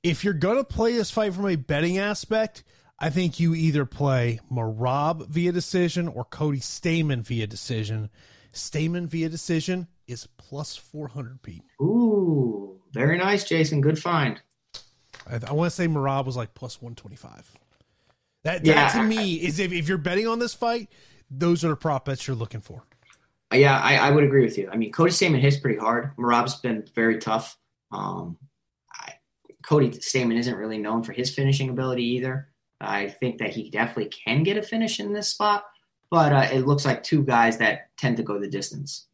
If 0.03 0.25
you're 0.25 0.35
going 0.35 0.59
to 0.59 0.65
play 0.65 0.93
this 0.93 1.11
fight 1.11 1.35
from 1.35 1.49
a 1.49 1.57
betting 1.57 1.99
aspect, 1.99 2.65
I 2.99 3.11
think 3.11 3.41
you 3.41 3.55
either 3.55 3.87
play 3.87 4.41
Merab 4.51 5.29
via 5.29 5.53
decision 5.53 6.09
or 6.09 6.25
Cody 6.25 6.59
Stamann 6.59 7.23
via 7.23 7.47
decision. 7.47 8.11
Stamann 8.53 9.07
via 9.07 9.29
decision 9.29 9.89
is 10.07 10.29
plus 10.37 10.77
400, 10.77 11.43
Pete. 11.43 11.63
Ooh, 11.81 12.81
very 12.93 13.19
nice, 13.19 13.45
Jason. 13.45 13.81
Good 13.81 13.99
find. 13.99 14.41
I, 15.27 15.41
I 15.47 15.53
want 15.53 15.71
to 15.71 15.75
say 15.75 15.87
Merab 15.87 16.27
was 16.27 16.37
like 16.37 16.55
plus 16.55 16.81
125. 16.81 17.53
That, 18.45 18.65
yeah, 18.65 18.89
to 18.91 19.03
me 19.03 19.37
is 19.37 19.59
if, 19.59 19.73
if 19.73 19.89
you're 19.89 19.99
betting 19.99 20.27
on 20.27 20.39
this 20.39 20.53
fight, 20.53 20.91
those 21.31 21.65
are 21.65 21.69
the 21.69 21.77
prop 21.77 22.05
bets 22.05 22.27
you're 22.27 22.37
looking 22.37 22.61
for. 22.61 22.85
Yeah, 23.53 23.79
I, 23.79 23.97
I 23.97 24.11
would 24.11 24.25
agree 24.25 24.45
with 24.45 24.59
you. 24.59 24.69
I 24.71 24.77
mean, 24.77 24.93
Cody 24.93 25.13
Stamann 25.13 25.41
hits 25.41 25.57
pretty 25.57 25.79
hard. 25.79 26.15
Merab's 26.17 26.57
been 26.57 26.85
very 26.95 27.19
tough. 27.19 27.57
Um, 27.93 28.37
I, 28.93 29.15
Cody 29.63 29.91
Stamann 29.91 30.39
isn't 30.39 30.57
really 30.57 30.79
known 30.79 31.03
for 31.03 31.13
his 31.13 31.35
finishing 31.35 31.71
ability 31.71 32.05
either. 32.05 32.49
I 32.81 33.09
think 33.09 33.39
that 33.39 33.51
he 33.51 33.71
definitely 33.71 34.11
can 34.11 34.43
get 34.43 34.57
a 34.57 34.63
finish 34.63 35.01
in 35.01 35.13
this 35.13 35.29
spot, 35.29 35.65
but 36.11 36.33
uh, 36.33 36.49
it 36.53 36.67
looks 36.67 36.85
like 36.85 37.03
two 37.03 37.23
guys 37.23 37.59
that 37.59 37.97
tend 37.97 38.17
to 38.19 38.23
go 38.23 38.39
the 38.39 38.49
distance. 38.49 39.07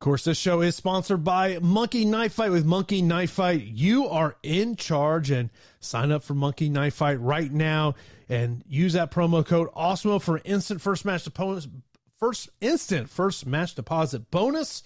Of 0.00 0.04
course, 0.04 0.24
this 0.24 0.38
show 0.38 0.62
is 0.62 0.76
sponsored 0.76 1.24
by 1.24 1.58
Monkey 1.58 2.06
Knife 2.06 2.32
Fight. 2.32 2.50
With 2.50 2.64
Monkey 2.64 3.02
Knife 3.02 3.32
Fight, 3.32 3.60
you 3.60 4.08
are 4.08 4.34
in 4.42 4.76
charge 4.76 5.30
and 5.30 5.50
sign 5.78 6.10
up 6.10 6.22
for 6.22 6.32
Monkey 6.32 6.70
Knife 6.70 6.94
Fight 6.94 7.20
right 7.20 7.52
now 7.52 7.96
and 8.26 8.64
use 8.66 8.94
that 8.94 9.10
promo 9.10 9.44
code 9.44 9.68
AWESEMO 9.74 10.22
for 10.22 10.40
instant 10.42 10.80
first 10.80 11.04
match 11.04 11.26
opponents 11.26 11.68
first 12.18 12.48
instant 12.62 13.10
first 13.10 13.44
match 13.44 13.74
deposit 13.74 14.30
bonus 14.30 14.82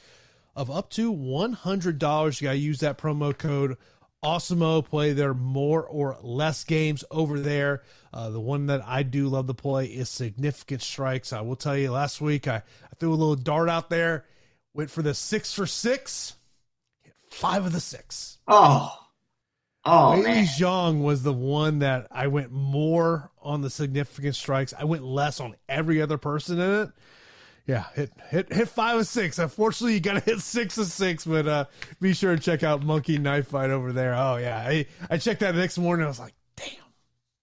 of 0.56 0.68
up 0.68 0.90
to 0.90 1.14
$100. 1.14 2.40
You 2.40 2.48
got 2.48 2.52
to 2.52 2.58
use 2.58 2.80
that 2.80 2.98
promo 2.98 3.38
code 3.38 3.76
Awesemo. 4.24 4.84
Play 4.84 5.12
their 5.12 5.32
more 5.32 5.84
or 5.84 6.18
less 6.22 6.64
games 6.64 7.04
over 7.12 7.38
there. 7.38 7.84
Uh, 8.12 8.30
the 8.30 8.40
one 8.40 8.66
that 8.66 8.82
I 8.84 9.04
do 9.04 9.28
love 9.28 9.46
to 9.46 9.54
play 9.54 9.86
is 9.86 10.08
Significant 10.08 10.82
Strikes. 10.82 11.32
I 11.32 11.42
will 11.42 11.54
tell 11.54 11.76
you, 11.76 11.92
last 11.92 12.20
week 12.20 12.48
I, 12.48 12.56
I 12.56 12.94
threw 12.98 13.10
a 13.10 13.14
little 13.14 13.36
dart 13.36 13.68
out 13.68 13.90
there 13.90 14.24
Went 14.74 14.90
for 14.90 15.02
the 15.02 15.14
six 15.14 15.52
for 15.54 15.66
six. 15.66 16.34
Hit 17.02 17.14
five 17.30 17.64
of 17.64 17.72
the 17.72 17.80
six. 17.80 18.38
Oh. 18.48 18.92
Oh, 19.86 20.14
Weili 20.16 20.44
Zhang 20.44 21.02
was 21.02 21.22
the 21.22 21.32
one 21.32 21.80
that 21.80 22.06
I 22.10 22.28
went 22.28 22.50
more 22.50 23.30
on 23.42 23.60
the 23.60 23.68
significant 23.68 24.34
strikes. 24.34 24.72
I 24.72 24.84
went 24.84 25.04
less 25.04 25.40
on 25.40 25.56
every 25.68 26.00
other 26.00 26.16
person 26.16 26.58
in 26.58 26.70
it. 26.70 26.88
Yeah, 27.66 27.84
hit 27.94 28.10
hit 28.30 28.52
hit 28.52 28.68
five 28.68 28.98
of 28.98 29.06
six. 29.06 29.38
Unfortunately, 29.38 29.94
you 29.94 30.00
got 30.00 30.14
to 30.14 30.20
hit 30.20 30.40
six 30.40 30.78
of 30.78 30.86
six. 30.86 31.26
But 31.26 31.46
uh, 31.46 31.64
be 32.00 32.14
sure 32.14 32.34
to 32.34 32.42
check 32.42 32.62
out 32.62 32.82
Monkey 32.82 33.18
Knife 33.18 33.48
Fight 33.48 33.70
over 33.70 33.92
there. 33.92 34.14
Oh 34.14 34.36
yeah, 34.36 34.56
I 34.58 34.86
I 35.10 35.18
checked 35.18 35.40
that 35.40 35.54
next 35.54 35.76
morning. 35.76 36.04
I 36.04 36.08
was 36.08 36.18
like, 36.18 36.34
damn. 36.56 36.68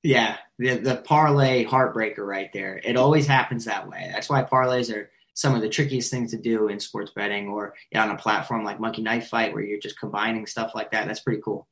Yeah, 0.02 0.38
the 0.58 0.78
the 0.78 0.96
parlay 0.96 1.64
heartbreaker 1.64 2.26
right 2.26 2.52
there. 2.54 2.82
It 2.84 2.98
always 2.98 3.28
happens 3.28 3.66
that 3.66 3.88
way. 3.88 4.10
That's 4.12 4.30
why 4.30 4.44
parlays 4.44 4.92
are 4.96 5.11
some 5.34 5.56
of 5.56 5.62
the 5.62 5.70
trickiest 5.70 6.12
things 6.12 6.32
to 6.32 6.38
do 6.38 6.68
in 6.68 6.80
sports 6.80 7.12
betting 7.16 7.48
or 7.48 7.74
on 7.96 8.10
a 8.10 8.18
platform 8.18 8.64
like 8.64 8.80
Monkey 8.80 9.02
Knife 9.02 9.28
Fight 9.28 9.54
where 9.54 9.64
you're 9.64 9.80
just 9.80 10.00
combining 10.00 10.46
stuff 10.46 10.74
like 10.76 10.92
that. 10.92 11.08
That's 11.08 11.22
pretty 11.22 11.42
cool. 11.42 11.68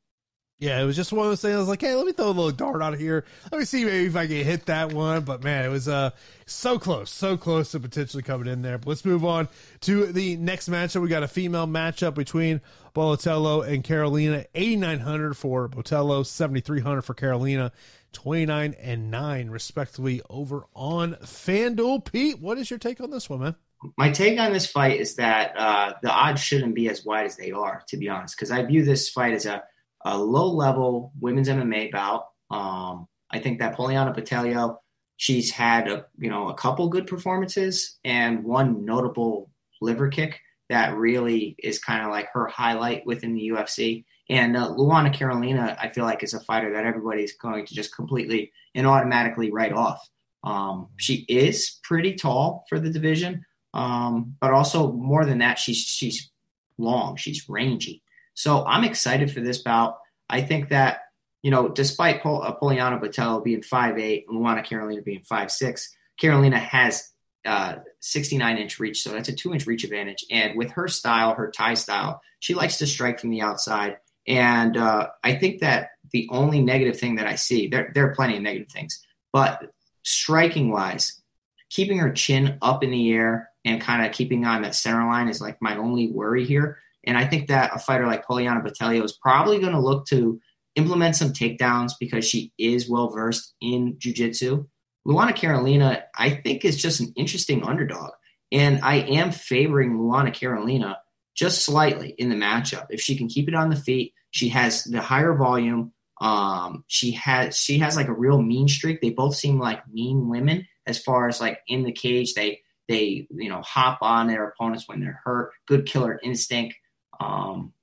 Yeah, 0.60 0.82
it 0.82 0.84
was 0.84 0.97
just 0.97 1.14
one 1.14 1.26
of 1.26 1.32
those 1.32 1.41
things. 1.41 1.55
I 1.55 1.60
was 1.60 1.70
like, 1.70 1.80
hey, 1.80 1.95
let 1.95 2.05
me 2.05 2.12
throw 2.12 2.26
a 2.26 2.28
little 2.28 2.51
dart 2.51 2.82
out 2.82 2.97
here. 2.97 3.24
Let 3.49 3.60
me 3.60 3.66
see 3.66 3.86
maybe 3.86 4.07
if 4.07 4.16
I 4.18 4.28
can 4.28 4.43
hit 4.43 4.66
that 4.66 4.91
one. 4.91 5.24
But 5.24 5.41
man, 5.41 5.64
it 5.64 5.70
was 5.70 5.88
uh 5.88 6.10
so 6.45 6.78
close, 6.78 7.10
so 7.10 7.38
close 7.38 7.72
to 7.72 7.80
potentially 7.80 8.24
coming 8.24 8.47
in 8.47 8.62
there. 8.62 8.78
But 8.78 8.89
let's 8.89 9.05
move 9.05 9.24
on 9.24 9.47
to 9.82 10.07
the 10.07 10.36
next 10.36 10.70
matchup. 10.70 11.01
We 11.01 11.07
got 11.07 11.24
a 11.24 11.30
female 11.30 11.66
matchup 11.66 12.14
between 12.14 12.60
Botelho 12.93 13.66
and 13.66 13.86
Carolina. 13.86 14.45
8,900 14.53 15.38
for 15.38 15.70
Botelho, 15.70 16.26
7,300 16.26 17.03
for 17.03 17.14
Carolina. 17.14 17.72
29 18.14 18.76
and 18.80 19.12
9 19.12 19.49
respectively 19.49 20.22
over 20.30 20.66
on 20.74 21.16
FanDuel. 21.16 22.05
Pete, 22.05 22.39
what 22.39 22.57
is 22.57 22.70
your 22.70 22.80
take 22.80 23.01
on 23.01 23.12
this 23.12 23.30
one, 23.30 23.39
man? 23.39 23.55
My 23.97 24.12
take 24.12 24.39
on 24.39 24.51
this 24.51 24.70
fight 24.70 24.99
is 24.99 25.16
that 25.16 25.57
uh, 25.57 25.93
the 26.01 26.12
odds 26.12 26.41
shouldn't 26.41 26.76
be 26.76 26.89
as 26.89 27.05
wide 27.05 27.26
as 27.26 27.38
they 27.38 27.51
are, 27.51 27.84
to 27.88 27.97
be 27.97 28.10
honest, 28.10 28.36
because 28.36 28.51
I 28.51 28.64
view 28.64 28.84
this 28.84 29.10
fight 29.10 29.34
as 29.34 29.45
a, 29.45 29.64
a 30.03 30.18
low 30.18 30.49
level 30.49 31.14
women's 31.20 31.47
MMA 31.47 31.91
bout. 31.91 32.28
Um, 32.51 33.07
I 33.32 33.39
think 33.39 33.60
that 33.60 33.78
Poliana 33.78 34.16
Botelho, 34.16 34.78
she's 35.16 35.51
had 35.51 35.88
a 35.88 36.05
you 36.18 36.30
know 36.30 36.49
a 36.49 36.55
couple 36.55 36.89
good 36.89 37.07
performances 37.07 37.97
and 38.03 38.43
one 38.43 38.84
notable 38.84 39.49
liver 39.82 40.10
kick 40.10 40.41
that 40.70 40.95
really 40.95 41.55
is 41.59 41.80
kind 41.80 42.03
of 42.03 42.11
like 42.11 42.30
her 42.34 42.47
highlight 42.47 43.05
within 43.05 43.34
the 43.34 43.49
UFC. 43.49 44.05
And 44.30 44.55
uh, 44.55 44.70
Luana 44.70 45.11
Carolina, 45.11 45.76
I 45.82 45.89
feel 45.89 46.05
like, 46.05 46.24
is 46.24 46.36
a 46.36 46.39
fighter 46.39 46.74
that 46.74 46.86
everybody's 46.86 47.36
going 47.38 47.65
to 47.65 47.74
just 47.74 47.95
completely 47.95 48.51
and 48.76 48.86
automatically 48.86 49.51
write 49.51 49.74
off. 49.74 50.07
Um, 50.43 50.89
she 50.97 51.26
is 51.28 51.80
pretty 51.84 52.13
tall 52.13 52.65
for 52.70 52.80
the 52.80 52.89
division, 52.89 53.45
um, 53.74 54.36
but 54.39 54.53
also 54.53 54.91
more 54.91 55.26
than 55.26 55.39
that, 55.39 55.59
she's 55.59 55.80
she's 55.80 56.32
long, 56.78 57.17
she's 57.17 57.49
rangy. 57.49 58.03
So 58.36 58.65
I'm 58.65 58.84
excited 58.84 59.32
for 59.32 59.41
this 59.41 59.57
bout. 59.57 59.97
I 60.30 60.41
think 60.41 60.70
that 60.70 61.01
you 61.41 61.51
know, 61.51 61.70
despite 61.70 62.22
Pol- 62.22 62.43
uh, 62.43 62.55
Poliana 62.55 63.01
Botelho 63.01 63.43
being 63.43 63.61
5'8", 63.61 64.26
and 64.28 64.38
Luana 64.38 64.63
Carolina 64.63 65.01
being 65.01 65.22
5'6", 65.22 65.88
Carolina 66.20 66.59
has 66.59 67.11
uh, 67.46 67.76
69 68.00 68.58
inch 68.58 68.80
reach, 68.80 69.02
so 69.02 69.12
that's 69.12 69.30
a 69.30 69.34
two 69.34 69.54
inch 69.54 69.66
reach 69.66 69.84
advantage. 69.84 70.26
And 70.32 70.58
with 70.58 70.72
her 70.72 70.88
style, 70.88 71.36
her 71.36 71.52
Thai 71.52 71.76
style, 71.76 72.22
she 72.40 72.54
likes 72.54 72.78
to 72.78 72.88
strike 72.88 73.20
from 73.20 73.30
the 73.30 73.42
outside. 73.42 73.98
And 74.28 74.78
uh, 74.78 75.08
I 75.24 75.36
think 75.36 75.62
that 75.62 75.90
the 76.12 76.28
only 76.32 76.62
negative 76.62 77.00
thing 77.00 77.16
that 77.16 77.28
I 77.28 77.36
see, 77.36 77.68
there, 77.68 77.92
there 77.94 78.10
are 78.10 78.16
plenty 78.16 78.38
of 78.38 78.44
negative 78.44 78.72
things, 78.72 79.04
but 79.32 79.72
striking 80.04 80.72
wise, 80.72 81.22
keeping 81.70 81.98
her 82.00 82.12
chin 82.12 82.58
up 82.62 82.84
in 82.84 82.92
the 82.92 83.12
air 83.12 83.50
and 83.66 83.82
kind 83.82 84.06
of 84.06 84.12
keeping 84.12 84.46
on 84.46 84.62
that 84.62 84.76
center 84.76 85.06
line 85.06 85.30
is 85.30 85.42
like 85.42 85.58
my 85.62 85.78
only 85.78 86.12
worry 86.12 86.46
here. 86.46 86.78
And 87.06 87.18
I 87.18 87.26
think 87.26 87.48
that 87.48 87.72
a 87.74 87.80
fighter 87.80 88.08
like 88.08 88.26
Poliana 88.26 88.64
Botelho 88.64 89.04
is 89.04 89.14
probably 89.14 89.60
going 89.60 89.74
to 89.74 89.80
look 89.80 90.06
to 90.08 90.40
implement 90.76 91.16
some 91.16 91.34
takedowns 91.34 91.94
because 92.00 92.26
she 92.26 92.52
is 92.58 92.90
well 92.90 93.10
versed 93.10 93.54
in 93.62 93.96
jujitsu. 93.98 94.68
Luana 95.10 95.36
Carolina, 95.36 96.03
I 96.16 96.30
think, 96.30 96.64
is 96.64 96.80
just 96.80 96.99
an 96.99 97.14
interesting 97.16 97.64
underdog. 97.64 98.12
And 98.51 98.82
I 98.84 98.97
am 98.97 99.32
favoring 99.32 99.97
Luana 99.97 100.34
Carolina 100.34 100.99
just 101.36 101.66
slightly 101.66 102.10
in 102.10 102.30
the 102.30 102.36
matchup. 102.36 102.88
If 102.89 103.01
she 103.01 103.18
can 103.18 103.28
keep 103.28 103.47
it 103.47 103.55
on 103.55 103.70
the 103.70 103.76
feet, 103.76 104.14
she 104.30 104.49
has 104.49 104.84
the 104.84 105.01
higher 105.01 105.34
volume. 105.34 105.93
Um, 106.22 106.84
she 106.88 107.12
has 107.12 107.57
she 107.57 107.80
has 107.80 107.95
like 107.95 108.07
a 108.07 108.14
real 108.14 108.41
mean 108.41 108.68
streak. 108.68 109.01
They 109.01 109.10
both 109.10 109.36
seem 109.36 109.57
like 109.57 109.88
mean 109.88 110.28
women 110.30 110.68
as 110.86 111.01
far 111.01 111.28
as 111.28 111.39
like 111.39 111.60
in 111.68 111.84
the 111.84 111.91
cage. 111.91 112.34
They 112.34 112.62
they 112.88 113.28
you 113.32 113.49
know 113.49 113.62
hop 113.62 113.99
on 114.01 114.28
their 114.28 114.47
opponents 114.47 114.88
when 114.88 114.99
they're 114.99 115.22
hurt. 115.24 115.53
Good 115.66 115.86
killer 115.86 116.20
instinct. 116.22 116.76
Um, 117.20 117.74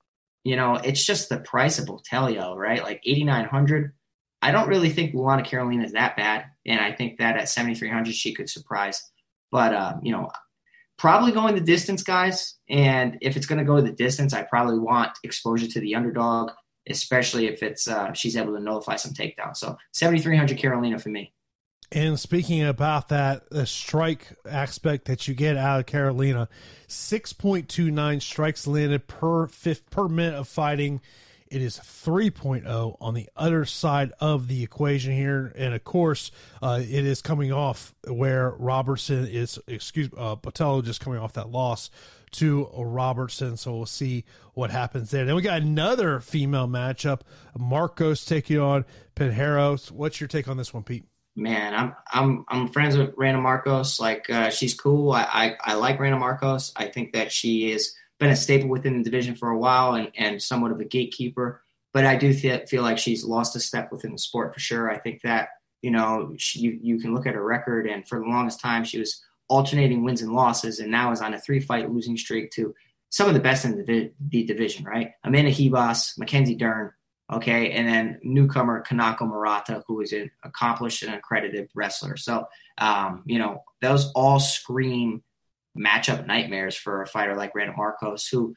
you 0.45 0.55
know, 0.55 0.77
it's 0.77 1.05
just 1.05 1.29
the 1.29 1.39
price 1.39 1.81
of 1.81 1.87
Botelho, 1.87 2.55
right? 2.55 2.81
Like 2.81 3.01
8,900. 3.05 3.93
I 4.47 4.53
don't 4.53 4.69
really 4.69 4.91
think 4.91 5.13
Luana 5.13 5.45
Carolina 5.45 5.83
is 5.83 5.93
that 5.95 6.17
bad. 6.17 6.45
And 6.65 6.79
I 6.79 6.93
think 6.93 7.19
that 7.19 7.37
at 7.37 7.49
7,300, 7.49 8.15
she 8.15 8.33
could 8.33 8.49
surprise. 8.49 9.03
But, 9.51 9.75
uh, 9.75 9.95
you 10.05 10.13
know, 10.13 10.31
probably 10.97 11.33
going 11.33 11.57
the 11.57 11.61
distance, 11.61 12.05
guys. 12.05 12.55
And 12.69 13.19
if 13.21 13.37
it's 13.37 13.47
going 13.47 13.59
to 13.59 13.65
go 13.65 13.81
the 13.81 13.91
distance, 13.91 14.33
I 14.33 14.43
probably 14.43 14.79
want 14.79 15.19
exposure 15.25 15.67
to 15.67 15.81
the 15.81 15.97
underdog, 15.97 16.53
especially 16.89 17.49
if 17.49 17.65
it's 17.65 17.89
uh, 17.89 18.13
she's 18.13 18.37
able 18.37 18.55
to 18.55 18.61
nullify 18.61 18.95
some 18.95 19.13
takedowns. 19.13 19.57
So 19.57 19.77
7,300 19.91 20.57
Carolina 20.59 21.01
for 21.01 21.09
me. 21.09 21.33
And 21.91 22.19
speaking 22.19 22.63
about 22.63 23.09
that, 23.09 23.51
the 23.51 23.67
strike 23.67 24.29
aspect 24.49 25.07
that 25.07 25.27
you 25.27 25.35
get 25.35 25.57
out 25.57 25.81
of 25.81 25.87
Carolina, 25.87 26.49
6.29 26.87 28.23
strikes 28.23 28.69
landed 28.69 29.09
per 29.09 29.49
fifth 29.49 29.91
per 29.91 30.07
minute 30.07 30.35
of 30.35 30.47
fighting. 30.47 31.01
It 31.51 31.63
is 31.63 31.79
3.0 31.79 32.97
on 33.01 33.15
the 33.15 33.29
other 33.37 33.65
side 33.65 34.13
of 34.21 34.49
the 34.49 34.63
equation 34.63 35.13
here. 35.13 35.53
And 35.57 35.75
of 35.75 35.85
course, 35.85 36.31
uh, 36.63 36.81
it 36.83 37.05
is 37.05 37.23
coming 37.23 37.53
off 37.53 37.95
where 38.07 38.51
Robertson 38.51 39.27
is, 39.27 39.59
excuse 39.67 40.09
uh, 40.17 40.37
Botelho 40.37 40.85
just 40.85 41.01
coming 41.01 41.19
off 41.19 41.35
that 41.35 41.51
loss 41.51 41.91
to 42.33 42.69
Robertson. 42.77 43.57
So 43.57 43.77
we'll 43.77 43.87
see 43.87 44.25
what 44.55 44.71
happens 44.71 45.11
there. 45.11 45.25
Then 45.25 45.35
we 45.35 45.43
got 45.43 45.63
another 45.63 46.21
female 46.21 46.69
matchup 46.69 47.21
Markos 47.59 48.27
taking 48.27 48.59
on 48.59 48.85
Pinheiro. 49.15 49.91
What's 49.91 50.21
your 50.21 50.29
take 50.29 50.49
on 50.49 50.57
this 50.57 50.75
one, 50.75 50.83
Pete? 50.83 51.05
man, 51.37 51.75
I'm 51.75 51.95
I'm 52.11 52.45
I'm 52.49 52.69
friends 52.69 52.97
with 52.97 53.15
Randa 53.17 53.41
Markos. 53.41 54.01
Like 54.01 54.29
uh, 54.31 54.51
she's 54.51 54.75
cool. 54.75 55.13
I, 55.13 55.23
I, 55.23 55.57
I 55.61 55.75
like 55.75 56.01
Randa 56.01 56.19
Markos. 56.19 56.73
I 56.75 56.87
think 56.87 57.13
that 57.13 57.31
she 57.31 57.71
has 57.71 57.95
been 58.19 58.31
a 58.31 58.37
staple 58.37 58.69
within 58.69 58.99
the 58.99 59.05
division 59.05 59.35
for 59.35 59.51
a 59.51 59.59
while 59.59 59.95
and 59.95 60.11
and 60.17 60.43
somewhat 60.43 60.73
of 60.73 60.81
a 60.81 60.85
gatekeeper. 60.85 61.63
But 61.93 62.05
I 62.05 62.17
do 62.17 62.33
th- 62.33 62.69
feel 62.69 62.83
like 62.83 62.99
she's 62.99 63.25
lost 63.25 63.57
a 63.57 63.61
step 63.61 63.91
within 63.91 64.13
the 64.13 64.19
sport 64.19 64.53
for 64.53 64.61
sure. 64.61 64.91
I 64.91 64.99
think 64.99 65.23
that 65.23 65.49
you 65.83 65.91
know 65.91 66.35
she, 66.37 66.61
you 66.61 66.79
you 66.83 66.99
can 66.99 67.15
look 67.15 67.27
at 67.27 67.35
her 67.35 67.45
record 67.45 67.87
and 67.87 68.07
for 68.07 68.19
the 68.19 68.27
longest 68.27 68.61
time 68.61 68.85
she 68.85 68.99
was 68.99 69.23
alternating 69.49 70.03
wins 70.03 70.23
and 70.23 70.33
losses 70.33 70.81
and 70.81 70.91
now 70.91 71.13
is 71.13 71.21
on 71.21 71.35
a 71.35 71.41
three 71.41 71.61
fight 71.61 71.91
losing 71.91 72.17
streak 72.17 72.51
to 72.51 72.75
some 73.11 73.29
of 73.29 73.35
the 73.35 73.41
best 73.41 73.65
in 73.65 73.85
the, 73.85 74.11
the 74.29 74.45
division. 74.45 74.85
Right, 74.85 75.13
Amanda 75.25 75.53
Ribas, 75.53 76.19
Mackenzie 76.19 76.57
Dern. 76.57 76.93
Okay, 77.33 77.73
and 77.73 77.89
then 77.89 78.21
newcomer 78.23 78.85
Kanako 78.85 79.27
Murata, 79.27 79.83
who 79.89 80.01
is 80.01 80.13
an 80.13 80.31
accomplished 80.45 81.03
and 81.03 81.13
accredited 81.13 81.69
wrestler. 81.75 82.17
So, 82.17 82.47
um, 82.79 83.25
you 83.27 83.41
know, 83.41 83.65
those 83.83 84.13
all 84.15 84.39
scream 84.39 85.25
matchup 85.77 86.27
nightmares 86.27 86.77
for 86.77 87.03
a 87.03 87.07
fighter 87.07 87.37
like 87.37 87.55
Randa 87.55 87.75
Markos, 87.75 88.31
who 88.31 88.55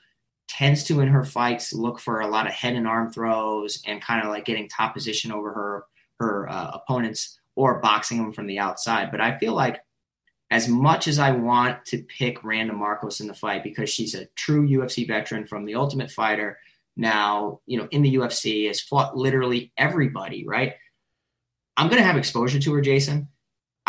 tends 0.48 0.84
to 0.86 1.00
in 1.00 1.08
her 1.08 1.24
fights 1.24 1.74
look 1.74 2.00
for 2.00 2.22
a 2.22 2.28
lot 2.28 2.48
of 2.48 2.54
head 2.54 2.76
and 2.76 2.88
arm 2.88 3.12
throws 3.12 3.82
and 3.86 4.02
kind 4.02 4.24
of 4.24 4.30
like 4.30 4.46
getting 4.46 4.68
top 4.68 4.94
position 4.94 5.32
over 5.32 5.54
her 5.54 5.86
her 6.20 6.50
uh, 6.50 6.72
opponents 6.74 7.40
or 7.56 7.80
boxing 7.80 8.18
them 8.18 8.34
from 8.34 8.48
the 8.48 8.60
outside. 8.60 9.12
But 9.12 9.22
I 9.22 9.38
feel 9.38 9.54
like 9.54 9.82
as 10.52 10.68
much 10.68 11.08
as 11.08 11.20
I 11.20 11.32
want 11.32 11.86
to 11.86 12.04
pick 12.04 12.44
Randa 12.44 12.74
Markos 12.74 13.22
in 13.22 13.28
the 13.28 13.34
fight 13.34 13.64
because 13.64 13.90
she's 13.90 14.16
a 14.16 14.26
true 14.36 14.68
UFC 14.68 15.08
veteran 15.08 15.46
from 15.46 15.66
the 15.66 15.76
Ultimate 15.76 16.12
Fighter 16.12 16.58
now, 16.98 17.62
you 17.66 17.78
know, 17.78 17.88
in 17.92 18.02
the 18.02 18.16
UFC, 18.16 18.68
has 18.68 18.82
fought 18.82 19.16
literally 19.16 19.72
everybody, 19.78 20.46
right? 20.46 20.74
I'm 21.78 21.88
going 21.88 22.02
to 22.02 22.08
have 22.08 22.18
exposure 22.18 22.60
to 22.60 22.74
her, 22.74 22.82
Jason. 22.82 23.30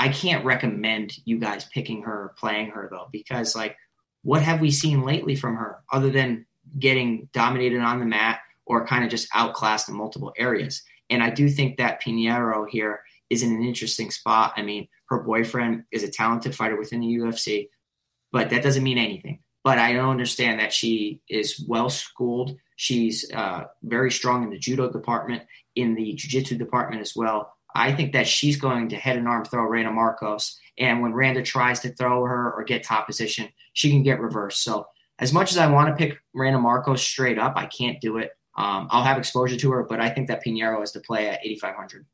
I 0.00 0.08
can't 0.08 0.46
recommend 0.46 1.12
you 1.26 1.38
guys 1.38 1.66
picking 1.66 2.04
her, 2.04 2.32
playing 2.38 2.70
her 2.70 2.88
though, 2.90 3.08
because 3.12 3.54
like, 3.54 3.76
what 4.22 4.42
have 4.42 4.58
we 4.58 4.70
seen 4.70 5.02
lately 5.02 5.36
from 5.36 5.56
her 5.56 5.80
other 5.92 6.08
than 6.08 6.46
getting 6.78 7.28
dominated 7.34 7.80
on 7.80 8.00
the 8.00 8.06
mat 8.06 8.40
or 8.64 8.86
kind 8.86 9.04
of 9.04 9.10
just 9.10 9.28
outclassed 9.34 9.90
in 9.90 9.94
multiple 9.94 10.32
areas? 10.38 10.82
And 11.10 11.22
I 11.22 11.28
do 11.28 11.50
think 11.50 11.76
that 11.76 12.02
Pinheiro 12.02 12.66
here 12.66 13.02
is 13.28 13.42
in 13.42 13.52
an 13.52 13.62
interesting 13.62 14.10
spot. 14.10 14.54
I 14.56 14.62
mean, 14.62 14.88
her 15.10 15.22
boyfriend 15.22 15.84
is 15.92 16.02
a 16.02 16.10
talented 16.10 16.54
fighter 16.54 16.78
within 16.78 17.00
the 17.00 17.18
UFC, 17.18 17.68
but 18.32 18.48
that 18.48 18.62
doesn't 18.62 18.82
mean 18.82 18.96
anything. 18.96 19.40
But 19.64 19.76
I 19.76 19.92
don't 19.92 20.08
understand 20.08 20.60
that 20.60 20.72
she 20.72 21.20
is 21.28 21.62
well 21.68 21.90
schooled 21.90 22.56
She's 22.80 23.30
uh, 23.34 23.64
very 23.82 24.10
strong 24.10 24.42
in 24.42 24.48
the 24.48 24.58
judo 24.58 24.90
department, 24.90 25.42
in 25.76 25.94
the 25.94 26.14
jiu-jitsu 26.14 26.56
department 26.56 27.02
as 27.02 27.14
well. 27.14 27.52
I 27.74 27.92
think 27.92 28.12
that 28.12 28.26
she's 28.26 28.56
going 28.56 28.88
to 28.90 28.96
head 28.96 29.16
and 29.16 29.28
arm 29.28 29.44
throw 29.44 29.64
Randa 29.64 29.90
Markos. 29.90 30.56
And 30.78 31.02
when 31.02 31.12
Randa 31.12 31.42
tries 31.42 31.80
to 31.80 31.94
throw 31.94 32.24
her 32.24 32.52
or 32.52 32.64
get 32.64 32.82
top 32.82 33.06
position, 33.06 33.48
she 33.72 33.90
can 33.90 34.02
get 34.02 34.20
reversed. 34.20 34.62
So 34.62 34.86
as 35.18 35.32
much 35.32 35.52
as 35.52 35.58
I 35.58 35.66
want 35.66 35.88
to 35.88 35.94
pick 35.94 36.18
Randa 36.34 36.58
Markos 36.58 36.98
straight 36.98 37.38
up, 37.38 37.54
I 37.56 37.66
can't 37.66 38.00
do 38.00 38.18
it. 38.18 38.30
Um, 38.56 38.88
I'll 38.90 39.04
have 39.04 39.18
exposure 39.18 39.56
to 39.56 39.70
her, 39.72 39.84
but 39.84 40.00
I 40.00 40.10
think 40.10 40.28
that 40.28 40.44
Pinheiro 40.44 40.82
is 40.82 40.92
to 40.92 41.00
play 41.00 41.28
at 41.28 41.40
8,500. 41.44 42.06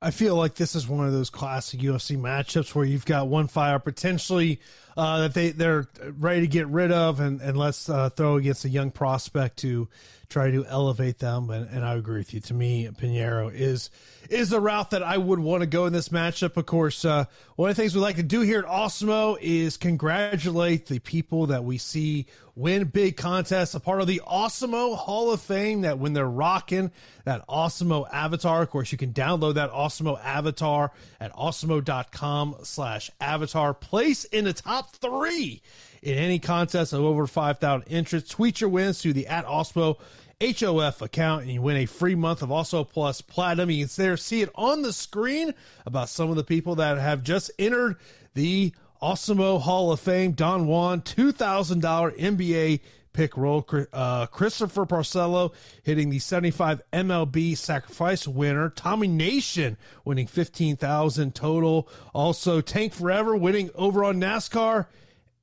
I 0.00 0.10
feel 0.10 0.34
like 0.34 0.54
this 0.54 0.74
is 0.74 0.88
one 0.88 1.06
of 1.06 1.12
those 1.12 1.30
classic 1.30 1.80
UFC 1.80 2.18
matchups 2.18 2.74
where 2.74 2.84
you've 2.84 3.06
got 3.06 3.28
one 3.28 3.46
fighter 3.46 3.78
potentially 3.78 4.58
uh, 4.96 5.20
that 5.22 5.34
they 5.34 5.50
they're 5.50 5.88
ready 6.18 6.42
to 6.42 6.46
get 6.46 6.66
rid 6.68 6.92
of, 6.92 7.20
and 7.20 7.40
and 7.40 7.56
let's 7.56 7.88
uh, 7.88 8.10
throw 8.10 8.36
against 8.36 8.64
a 8.64 8.68
young 8.68 8.90
prospect 8.90 9.58
to 9.58 9.88
try 10.32 10.50
to 10.50 10.64
elevate 10.66 11.18
them. 11.18 11.50
And, 11.50 11.68
and 11.68 11.84
I 11.84 11.94
agree 11.94 12.18
with 12.18 12.32
you. 12.32 12.40
To 12.40 12.54
me, 12.54 12.88
Pinheiro 12.88 13.52
is 13.52 13.90
is 14.30 14.50
the 14.50 14.60
route 14.60 14.90
that 14.90 15.02
I 15.02 15.18
would 15.18 15.38
want 15.38 15.60
to 15.60 15.66
go 15.66 15.86
in 15.86 15.92
this 15.92 16.08
matchup. 16.08 16.56
Of 16.56 16.64
course, 16.66 17.04
uh, 17.04 17.26
one 17.56 17.70
of 17.70 17.76
the 17.76 17.82
things 17.82 17.94
we 17.94 18.00
like 18.00 18.16
to 18.16 18.22
do 18.22 18.40
here 18.40 18.60
at 18.60 18.64
Awesemo 18.64 19.36
is 19.40 19.76
congratulate 19.76 20.86
the 20.86 21.00
people 21.00 21.46
that 21.48 21.64
we 21.64 21.76
see 21.76 22.26
win 22.54 22.84
big 22.84 23.16
contests, 23.16 23.74
a 23.74 23.80
part 23.80 24.00
of 24.00 24.06
the 24.06 24.22
Awesemo 24.26 24.96
Hall 24.96 25.32
of 25.32 25.40
Fame. 25.40 25.82
That 25.82 25.98
when 25.98 26.14
they're 26.14 26.28
rocking 26.28 26.90
that 27.24 27.46
Awesemo 27.46 28.08
avatar, 28.10 28.62
of 28.62 28.70
course, 28.70 28.90
you 28.90 28.98
can 28.98 29.12
download 29.12 29.54
that 29.54 29.70
Awesemo 29.70 30.18
avatar 30.24 30.92
at 31.20 31.32
awesemo.com/slash 31.34 33.10
avatar. 33.20 33.74
Place 33.74 34.24
in 34.24 34.44
the 34.44 34.52
top 34.52 34.81
three 34.82 35.62
in 36.02 36.18
any 36.18 36.38
contest 36.38 36.92
of 36.92 37.00
over 37.00 37.26
5,000 37.26 37.88
entrants. 37.88 38.28
Tweet 38.28 38.60
your 38.60 38.70
wins 38.70 39.00
to 39.00 39.12
the 39.12 39.26
at 39.26 39.46
Awesemo 39.46 39.98
HOF 40.40 41.02
account 41.02 41.42
and 41.42 41.52
you 41.52 41.62
win 41.62 41.76
a 41.76 41.86
free 41.86 42.16
month 42.16 42.42
of 42.42 42.48
Awesemo 42.48 42.88
Plus 42.88 43.20
Platinum. 43.20 43.70
You 43.70 43.86
can 43.86 43.94
there 43.96 44.16
see 44.16 44.42
it 44.42 44.50
on 44.54 44.82
the 44.82 44.92
screen 44.92 45.54
about 45.86 46.08
some 46.08 46.30
of 46.30 46.36
the 46.36 46.44
people 46.44 46.74
that 46.76 46.98
have 46.98 47.22
just 47.22 47.50
entered 47.58 47.96
the 48.34 48.72
Awesemo 49.00 49.60
Hall 49.60 49.92
of 49.92 50.00
Fame. 50.00 50.32
Don 50.32 50.66
Juan, 50.66 51.00
$2,000 51.02 52.18
NBA 52.18 52.80
pick 53.12 53.36
roll. 53.36 53.66
Uh, 53.92 54.26
Christopher 54.26 54.86
Parcello 54.86 55.52
hitting 55.82 56.10
the 56.10 56.18
75 56.18 56.82
MLB 56.92 57.56
sacrifice 57.56 58.26
winner. 58.26 58.70
Tommy 58.70 59.08
Nation 59.08 59.76
winning 60.04 60.26
15,000 60.26 61.34
total. 61.34 61.88
Also 62.12 62.60
Tank 62.60 62.92
Forever 62.92 63.36
winning 63.36 63.70
over 63.74 64.04
on 64.04 64.20
NASCAR. 64.20 64.86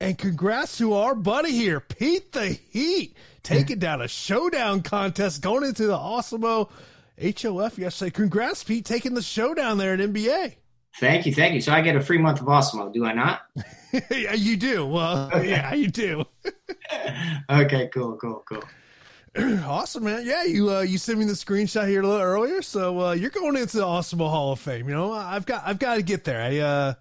And 0.02 0.18
congrats 0.18 0.78
to 0.78 0.94
our 0.94 1.14
buddy 1.14 1.52
here, 1.52 1.82
Pete 1.82 2.32
the 2.32 2.48
Heat, 2.48 3.18
taking 3.44 3.80
down 3.80 4.02
a 4.02 4.08
showdown 4.08 4.82
contest 4.82 5.42
going 5.42 5.66
into 5.66 5.88
the 5.88 5.98
Awesemo 5.98 6.70
HOF 7.22 7.78
yesterday. 7.78 8.12
Congrats, 8.12 8.64
Pete, 8.64 8.86
taking 8.86 9.14
the 9.14 9.22
showdown 9.22 9.78
there 9.78 9.94
at 9.94 10.00
NBA. 10.00 10.56
Thank 10.98 11.26
you, 11.26 11.34
thank 11.34 11.54
you. 11.54 11.62
So 11.62 11.72
I 11.72 11.82
get 11.82 11.96
a 11.96 12.02
free 12.02 12.18
month 12.18 12.42
of 12.42 12.48
Awesemo, 12.48 12.92
do 12.92 13.06
I 13.06 13.14
not? 13.14 13.42
yeah, 14.12 14.34
you 14.34 14.58
do. 14.58 14.86
Well, 14.86 15.32
yeah, 15.44 15.74
you 15.74 15.88
do. 15.88 16.26
okay, 17.50 17.88
cool, 17.94 18.18
cool, 18.18 18.44
cool. 18.48 18.64
awesome, 19.66 20.04
man. 20.04 20.26
Yeah, 20.26 20.44
you 20.44 20.72
uh, 20.72 20.82
you 20.82 20.98
sent 20.98 21.20
me 21.20 21.26
the 21.26 21.34
screenshot 21.34 21.88
here 21.88 22.02
a 22.02 22.08
little 22.08 22.22
earlier, 22.22 22.62
so 22.62 23.00
uh, 23.00 23.12
you're 23.12 23.30
going 23.30 23.56
into 23.56 23.78
the 23.78 23.84
Awesemo 23.84 24.30
Hall 24.30 24.52
of 24.52 24.60
Fame. 24.60 24.90
You 24.90 24.96
know, 24.96 25.14
I've 25.14 25.46
got 25.46 25.64
I've 25.66 25.80
got 25.80 25.96
to 25.96 26.02
get 26.02 26.24
there. 26.24 26.42
I 26.42 26.58
uh, 26.58 26.94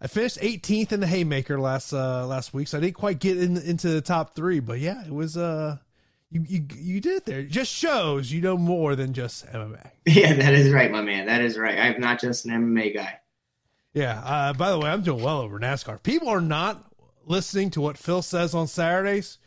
I 0.00 0.06
finished 0.06 0.38
18th 0.38 0.92
in 0.92 1.00
the 1.00 1.06
haymaker 1.06 1.58
last 1.58 1.92
uh, 1.92 2.26
last 2.26 2.52
week, 2.52 2.68
so 2.68 2.78
I 2.78 2.80
didn't 2.82 2.96
quite 2.96 3.18
get 3.18 3.38
in, 3.38 3.56
into 3.56 3.88
the 3.88 4.00
top 4.00 4.34
three. 4.34 4.60
But 4.60 4.78
yeah, 4.78 5.04
it 5.04 5.12
was 5.12 5.36
uh, 5.36 5.78
you 6.30 6.44
you 6.46 6.66
you 6.76 7.00
did 7.00 7.16
it 7.16 7.24
there. 7.24 7.40
It 7.40 7.50
just 7.50 7.72
shows 7.72 8.30
you 8.30 8.40
know 8.40 8.56
more 8.56 8.94
than 8.96 9.12
just 9.12 9.46
MMA. 9.46 9.90
Yeah, 10.06 10.34
that 10.34 10.54
is 10.54 10.72
right, 10.72 10.90
my 10.90 11.02
man. 11.02 11.26
That 11.26 11.42
is 11.42 11.58
right. 11.58 11.78
I'm 11.78 12.00
not 12.00 12.20
just 12.20 12.46
an 12.46 12.52
MMA 12.52 12.94
guy. 12.94 13.20
Yeah. 13.92 14.20
Uh, 14.24 14.52
by 14.52 14.70
the 14.70 14.78
way, 14.78 14.90
I'm 14.90 15.02
doing 15.02 15.22
well 15.22 15.40
over 15.40 15.58
NASCAR. 15.58 16.02
People 16.02 16.28
are 16.28 16.40
not 16.40 16.92
listening 17.26 17.70
to 17.70 17.80
what 17.80 17.98
Phil 17.98 18.22
says 18.22 18.54
on 18.54 18.66
Saturdays. 18.66 19.38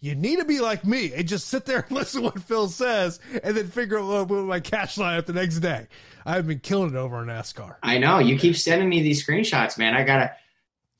You 0.00 0.14
need 0.14 0.38
to 0.38 0.44
be 0.44 0.60
like 0.60 0.84
me 0.84 1.12
and 1.12 1.26
just 1.26 1.48
sit 1.48 1.66
there 1.66 1.80
and 1.80 1.90
listen 1.96 2.22
to 2.22 2.28
what 2.28 2.42
Phil 2.42 2.68
says, 2.68 3.20
and 3.42 3.56
then 3.56 3.68
figure 3.68 3.98
out 3.98 4.28
what 4.28 4.44
my 4.44 4.60
cash 4.60 4.96
line 4.96 5.18
up 5.18 5.26
the 5.26 5.32
next 5.32 5.58
day. 5.58 5.88
I've 6.24 6.46
been 6.46 6.60
killing 6.60 6.90
it 6.90 6.96
over 6.96 7.16
on 7.16 7.26
NASCAR. 7.26 7.76
I 7.82 7.98
know 7.98 8.18
you 8.18 8.38
keep 8.38 8.56
sending 8.56 8.88
me 8.88 9.02
these 9.02 9.26
screenshots, 9.26 9.78
man. 9.78 9.94
I 9.94 10.04
gotta. 10.04 10.32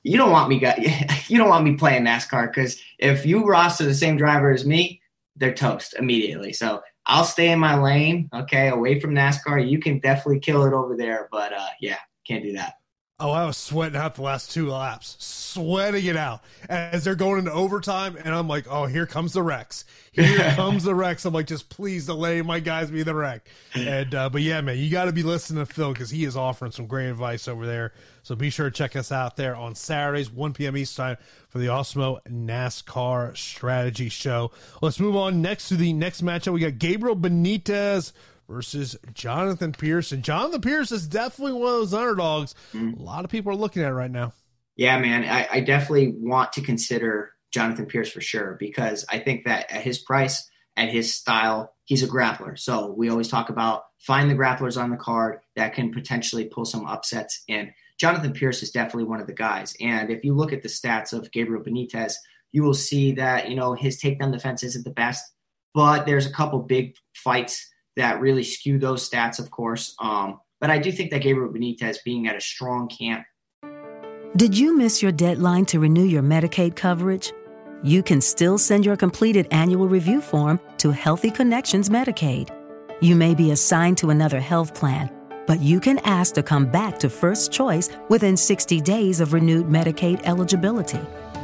You 0.01 0.17
don't 0.17 0.31
want 0.31 0.49
me, 0.49 0.61
you 1.27 1.37
don't 1.37 1.49
want 1.49 1.65
me 1.65 1.75
playing 1.75 2.05
NASCAR 2.05 2.47
because 2.47 2.81
if 2.99 3.25
you 3.25 3.45
roster 3.45 3.83
the 3.83 3.93
same 3.93 4.15
driver 4.15 4.49
as 4.49 4.65
me, 4.65 5.01
they're 5.39 5.53
toast 5.53 5.95
immediately. 5.97 6.53
So 6.53 6.81
I'll 7.05 7.23
stay 7.23 7.51
in 7.51 7.59
my 7.59 7.79
lane, 7.79 8.29
okay, 8.33 8.69
away 8.69 8.99
from 8.99 9.15
NASCAR. 9.15 9.67
You 9.67 9.79
can 9.79 9.99
definitely 9.99 10.39
kill 10.39 10.65
it 10.65 10.73
over 10.73 10.95
there, 10.95 11.27
but 11.31 11.53
uh, 11.53 11.67
yeah, 11.81 11.97
can't 12.27 12.43
do 12.43 12.53
that. 12.53 12.73
Oh, 13.21 13.31
I 13.31 13.45
was 13.45 13.57
sweating 13.57 13.97
out 13.97 14.15
the 14.15 14.21
last 14.21 14.51
two 14.51 14.69
laps, 14.69 15.17
sweating 15.19 16.05
it 16.05 16.15
out 16.15 16.41
as 16.69 17.03
they're 17.03 17.15
going 17.15 17.39
into 17.39 17.51
overtime. 17.51 18.17
And 18.23 18.33
I'm 18.33 18.47
like, 18.47 18.65
oh, 18.69 18.85
here 18.85 19.05
comes 19.05 19.33
the 19.33 19.43
wrecks. 19.43 19.83
Here 20.13 20.37
comes 20.55 20.85
the 20.85 20.95
wrecks. 20.95 21.25
I'm 21.25 21.33
like, 21.33 21.47
just 21.47 21.67
please 21.67 22.05
delay 22.05 22.41
my 22.41 22.61
guys 22.61 22.89
be 22.89 23.03
the 23.03 23.13
wreck. 23.13 23.45
And, 23.75 24.15
uh, 24.15 24.29
but 24.29 24.41
yeah, 24.41 24.61
man, 24.61 24.77
you 24.77 24.89
got 24.89 25.05
to 25.05 25.11
be 25.11 25.23
listening 25.23 25.65
to 25.65 25.71
Phil 25.71 25.91
because 25.91 26.09
he 26.09 26.23
is 26.23 26.37
offering 26.37 26.71
some 26.71 26.87
great 26.87 27.09
advice 27.09 27.49
over 27.49 27.65
there. 27.65 27.93
So 28.23 28.35
be 28.35 28.49
sure 28.49 28.69
to 28.69 28.75
check 28.75 28.95
us 28.95 29.11
out 29.11 29.35
there 29.35 29.55
on 29.55 29.75
Saturdays, 29.75 30.31
1 30.31 30.53
p.m. 30.53 30.77
East 30.77 30.95
time 30.95 31.17
for 31.49 31.57
the 31.57 31.67
Awesemo 31.67 32.19
NASCAR 32.29 33.35
Strategy 33.35 34.07
Show. 34.07 34.51
Let's 34.81 34.99
move 34.99 35.17
on 35.17 35.41
next 35.41 35.67
to 35.69 35.75
the 35.75 35.91
next 35.91 36.23
matchup. 36.23 36.53
We 36.53 36.61
got 36.61 36.77
Gabriel 36.77 37.17
Benitez 37.17 38.13
versus 38.49 38.97
Jonathan 39.13 39.71
Pearce. 39.71 40.11
And 40.11 40.23
Jonathan 40.23 40.61
Pearce 40.61 40.91
is 40.91 41.07
definitely 41.07 41.53
one 41.53 41.71
of 41.71 41.79
those 41.79 41.93
underdogs 41.93 42.55
mm-hmm. 42.73 42.99
a 42.99 43.03
lot 43.03 43.23
of 43.23 43.31
people 43.31 43.51
are 43.51 43.55
looking 43.55 43.83
at 43.83 43.93
right 43.93 44.11
now. 44.11 44.33
Yeah, 44.75 44.97
man. 44.99 45.23
I, 45.23 45.47
I, 45.51 45.59
definitely 45.59 46.15
want 46.17 46.53
to 46.53 46.61
consider 46.61 47.33
Jonathan 47.51 47.85
Pearce 47.85 48.09
for 48.09 48.21
sure 48.21 48.55
because 48.59 49.05
I 49.09 49.19
think 49.19 49.45
that 49.45 49.69
at 49.71 49.81
his 49.81 49.99
price, 49.99 50.49
at 50.77 50.89
his 50.89 51.13
style, 51.13 51.75
he's 51.83 52.01
a 52.01 52.07
grappler. 52.07 52.57
So 52.57 52.93
we 52.97 53.09
always 53.09 53.27
talk 53.27 53.49
about 53.49 53.83
find 53.99 54.29
the 54.29 54.35
grapplers 54.35 54.81
on 54.81 54.89
the 54.89 54.97
card 54.97 55.39
that 55.55 55.73
can 55.73 55.91
potentially 55.91 56.45
pull 56.45 56.65
some 56.65 56.85
upsets. 56.85 57.43
And 57.49 57.71
Jonathan 57.97 58.31
Pearce 58.31 58.63
is 58.63 58.71
definitely 58.71 59.03
one 59.03 59.19
of 59.19 59.27
the 59.27 59.33
guys. 59.33 59.75
And 59.81 60.09
if 60.09 60.23
you 60.23 60.33
look 60.33 60.53
at 60.53 60.63
the 60.63 60.69
stats 60.69 61.11
of 61.11 61.31
Gabriel 61.31 61.61
Benitez, 61.61 62.13
you 62.53 62.63
will 62.63 62.73
see 62.73 63.11
that, 63.13 63.49
you 63.49 63.55
know, 63.55 63.73
his 63.73 64.01
takedown 64.01 64.31
defense 64.31 64.63
isn't 64.63 64.85
the 64.85 64.91
best, 64.91 65.23
but 65.73 66.05
there's 66.05 66.25
a 66.25 66.31
couple 66.31 66.59
big 66.59 66.95
fights 67.13 67.69
that 67.99 68.19
really 68.19 68.43
skew 68.43 68.79
those 68.79 69.07
stats, 69.07 69.39
of 69.39 69.51
course. 69.51 69.95
Um, 69.99 70.39
but 70.59 70.69
I 70.69 70.77
do 70.77 70.91
think 70.91 71.11
that 71.11 71.21
Gabriel 71.21 71.51
Benitez 71.51 71.97
being 72.03 72.27
at 72.27 72.35
a 72.35 72.41
strong 72.41 72.89
camp. 72.89 73.25
Did 74.35 74.57
you 74.57 74.77
miss 74.77 75.01
your 75.01 75.11
deadline 75.11 75.65
to 75.67 75.79
renew 75.79 76.03
your 76.03 76.21
Medicaid 76.21 76.75
coverage? 76.75 77.33
You 77.81 78.03
can 78.03 78.19
still 78.19 78.57
send 78.57 78.85
your 78.85 78.97
completed 78.97 79.47
annual 79.51 79.87
review 79.87 80.21
form 80.21 80.59
to 80.79 80.91
Healthy 80.91 81.31
Connections 81.31 81.89
Medicaid. 81.89 82.49
You 83.01 83.15
may 83.15 83.33
be 83.33 83.51
assigned 83.51 83.97
to 83.99 84.09
another 84.09 84.39
health 84.39 84.75
plan, 84.75 85.09
but 85.47 85.61
you 85.61 85.79
can 85.79 85.99
ask 85.99 86.35
to 86.35 86.43
come 86.43 86.65
back 86.65 86.99
to 86.99 87.09
First 87.09 87.51
Choice 87.51 87.89
within 88.09 88.35
60 88.35 88.81
days 88.81 89.21
of 89.21 89.33
renewed 89.33 89.67
Medicaid 89.67 90.21
eligibility. 90.25 90.99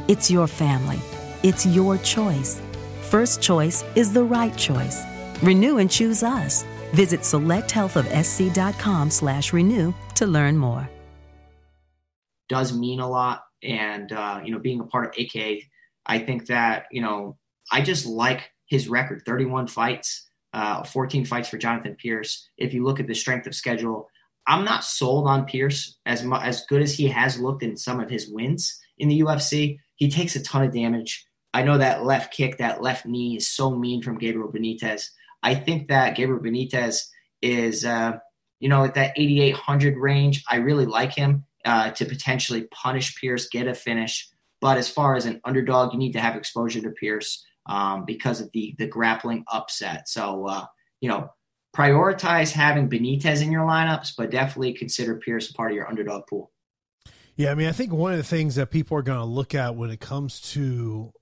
It's 0.08 0.30
your 0.30 0.46
family. 0.46 1.00
It's 1.42 1.64
your 1.64 1.96
choice. 1.98 2.60
First 3.02 3.40
Choice 3.40 3.82
is 3.94 4.12
the 4.12 4.22
right 4.22 4.56
choice. 4.56 5.02
Renew 5.42 5.78
and 5.78 5.90
choose 5.90 6.22
us. 6.22 6.64
Visit 6.92 7.20
selecthealthofsc.com 7.20 9.10
slash 9.10 9.52
renew 9.52 9.92
to 10.14 10.26
learn 10.26 10.56
more. 10.56 10.88
Does 12.48 12.72
mean 12.76 13.00
a 13.00 13.08
lot. 13.08 13.42
And, 13.62 14.12
uh, 14.12 14.40
you 14.44 14.52
know, 14.52 14.58
being 14.58 14.80
a 14.80 14.84
part 14.84 15.06
of 15.06 15.14
AKA, 15.16 15.68
I 16.06 16.18
think 16.20 16.46
that, 16.46 16.86
you 16.90 17.02
know, 17.02 17.36
I 17.72 17.80
just 17.80 18.06
like 18.06 18.52
his 18.66 18.88
record 18.88 19.22
31 19.26 19.66
fights, 19.66 20.28
uh, 20.52 20.84
14 20.84 21.24
fights 21.24 21.48
for 21.48 21.58
Jonathan 21.58 21.96
Pearce. 22.00 22.48
If 22.56 22.74
you 22.74 22.84
look 22.84 23.00
at 23.00 23.06
the 23.06 23.14
strength 23.14 23.46
of 23.46 23.54
schedule, 23.54 24.08
I'm 24.46 24.64
not 24.64 24.84
sold 24.84 25.26
on 25.26 25.46
Pearce 25.46 25.98
as 26.06 26.22
mu- 26.22 26.36
as 26.36 26.64
good 26.66 26.82
as 26.82 26.94
he 26.94 27.08
has 27.08 27.40
looked 27.40 27.62
in 27.62 27.76
some 27.76 27.98
of 27.98 28.08
his 28.08 28.30
wins 28.30 28.78
in 28.98 29.08
the 29.08 29.20
UFC. 29.20 29.78
He 29.96 30.10
takes 30.10 30.36
a 30.36 30.42
ton 30.42 30.62
of 30.62 30.72
damage. 30.72 31.26
I 31.52 31.62
know 31.62 31.78
that 31.78 32.04
left 32.04 32.32
kick, 32.32 32.58
that 32.58 32.82
left 32.82 33.06
knee 33.06 33.36
is 33.36 33.50
so 33.50 33.74
mean 33.74 34.02
from 34.02 34.18
Gabriel 34.18 34.52
Benitez. 34.52 35.08
I 35.42 35.54
think 35.54 35.88
that 35.88 36.16
Gabriel 36.16 36.42
Benitez 36.42 37.06
is, 37.42 37.84
uh, 37.84 38.18
you 38.60 38.68
know, 38.68 38.84
at 38.84 38.94
that 38.94 39.12
8,800 39.16 39.96
range. 39.96 40.44
I 40.48 40.56
really 40.56 40.86
like 40.86 41.14
him 41.14 41.44
uh, 41.64 41.90
to 41.90 42.04
potentially 42.04 42.68
punish 42.70 43.20
Pearce, 43.20 43.48
get 43.48 43.66
a 43.66 43.74
finish. 43.74 44.28
But 44.60 44.78
as 44.78 44.88
far 44.88 45.16
as 45.16 45.26
an 45.26 45.40
underdog, 45.44 45.92
you 45.92 45.98
need 45.98 46.12
to 46.12 46.20
have 46.20 46.36
exposure 46.36 46.80
to 46.80 46.90
Pearce 46.90 47.44
um, 47.66 48.04
because 48.04 48.40
of 48.40 48.50
the 48.52 48.74
the 48.78 48.86
grappling 48.86 49.44
upset. 49.52 50.08
So, 50.08 50.46
uh, 50.46 50.64
you 51.00 51.08
know, 51.08 51.30
prioritize 51.76 52.52
having 52.52 52.88
Benitez 52.88 53.42
in 53.42 53.52
your 53.52 53.66
lineups, 53.66 54.14
but 54.16 54.30
definitely 54.30 54.72
consider 54.72 55.16
Pearce 55.16 55.50
a 55.50 55.54
part 55.54 55.72
of 55.72 55.76
your 55.76 55.88
underdog 55.88 56.26
pool. 56.26 56.50
Yeah, 57.36 57.50
I 57.50 57.54
mean, 57.54 57.68
I 57.68 57.72
think 57.72 57.92
one 57.92 58.12
of 58.12 58.18
the 58.18 58.24
things 58.24 58.54
that 58.54 58.70
people 58.70 58.96
are 58.96 59.02
going 59.02 59.18
to 59.18 59.24
look 59.24 59.54
at 59.54 59.76
when 59.76 59.90
it 59.90 60.00
comes 60.00 60.40
to 60.52 61.12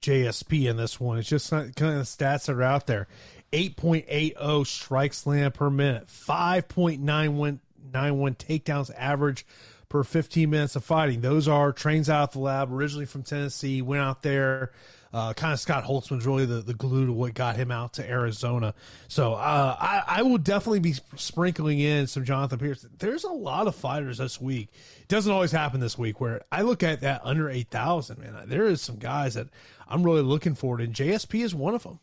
JSP 0.00 0.68
in 0.68 0.76
this 0.76 0.98
one 0.98 1.18
is 1.18 1.28
just 1.28 1.50
kind 1.50 1.68
of 1.68 1.74
the 1.76 2.02
stats 2.02 2.46
that 2.46 2.50
are 2.50 2.62
out 2.62 2.88
there. 2.88 3.06
8.80 3.52 4.66
strikes 4.66 5.26
land 5.26 5.54
per 5.54 5.70
minute, 5.70 6.06
5.91 6.08 7.58
takedowns 7.92 8.90
average 8.96 9.46
per 9.88 10.02
15 10.02 10.48
minutes 10.48 10.74
of 10.74 10.84
fighting. 10.84 11.20
Those 11.20 11.48
are 11.48 11.70
trains 11.70 12.08
out 12.08 12.30
of 12.30 12.32
the 12.32 12.38
lab, 12.38 12.72
originally 12.72 13.04
from 13.04 13.22
Tennessee, 13.22 13.82
went 13.82 14.02
out 14.02 14.22
there. 14.22 14.72
Uh, 15.12 15.34
kind 15.34 15.52
of 15.52 15.60
Scott 15.60 15.84
Holtzman's 15.84 16.24
really 16.24 16.46
the, 16.46 16.62
the 16.62 16.72
glue 16.72 17.04
to 17.04 17.12
what 17.12 17.34
got 17.34 17.56
him 17.56 17.70
out 17.70 17.92
to 17.94 18.08
Arizona. 18.08 18.72
So 19.08 19.34
uh, 19.34 19.76
I, 19.78 20.02
I 20.06 20.22
will 20.22 20.38
definitely 20.38 20.80
be 20.80 20.94
sprinkling 21.16 21.80
in 21.80 22.06
some 22.06 22.24
Jonathan 22.24 22.58
Pearce. 22.58 22.86
There's 22.96 23.24
a 23.24 23.30
lot 23.30 23.66
of 23.66 23.76
fighters 23.76 24.16
this 24.16 24.40
week. 24.40 24.70
It 25.02 25.08
doesn't 25.08 25.30
always 25.30 25.52
happen 25.52 25.80
this 25.80 25.98
week 25.98 26.18
where 26.18 26.40
I 26.50 26.62
look 26.62 26.82
at 26.82 27.02
that 27.02 27.20
under 27.24 27.50
8,000, 27.50 28.18
man. 28.18 28.44
There 28.46 28.64
is 28.64 28.80
some 28.80 28.96
guys 28.96 29.34
that 29.34 29.48
I'm 29.86 30.02
really 30.02 30.22
looking 30.22 30.54
forward 30.54 30.78
to, 30.78 30.84
and 30.84 30.94
JSP 30.94 31.44
is 31.44 31.54
one 31.54 31.74
of 31.74 31.82
them 31.82 32.00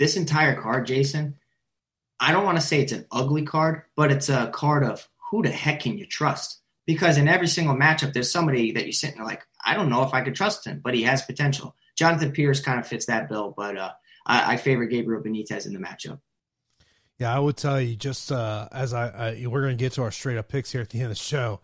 this 0.00 0.16
entire 0.16 0.60
card, 0.60 0.86
Jason, 0.86 1.36
I 2.18 2.32
don't 2.32 2.46
want 2.46 2.56
to 2.56 2.66
say 2.66 2.80
it's 2.80 2.92
an 2.92 3.06
ugly 3.12 3.44
card, 3.44 3.82
but 3.96 4.10
it's 4.10 4.30
a 4.30 4.48
card 4.48 4.82
of 4.82 5.06
who 5.30 5.42
the 5.42 5.50
heck 5.50 5.80
can 5.80 5.98
you 5.98 6.06
trust? 6.06 6.58
Because 6.86 7.18
in 7.18 7.28
every 7.28 7.46
single 7.46 7.76
matchup, 7.76 8.14
there's 8.14 8.32
somebody 8.32 8.72
that 8.72 8.84
you're 8.84 8.92
sitting 8.92 9.16
there 9.16 9.26
like, 9.26 9.42
I 9.64 9.74
don't 9.74 9.90
know 9.90 10.02
if 10.02 10.14
I 10.14 10.22
could 10.22 10.34
trust 10.34 10.66
him, 10.66 10.80
but 10.82 10.94
he 10.94 11.02
has 11.02 11.22
potential. 11.22 11.76
Jonathan 11.96 12.32
Pearce 12.32 12.60
kind 12.60 12.80
of 12.80 12.88
fits 12.88 13.06
that 13.06 13.28
bill, 13.28 13.52
but 13.54 13.76
uh, 13.76 13.90
I, 14.26 14.54
I, 14.54 14.56
favor 14.56 14.86
Gabriel 14.86 15.22
Benitez 15.22 15.66
in 15.66 15.74
the 15.74 15.78
matchup. 15.78 16.20
Yeah, 17.18 17.36
I 17.36 17.38
would 17.38 17.58
tell 17.58 17.78
you 17.78 17.94
just 17.94 18.32
uh, 18.32 18.68
as 18.72 18.94
I, 18.94 19.08
I 19.08 19.46
we're 19.46 19.60
going 19.60 19.76
to 19.76 19.84
get 19.84 19.92
to 19.92 20.02
our 20.02 20.10
straight 20.10 20.38
up 20.38 20.48
picks 20.48 20.72
here 20.72 20.80
at 20.80 20.88
the 20.88 20.96
end 20.96 21.04
of 21.04 21.10
the 21.10 21.16
show 21.16 21.60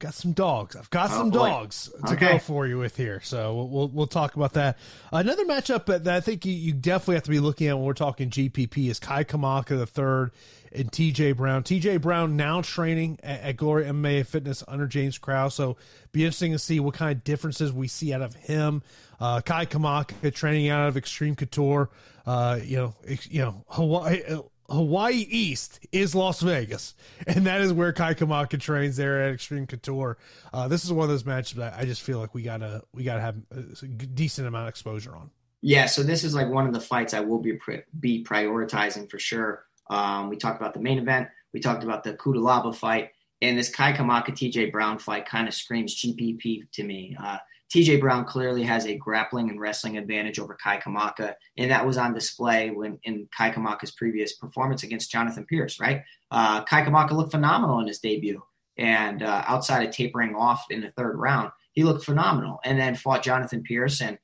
got 0.00 0.14
some 0.14 0.32
dogs. 0.32 0.74
I've 0.74 0.90
got 0.90 1.10
oh, 1.12 1.14
some 1.14 1.30
boy. 1.30 1.48
dogs 1.48 1.90
to 2.06 2.14
okay. 2.14 2.32
go 2.32 2.38
for 2.38 2.66
you 2.66 2.78
with 2.78 2.96
here. 2.96 3.20
So 3.22 3.54
we'll, 3.54 3.68
we'll, 3.68 3.88
we'll 3.88 4.06
talk 4.06 4.34
about 4.34 4.54
that. 4.54 4.78
Another 5.12 5.44
matchup 5.44 5.86
that, 5.86 6.08
I 6.08 6.20
think 6.20 6.44
you, 6.44 6.52
you, 6.52 6.72
definitely 6.72 7.16
have 7.16 7.24
to 7.24 7.30
be 7.30 7.38
looking 7.38 7.68
at 7.68 7.76
when 7.76 7.84
we're 7.84 7.92
talking 7.92 8.30
GPP 8.30 8.90
is 8.90 8.98
Kai 8.98 9.24
Kamaka 9.24 9.78
the 9.78 9.86
third 9.86 10.32
and 10.72 10.90
TJ 10.90 11.36
Brown. 11.36 11.62
TJ 11.62 12.00
Brown 12.00 12.36
now 12.36 12.62
training 12.62 13.20
at, 13.22 13.42
at, 13.42 13.56
Glory 13.56 13.84
MMA 13.84 14.26
Fitness 14.26 14.64
under 14.66 14.86
James 14.86 15.18
Krause. 15.18 15.54
So 15.54 15.76
be 16.12 16.24
interesting 16.24 16.52
to 16.52 16.58
see 16.58 16.80
what 16.80 16.94
kind 16.94 17.12
of 17.12 17.22
differences 17.22 17.72
we 17.72 17.86
see 17.86 18.12
out 18.12 18.22
of 18.22 18.34
him. 18.34 18.82
Uh, 19.20 19.42
Kai 19.42 19.66
Kamaka 19.66 20.34
training 20.34 20.70
out 20.70 20.88
of 20.88 20.96
Extreme 20.96 21.36
Couture. 21.36 21.90
Uh, 22.26 22.58
you 22.62 22.76
know, 22.76 22.94
you 23.28 23.42
know 23.42 23.64
Hawaii 23.68 24.22
Hawaii 24.70 25.26
East 25.28 25.80
is 25.92 26.14
Las 26.14 26.40
Vegas, 26.40 26.94
and 27.26 27.46
that 27.46 27.60
is 27.60 27.72
where 27.72 27.92
Kai 27.92 28.14
Kamaka 28.14 28.60
trains 28.60 28.96
there 28.96 29.22
at 29.22 29.32
Extreme 29.32 29.66
Couture. 29.66 30.16
Uh, 30.52 30.68
this 30.68 30.84
is 30.84 30.92
one 30.92 31.04
of 31.04 31.10
those 31.10 31.24
matches 31.24 31.56
that 31.56 31.74
I 31.76 31.84
just 31.84 32.02
feel 32.02 32.18
like 32.18 32.34
we 32.34 32.42
gotta 32.42 32.82
we 32.94 33.04
gotta 33.04 33.20
have 33.20 33.36
a 33.50 33.60
decent 33.86 34.46
amount 34.46 34.64
of 34.64 34.68
exposure 34.68 35.14
on. 35.14 35.30
Yeah, 35.62 35.86
so 35.86 36.02
this 36.02 36.24
is 36.24 36.34
like 36.34 36.48
one 36.48 36.66
of 36.66 36.72
the 36.72 36.80
fights 36.80 37.12
I 37.12 37.20
will 37.20 37.38
be 37.38 37.58
be 37.98 38.24
prioritizing 38.24 39.10
for 39.10 39.18
sure. 39.18 39.66
Um, 39.90 40.28
we 40.28 40.36
talked 40.36 40.60
about 40.60 40.74
the 40.74 40.80
main 40.80 40.98
event, 40.98 41.28
we 41.52 41.60
talked 41.60 41.82
about 41.82 42.04
the 42.04 42.14
Cutelaba 42.14 42.74
fight, 42.74 43.10
and 43.42 43.58
this 43.58 43.68
Kai 43.68 43.92
Kamaka 43.92 44.28
TJ 44.28 44.70
Brown 44.70 44.98
fight 44.98 45.26
kind 45.26 45.48
of 45.48 45.54
screams 45.54 45.94
GPP 45.96 46.70
to 46.72 46.84
me. 46.84 47.16
Uh, 47.22 47.38
TJ 47.72 48.00
Brown 48.00 48.24
clearly 48.24 48.64
has 48.64 48.86
a 48.86 48.96
grappling 48.96 49.48
and 49.48 49.60
wrestling 49.60 49.96
advantage 49.96 50.38
over 50.38 50.54
Kai 50.60 50.78
Kamaka, 50.78 51.34
and 51.56 51.70
that 51.70 51.86
was 51.86 51.96
on 51.96 52.12
display 52.12 52.70
when 52.70 52.98
in 53.04 53.28
Kai 53.36 53.50
Kamaka's 53.50 53.92
previous 53.92 54.34
performance 54.34 54.82
against 54.82 55.10
Jonathan 55.10 55.46
Pearce. 55.48 55.78
Right, 55.78 56.02
uh, 56.30 56.64
Kai 56.64 56.82
Kamaka 56.82 57.12
looked 57.12 57.30
phenomenal 57.30 57.80
in 57.80 57.86
his 57.86 58.00
debut, 58.00 58.42
and 58.76 59.22
uh, 59.22 59.44
outside 59.46 59.86
of 59.86 59.94
tapering 59.94 60.34
off 60.34 60.64
in 60.70 60.80
the 60.80 60.90
third 60.96 61.16
round, 61.16 61.52
he 61.72 61.84
looked 61.84 62.04
phenomenal, 62.04 62.58
and 62.64 62.78
then 62.78 62.96
fought 62.96 63.22
Jonathan 63.22 63.62
Pearce 63.62 64.00
and 64.00 64.18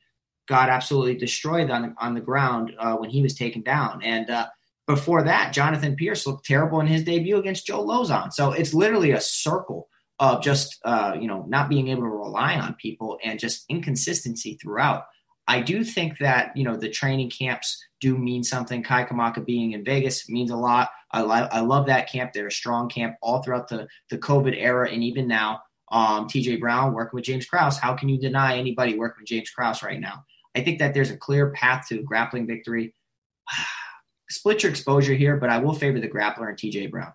got 0.49 0.69
absolutely 0.69 1.17
destroyed 1.17 1.71
on 1.71 1.95
on 2.01 2.15
the 2.15 2.21
ground 2.21 2.75
uh, 2.79 2.97
when 2.97 3.11
he 3.11 3.23
was 3.23 3.35
taken 3.35 3.63
down, 3.63 4.03
and. 4.03 4.29
Uh, 4.29 4.47
before 4.87 5.25
that, 5.25 5.53
Jonathan 5.53 5.97
Pearce 5.97 6.29
looked 6.29 6.47
terrible 6.47 6.79
in 6.79 6.87
his 6.87 7.03
debut 7.03 7.37
against 7.39 7.67
Joe 7.67 7.85
Lauzon. 7.85 8.33
So 8.33 8.53
it's 8.53 8.73
literally 8.73 9.11
a 9.11 9.21
circle 9.21 9.89
of 10.19 10.43
just 10.43 10.79
uh, 10.85 11.17
you 11.19 11.29
know 11.29 11.45
not 11.49 11.69
being 11.69 11.89
able 11.89 12.03
to 12.03 12.09
rely 12.09 12.59
on 12.59 12.75
people 12.75 13.19
and 13.25 13.39
just 13.39 13.65
inconsistency 13.69 14.59
throughout. 14.61 15.05
I 15.49 15.61
do 15.61 15.85
think 15.85 16.19
that 16.19 16.57
you 16.57 16.65
know 16.65 16.77
the 16.77 16.89
training 16.89 17.31
camps 17.31 17.83
do 18.01 18.17
mean 18.17 18.43
something. 18.43 18.83
Kai 18.83 19.05
Kamaka 19.05 19.45
being 19.45 19.73
in 19.73 19.85
Vegas 19.85 20.29
means 20.29 20.51
a 20.51 20.57
lot. 20.57 20.91
I, 21.13 21.23
li- 21.23 21.49
I 21.51 21.61
love 21.61 21.87
that 21.87 22.11
camp. 22.11 22.33
They're 22.33 22.49
a 22.49 22.53
strong 22.53 22.89
camp 22.89 23.17
all 23.23 23.43
throughout 23.43 23.69
the 23.69 23.87
the 24.11 24.19
COVID 24.19 24.55
era 24.57 24.91
and 24.91 25.05
even 25.05 25.29
now. 25.29 25.61
Um, 25.93 26.27
TJ 26.27 26.59
Brown 26.59 26.95
working 26.95 27.17
with 27.17 27.25
James 27.25 27.47
Krause. 27.47 27.79
How 27.79 27.95
can 27.95 28.09
you 28.09 28.19
deny 28.19 28.59
anybody 28.59 28.99
working 28.99 29.23
with 29.23 29.29
James 29.29 29.51
Krause 29.51 29.85
right 29.85 30.01
now? 30.01 30.25
I 30.57 30.63
think 30.63 30.81
that 30.81 30.95
there's 30.95 31.11
a 31.11 31.17
clear 31.17 31.51
path 31.51 31.87
to 31.91 32.03
grappling 32.03 32.47
victory. 32.49 32.93
Split 34.29 34.65
your 34.65 34.71
exposure 34.71 35.15
here, 35.15 35.37
but 35.37 35.49
I 35.49 35.59
will 35.59 35.75
favor 35.75 36.01
the 36.01 36.09
grappler 36.09 36.49
and 36.49 36.59
TJ 36.59 36.91
Brown. 36.91 37.13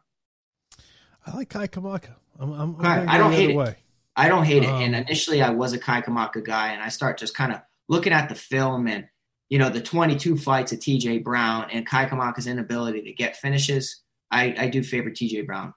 I 1.27 1.35
like 1.35 1.49
Kai 1.49 1.67
Kamaka. 1.67 2.15
I'm, 2.39 2.51
I'm, 2.53 2.75
I'm 2.79 3.09
I 3.09 3.17
don't 3.17 3.31
hate 3.33 3.51
it. 3.51 3.55
Way. 3.55 3.75
I 4.15 4.27
don't 4.27 4.43
hate 4.45 4.63
it. 4.63 4.69
Um, 4.69 4.81
and 4.81 4.95
initially, 4.95 5.41
I 5.41 5.49
was 5.51 5.73
a 5.73 5.79
Kai 5.79 6.01
Kamaka 6.01 6.43
guy, 6.43 6.73
and 6.73 6.81
I 6.81 6.89
start 6.89 7.17
just 7.17 7.35
kind 7.35 7.51
of 7.53 7.61
looking 7.87 8.13
at 8.13 8.29
the 8.29 8.35
film 8.35 8.87
and 8.87 9.05
you 9.49 9.57
know 9.59 9.69
the 9.69 9.81
22 9.81 10.37
fights 10.37 10.71
of 10.71 10.79
TJ 10.79 11.23
Brown 11.23 11.69
and 11.71 11.85
Kai 11.85 12.05
Kamaka's 12.07 12.47
inability 12.47 13.01
to 13.03 13.13
get 13.13 13.35
finishes. 13.37 14.01
I, 14.31 14.55
I 14.57 14.67
do 14.69 14.81
favor 14.83 15.09
TJ 15.09 15.45
Brown. 15.45 15.73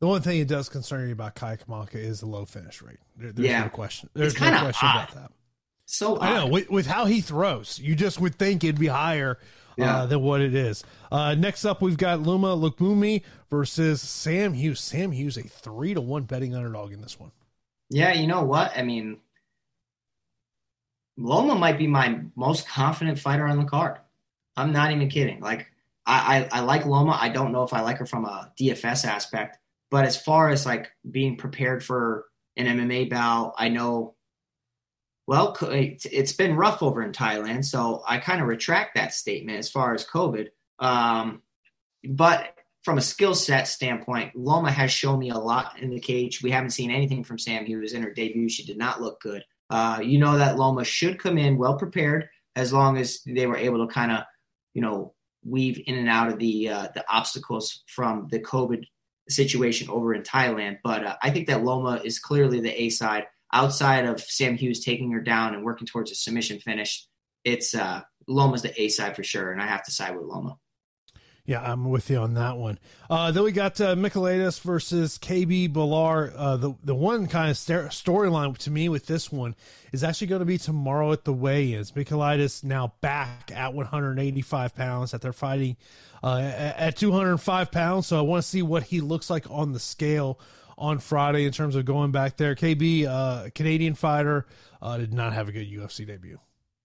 The 0.00 0.06
one 0.08 0.20
thing 0.22 0.40
it 0.40 0.48
does 0.48 0.68
concern 0.68 1.06
you 1.06 1.12
about 1.12 1.34
Kai 1.34 1.56
Kamaka 1.56 1.94
is 1.96 2.20
the 2.20 2.26
low 2.26 2.44
finish 2.44 2.82
rate. 2.82 2.98
There, 3.16 3.32
there's 3.32 3.48
Yeah. 3.48 3.62
no 3.64 3.68
question. 3.68 4.08
There's 4.14 4.40
no 4.40 4.50
question 4.58 4.88
odd. 4.88 5.10
about 5.10 5.14
that. 5.14 5.32
So 5.86 6.18
I 6.20 6.34
know 6.38 6.46
with, 6.46 6.70
with 6.70 6.86
how 6.86 7.04
he 7.04 7.20
throws, 7.20 7.78
you 7.78 7.94
just 7.94 8.20
would 8.20 8.34
think 8.36 8.64
it'd 8.64 8.80
be 8.80 8.86
higher 8.86 9.38
Yeah. 9.76 9.98
uh, 9.98 10.06
than 10.06 10.20
what 10.22 10.40
it 10.40 10.54
is. 10.54 10.84
Uh, 11.10 11.34
next 11.34 11.64
up, 11.64 11.80
we've 11.82 11.96
got 11.96 12.20
Loma 12.20 12.56
Lookboonmee 12.56 13.22
versus 13.50 14.00
Sam 14.00 14.52
Hughes. 14.52 14.80
Sam 14.80 15.12
Hughes, 15.12 15.36
a 15.36 15.42
three 15.42 15.94
to 15.94 16.00
one 16.00 16.24
betting 16.24 16.54
underdog 16.54 16.92
in 16.92 17.00
this 17.00 17.18
one. 17.18 17.32
Yeah, 17.90 18.12
you 18.12 18.26
know 18.26 18.42
what? 18.42 18.72
I 18.76 18.82
mean, 18.82 19.18
Loma 21.16 21.54
might 21.54 21.78
be 21.78 21.86
my 21.86 22.20
most 22.36 22.66
confident 22.68 23.18
fighter 23.18 23.46
on 23.46 23.58
the 23.58 23.64
card. 23.64 23.98
I'm 24.56 24.72
not 24.72 24.92
even 24.92 25.08
kidding. 25.08 25.40
Like, 25.40 25.66
I, 26.06 26.48
I, 26.52 26.58
I 26.58 26.60
like 26.60 26.86
Loma. 26.86 27.16
I 27.20 27.28
don't 27.28 27.52
know 27.52 27.62
if 27.62 27.72
I 27.72 27.80
like 27.82 27.98
her 27.98 28.06
from 28.06 28.24
a 28.24 28.52
DFS 28.58 29.04
aspect, 29.04 29.58
but 29.90 30.04
as 30.04 30.16
far 30.16 30.48
as 30.48 30.66
like 30.66 30.90
being 31.10 31.36
prepared 31.36 31.84
for 31.84 32.26
an 32.56 32.66
MMA 32.66 33.10
bout, 33.10 33.54
I 33.58 33.68
know. 33.68 34.14
Well, 35.32 35.56
it- 35.62 36.04
it's 36.12 36.34
been 36.34 36.56
rough 36.56 36.82
over 36.82 37.02
in 37.02 37.12
Thailand, 37.12 37.64
so 37.64 38.02
I 38.06 38.18
kind 38.18 38.42
of 38.42 38.48
retract 38.48 38.96
that 38.96 39.14
statement 39.14 39.56
as 39.56 39.70
far 39.70 39.94
as 39.94 40.04
COVID. 40.06 40.48
Um, 40.78 41.40
but 42.04 42.54
from 42.82 42.98
a 42.98 43.00
skill 43.00 43.34
set 43.34 43.66
standpoint, 43.66 44.36
Loma 44.36 44.70
has 44.70 44.92
shown 44.92 45.18
me 45.20 45.30
a 45.30 45.38
lot 45.38 45.78
in 45.78 45.88
the 45.88 46.00
cage. 46.00 46.42
We 46.42 46.50
haven't 46.50 46.72
seen 46.72 46.90
anything 46.90 47.24
from 47.24 47.38
Sam 47.38 47.64
Hughes 47.64 47.94
in 47.94 48.02
her 48.02 48.12
debut. 48.12 48.50
She 48.50 48.66
did 48.66 48.76
not 48.76 49.00
look 49.00 49.22
good. 49.22 49.42
Uh, 49.70 50.00
you 50.04 50.18
know 50.18 50.36
that 50.36 50.58
Loma 50.58 50.84
should 50.84 51.18
come 51.18 51.38
in 51.38 51.56
well 51.56 51.78
prepared 51.78 52.28
as 52.54 52.74
long 52.74 52.98
as 52.98 53.22
they 53.24 53.46
were 53.46 53.56
able 53.56 53.86
to 53.86 53.90
kind 53.90 54.12
of, 54.12 54.24
you 54.74 54.82
know, 54.82 55.14
weave 55.42 55.80
in 55.86 55.94
and 55.94 56.10
out 56.10 56.28
of 56.30 56.38
the 56.40 56.68
uh, 56.68 56.88
the 56.94 57.06
obstacles 57.10 57.84
from 57.86 58.28
the 58.30 58.38
COVID 58.38 58.84
situation 59.30 59.88
over 59.88 60.12
in 60.12 60.24
Thailand. 60.24 60.80
But 60.84 61.06
uh, 61.06 61.16
I 61.22 61.30
think 61.30 61.46
that 61.46 61.64
Loma 61.64 62.02
is 62.04 62.18
clearly 62.18 62.60
the 62.60 62.82
A 62.82 62.90
side. 62.90 63.24
Outside 63.52 64.06
of 64.06 64.20
Sam 64.20 64.56
Hughes 64.56 64.84
taking 64.84 65.10
her 65.12 65.20
down 65.20 65.54
and 65.54 65.64
working 65.64 65.86
towards 65.86 66.10
a 66.10 66.14
submission 66.14 66.58
finish, 66.58 67.06
it's 67.44 67.74
uh, 67.74 68.02
Loma's 68.26 68.62
the 68.62 68.80
A 68.80 68.88
side 68.88 69.16
for 69.16 69.22
sure, 69.22 69.52
and 69.52 69.60
I 69.60 69.66
have 69.66 69.84
to 69.84 69.90
side 69.90 70.16
with 70.16 70.24
Loma. 70.24 70.56
Yeah, 71.44 71.60
I'm 71.60 71.90
with 71.90 72.08
you 72.08 72.18
on 72.18 72.34
that 72.34 72.56
one. 72.56 72.78
Uh, 73.10 73.32
then 73.32 73.42
we 73.42 73.50
got 73.50 73.80
uh, 73.80 73.96
Michailidis 73.96 74.60
versus 74.60 75.18
KB 75.18 75.68
Bhullar. 75.72 76.32
Uh, 76.36 76.56
the 76.56 76.74
the 76.84 76.94
one 76.94 77.26
kind 77.26 77.50
of 77.50 77.56
st- 77.56 77.86
storyline 77.86 78.56
to 78.58 78.70
me 78.70 78.88
with 78.88 79.06
this 79.06 79.32
one 79.32 79.56
is 79.90 80.04
actually 80.04 80.28
going 80.28 80.38
to 80.38 80.46
be 80.46 80.56
tomorrow 80.56 81.10
at 81.10 81.24
the 81.24 81.32
weigh-ins. 81.32 81.90
Michailidis 81.92 82.62
now 82.62 82.94
back 83.00 83.50
at 83.52 83.74
185 83.74 84.76
pounds 84.76 85.10
that 85.10 85.20
they're 85.20 85.32
fighting 85.32 85.76
uh, 86.22 86.38
at 86.38 86.96
205 86.96 87.72
pounds. 87.72 88.06
So 88.06 88.18
I 88.18 88.22
want 88.22 88.44
to 88.44 88.48
see 88.48 88.62
what 88.62 88.84
he 88.84 89.00
looks 89.00 89.28
like 89.28 89.50
on 89.50 89.72
the 89.72 89.80
scale 89.80 90.38
on 90.78 90.98
Friday 90.98 91.44
in 91.44 91.52
terms 91.52 91.76
of 91.76 91.84
going 91.84 92.12
back 92.12 92.36
there. 92.36 92.54
KB, 92.54 93.06
uh, 93.06 93.50
Canadian 93.54 93.94
fighter, 93.94 94.46
uh, 94.80 94.98
did 94.98 95.12
not 95.12 95.32
have 95.32 95.48
a 95.48 95.52
good 95.52 95.70
UFC 95.70 96.06
debut. 96.06 96.38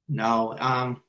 No, 0.09 0.55
um, 0.59 1.01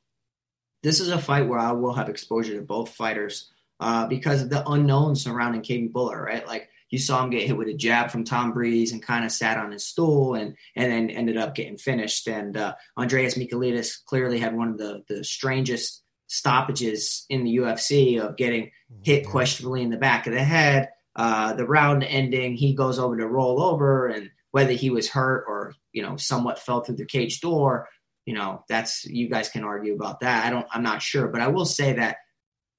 this 0.83 1.01
is 1.01 1.09
a 1.09 1.19
fight 1.19 1.49
where 1.49 1.59
I 1.59 1.73
will 1.73 1.93
have 1.93 2.09
exposure 2.09 2.55
to 2.55 2.63
both 2.63 2.91
fighters 2.91 3.51
uh, 3.81 4.07
because 4.07 4.43
of 4.43 4.51
the 4.51 4.69
unknown 4.69 5.17
surrounding 5.17 5.63
KB 5.63 5.93
Bhullar, 5.93 6.23
right? 6.23 6.47
Like 6.47 6.69
you 6.91 6.99
saw 6.99 7.23
him 7.23 7.31
get 7.31 7.47
hit 7.47 7.57
with 7.57 7.69
a 7.69 7.75
jab 7.75 8.11
from 8.11 8.25
Tom 8.25 8.53
Breese 8.53 8.93
and 8.93 9.03
kind 9.03 9.25
of 9.25 9.33
sat 9.33 9.59
on 9.59 9.73
his 9.73 9.85
stool 9.85 10.35
and 10.35 10.57
and 10.75 10.91
then 10.91 11.11
ended 11.11 11.37
up 11.37 11.55
getting 11.55 11.77
finished. 11.77 12.27
And 12.27 12.57
uh, 12.57 12.75
Andreas 12.97 13.35
Michailidis 13.35 14.05
clearly 14.05 14.39
had 14.39 14.57
one 14.57 14.69
of 14.69 14.79
the 14.79 15.05
the 15.09 15.25
strangest 15.25 16.03
stoppages 16.27 17.25
in 17.29 17.45
the 17.45 17.57
UFC 17.57 18.21
of 18.21 18.37
getting 18.37 18.71
hit 19.03 19.27
questionably 19.27 19.83
in 19.83 19.91
the 19.91 19.97
back 19.97 20.27
of 20.27 20.33
the 20.33 20.45
head. 20.45 20.91
Uh, 21.19 21.53
the 21.53 21.67
round 21.67 22.05
ending, 22.05 22.55
he 22.55 22.73
goes 22.73 22.99
over 22.99 23.17
to 23.17 23.27
roll 23.27 23.61
over, 23.61 24.07
and 24.07 24.31
whether 24.53 24.73
he 24.73 24.89
was 24.89 25.11
hurt 25.11 25.45
or 25.49 25.75
you 25.93 26.03
know 26.03 26.17
somewhat 26.17 26.61
fell 26.61 26.81
through 26.81 26.97
the 26.97 27.05
cage 27.05 27.41
door, 27.41 27.89
you 28.25 28.35
know 28.35 28.65
that's 28.69 29.05
you 29.05 29.29
guys 29.29 29.49
can 29.49 29.65
argue 29.65 29.95
about 29.95 30.21
that. 30.21 30.47
I 30.47 30.51
don't, 30.51 30.67
I'm 30.73 30.83
not 30.83 31.03
sure, 31.03 31.29
but 31.29 31.41
I 31.41 31.49
will 31.49 31.67
say 31.67 31.93
that 31.95 32.19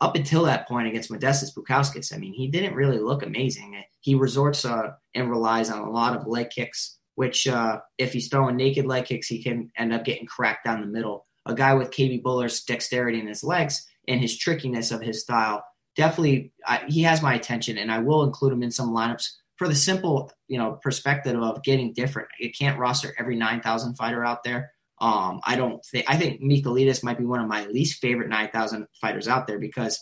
up 0.02 0.16
until 0.16 0.44
that 0.44 0.68
point 0.68 0.88
against 0.88 1.12
Modestas 1.12 1.54
Bukauskas, 1.54 2.14
I 2.14 2.18
mean, 2.18 2.34
he 2.34 2.48
didn't 2.48 2.76
really 2.76 3.00
look 3.00 3.24
amazing. 3.24 3.84
He 4.00 4.16
resorts 4.16 4.64
uh, 4.64 4.92
and 5.14 5.30
relies 5.30 5.70
on 5.70 5.80
a 5.80 5.92
lot 5.92 6.16
of 6.16 6.26
leg 6.26 6.50
kicks, 6.50 6.98
which 7.16 7.48
uh, 7.48 7.80
if 7.98 8.14
he's 8.14 8.30
throwing 8.30 8.56
naked 8.56 8.86
leg 8.86 9.06
kicks, 9.06 9.28
he 9.28 9.44
can 9.44 9.72
end 9.78 9.94
up 9.94 10.06
getting 10.06 10.26
cracked 10.26 10.64
down 10.64 10.80
the 10.80 10.88
middle. 10.88 11.28
A 11.46 11.54
guy 11.54 11.74
with 11.74 11.92
KB 11.92 12.24
Bhullar's 12.24 12.64
dexterity 12.64 13.20
in 13.20 13.28
his 13.28 13.44
legs 13.44 13.86
and 14.08 14.22
his 14.22 14.38
trickiness 14.38 14.92
of 14.92 15.02
his 15.02 15.22
style, 15.22 15.64
definitely 15.96 16.52
I, 16.66 16.84
he 16.88 17.04
has 17.04 17.22
my 17.22 17.34
attention, 17.36 17.78
and 17.78 17.92
I 17.92 18.00
will 18.00 18.24
include 18.24 18.54
him 18.54 18.64
in 18.64 18.72
some 18.72 18.90
lineups 18.90 19.28
for 19.58 19.68
the 19.68 19.76
simple, 19.76 20.32
you 20.48 20.58
know, 20.58 20.80
perspective 20.82 21.42
of 21.42 21.64
getting 21.64 21.94
different. 21.94 22.30
You 22.40 22.52
can't 22.52 22.80
roster 22.80 23.14
every 23.20 23.36
nine 23.36 23.62
thousand 23.62 23.96
fighter 23.96 24.26
out 24.26 24.44
there. 24.44 24.72
Um, 25.02 25.40
I 25.46 25.56
don't 25.56 25.84
think 25.86 26.06
I 26.08 26.18
think 26.18 26.42
Michailidis 26.42 27.04
might 27.04 27.18
be 27.18 27.26
one 27.26 27.42
of 27.42 27.48
my 27.48 27.66
least 27.68 28.02
favorite 28.02 28.30
nine 28.30 28.50
thousand 28.52 28.88
fighters 29.00 29.28
out 29.28 29.48
there 29.48 29.60
because 29.60 30.00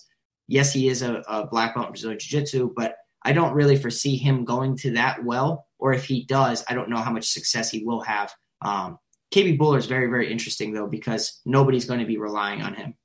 yes, 0.48 0.74
he 0.74 0.88
is 0.88 1.02
a, 1.02 1.24
a 1.28 1.48
black 1.48 1.76
belt 1.76 1.88
in 1.88 1.92
Brazilian 1.92 2.20
Jiu 2.20 2.40
Jitsu, 2.40 2.74
but 2.76 2.96
I 3.24 3.34
don't 3.34 3.54
really 3.54 3.76
foresee 3.76 4.16
him 4.16 4.46
going 4.46 4.78
to 4.78 4.92
that 4.92 5.24
well. 5.24 5.66
Or 5.80 5.94
if 5.94 6.06
he 6.06 6.26
does, 6.26 6.64
I 6.70 6.74
don't 6.74 6.90
know 6.90 6.98
how 6.98 7.12
much 7.12 7.28
success 7.28 7.70
he 7.70 7.84
will 7.84 8.02
have. 8.02 8.34
Um, 8.62 8.98
KB 9.34 9.58
Bhullar 9.58 9.78
is 9.78 9.86
very, 9.86 10.08
very 10.08 10.32
interesting 10.32 10.74
though 10.74 10.88
because 10.88 11.42
nobody's 11.46 11.86
going 11.86 12.00
to 12.00 12.06
be 12.06 12.18
relying 12.18 12.62
on 12.62 12.74
him. 12.74 12.96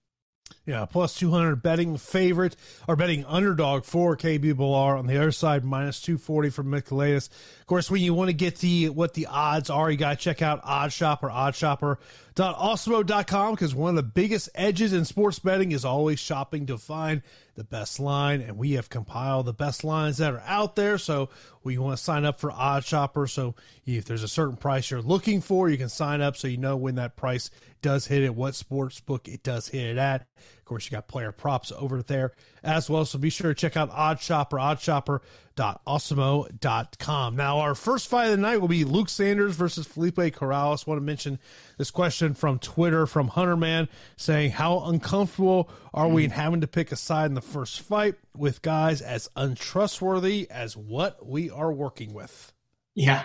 Yeah, 0.65 0.85
plus 0.85 1.15
200 1.17 1.57
betting 1.57 1.97
favorite 1.97 2.57
or 2.87 2.97
betting 2.97 3.25
underdog 3.25 3.85
for 3.85 4.17
KB 4.17 4.55
Bhullar 4.55 4.99
on 4.99 5.07
the 5.07 5.17
other 5.17 5.33
side, 5.33 5.65
minus 5.65 6.01
240 6.01 6.51
for 6.51 6.63
Michaelis. 6.63 7.29
Of 7.61 7.67
course, 7.67 7.91
when 7.91 8.03
you 8.03 8.15
want 8.15 8.29
to 8.29 8.35
get 8.35 8.59
the 8.59 8.89
what 8.91 9.15
the 9.15 9.27
odds 9.27 9.71
are, 9.71 9.91
you 9.91 9.97
got 9.97 10.11
to 10.11 10.17
check 10.17 10.43
out 10.43 10.65
OddShop 10.65 11.23
or 11.23 11.31
OddShopper, 11.31 11.99
oddshopper.awesemo.com 12.35 13.55
because 13.55 13.75
one 13.75 13.91
of 13.91 13.97
the 13.97 14.03
biggest 14.03 14.49
edges 14.55 14.93
in 14.93 15.05
sports 15.05 15.39
betting 15.39 15.73
is 15.73 15.85
always 15.85 16.19
shopping 16.19 16.67
to 16.67 16.79
find 16.79 17.23
the 17.55 17.65
best 17.65 18.01
line. 18.01 18.41
And 18.41 18.57
we 18.57 18.73
have 18.73 18.89
compiled 18.89 19.47
the 19.47 19.53
best 19.53 19.85
lines 19.85 20.19
that 20.19 20.33
are 20.35 20.43
out 20.47 20.77
there. 20.77 20.99
So 20.99 21.29
we 21.63 21.79
want 21.79 21.97
to 21.97 22.03
sign 22.03 22.25
up 22.25 22.41
for 22.41 22.51
OddShopper. 22.51 23.29
So 23.29 23.55
if 23.85 24.05
there's 24.05 24.23
a 24.23 24.29
certain 24.29 24.57
price 24.57 24.91
you're 24.91 25.03
looking 25.03 25.41
for, 25.41 25.69
you 25.69 25.79
can 25.79 25.89
sign 25.89 26.21
up 26.21 26.37
so 26.37 26.49
you 26.49 26.57
know 26.57 26.77
when 26.77 26.97
that 26.97 27.17
price 27.17 27.51
does 27.81 28.07
hit 28.07 28.23
it, 28.23 28.35
what 28.35 28.55
sports 28.55 29.01
book 29.01 29.29
it 29.29 29.43
does 29.43 29.69
hit 29.69 29.87
it 29.87 29.99
at. 29.99 30.27
Of 30.63 30.67
course, 30.67 30.87
you 30.87 30.93
got 30.93 31.09
player 31.09 31.33
props 31.33 31.73
over 31.77 32.05
there 32.05 32.35
as 32.63 32.89
well. 32.89 33.05
So 33.05 33.19
be 33.19 33.31
sure 33.31 33.53
to 33.53 33.55
check 33.55 33.77
out 33.77 33.91
Odd 33.91 34.19
OddShopper, 34.19 35.21
oddshopper.awesemo.com. 35.57 37.37
Now, 37.37 37.59
our 37.59 37.75
first 37.75 38.07
fight 38.07 38.27
of 38.27 38.31
the 38.31 38.37
night 38.37 38.61
will 38.61 38.69
be 38.69 38.85
Luke 38.85 39.09
Sanders 39.09 39.57
versus 39.57 39.89
Felipe 39.89 40.15
Colares. 40.15 40.87
want 40.87 41.01
to 41.01 41.05
mention 41.05 41.41
this 41.79 41.91
question 41.91 42.33
from 42.33 42.61
Twitter 42.61 43.09
from 43.09 43.31
Hunterman 43.31 43.89
saying, 44.17 44.53
How 44.53 44.85
uncomfortable 44.85 45.69
are 45.93 46.07
we 46.07 46.23
in 46.25 46.31
having 46.31 46.61
to 46.61 46.69
pick 46.69 46.93
a 46.93 46.97
side 46.97 47.27
in 47.27 47.35
the 47.35 47.41
first 47.41 47.81
fight 47.81 48.15
with 48.37 48.63
guys 48.63 49.03
as 49.03 49.29
untrustworthy 49.35 50.49
as 50.49 50.77
what 50.77 51.27
we 51.27 51.51
are 51.51 51.73
working 51.73 52.15
with? 52.15 52.53
Yeah. 52.95 53.25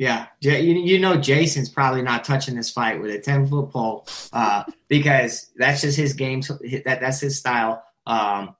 Yeah. 0.00 0.28
You, 0.40 0.98
know, 0.98 1.18
Jason's 1.18 1.68
probably 1.68 2.00
not 2.00 2.24
touching 2.24 2.54
this 2.54 2.70
fight 2.70 3.02
with 3.02 3.10
a 3.10 3.18
10 3.18 3.48
foot 3.48 3.68
pole 3.68 4.08
uh, 4.32 4.64
because 4.88 5.50
that's 5.56 5.82
just 5.82 5.98
his 5.98 6.14
game. 6.14 6.40
That, 6.86 7.00
that's 7.02 7.20
his 7.20 7.38
style. 7.38 7.84
Um, 8.06 8.56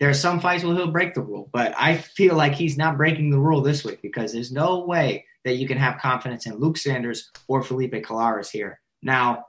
there 0.00 0.10
are 0.10 0.14
some 0.14 0.40
fights 0.40 0.64
where 0.64 0.74
he'll 0.74 0.90
break 0.90 1.14
the 1.14 1.20
rule, 1.20 1.48
but 1.52 1.74
I 1.78 1.96
feel 1.96 2.34
like 2.34 2.54
he's 2.54 2.76
not 2.76 2.96
breaking 2.96 3.30
the 3.30 3.38
rule 3.38 3.60
this 3.60 3.84
week 3.84 4.02
because 4.02 4.32
there's 4.32 4.50
no 4.50 4.80
way 4.80 5.26
that 5.44 5.58
you 5.58 5.68
can 5.68 5.78
have 5.78 6.00
confidence 6.00 6.44
in 6.46 6.56
Luke 6.56 6.76
Sanders 6.76 7.30
or 7.46 7.62
Felipe 7.62 7.92
Colares 7.92 8.50
here. 8.50 8.80
Now, 9.00 9.46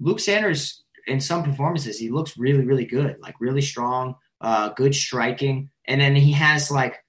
Luke 0.00 0.18
Sanders, 0.18 0.82
in 1.06 1.20
some 1.20 1.44
performances, 1.44 1.96
he 1.96 2.10
looks 2.10 2.36
really, 2.36 2.64
really 2.64 2.86
good, 2.86 3.18
like 3.20 3.36
really 3.38 3.62
strong, 3.62 4.16
uh, 4.40 4.70
good 4.70 4.96
striking. 4.96 5.70
And 5.86 6.00
then 6.00 6.16
he 6.16 6.32
has 6.32 6.72
like 6.72 7.01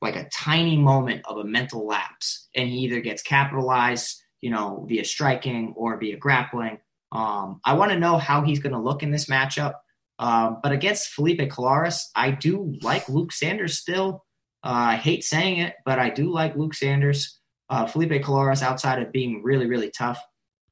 like 0.00 0.16
a 0.16 0.28
tiny 0.32 0.76
moment 0.76 1.22
of 1.26 1.38
a 1.38 1.44
mental 1.44 1.86
lapse, 1.86 2.48
and 2.54 2.68
he 2.68 2.78
either 2.80 3.00
gets 3.00 3.22
capitalized, 3.22 4.22
you 4.40 4.50
know, 4.50 4.84
via 4.88 5.04
striking 5.04 5.74
or 5.76 5.98
via 5.98 6.16
grappling. 6.16 6.78
Um, 7.12 7.60
I 7.64 7.74
want 7.74 7.92
to 7.92 7.98
know 7.98 8.18
how 8.18 8.42
he's 8.42 8.58
going 8.58 8.72
to 8.72 8.78
look 8.78 9.02
in 9.02 9.10
this 9.10 9.26
matchup. 9.26 9.74
Um, 10.18 10.58
but 10.62 10.72
against 10.72 11.08
Felipe 11.08 11.40
Colares, 11.50 12.00
I 12.14 12.30
do 12.30 12.74
like 12.82 13.08
Luke 13.08 13.32
Sanders 13.32 13.78
still. 13.78 14.24
Uh, 14.64 14.94
I 14.94 14.96
hate 14.96 15.24
saying 15.24 15.58
it, 15.58 15.74
but 15.84 15.98
I 15.98 16.10
do 16.10 16.32
like 16.32 16.56
Luke 16.56 16.74
Sanders. 16.74 17.38
Uh, 17.68 17.86
Felipe 17.86 18.22
Colares, 18.22 18.62
outside 18.62 19.02
of 19.02 19.12
being 19.12 19.42
really, 19.42 19.66
really 19.66 19.90
tough, 19.90 20.20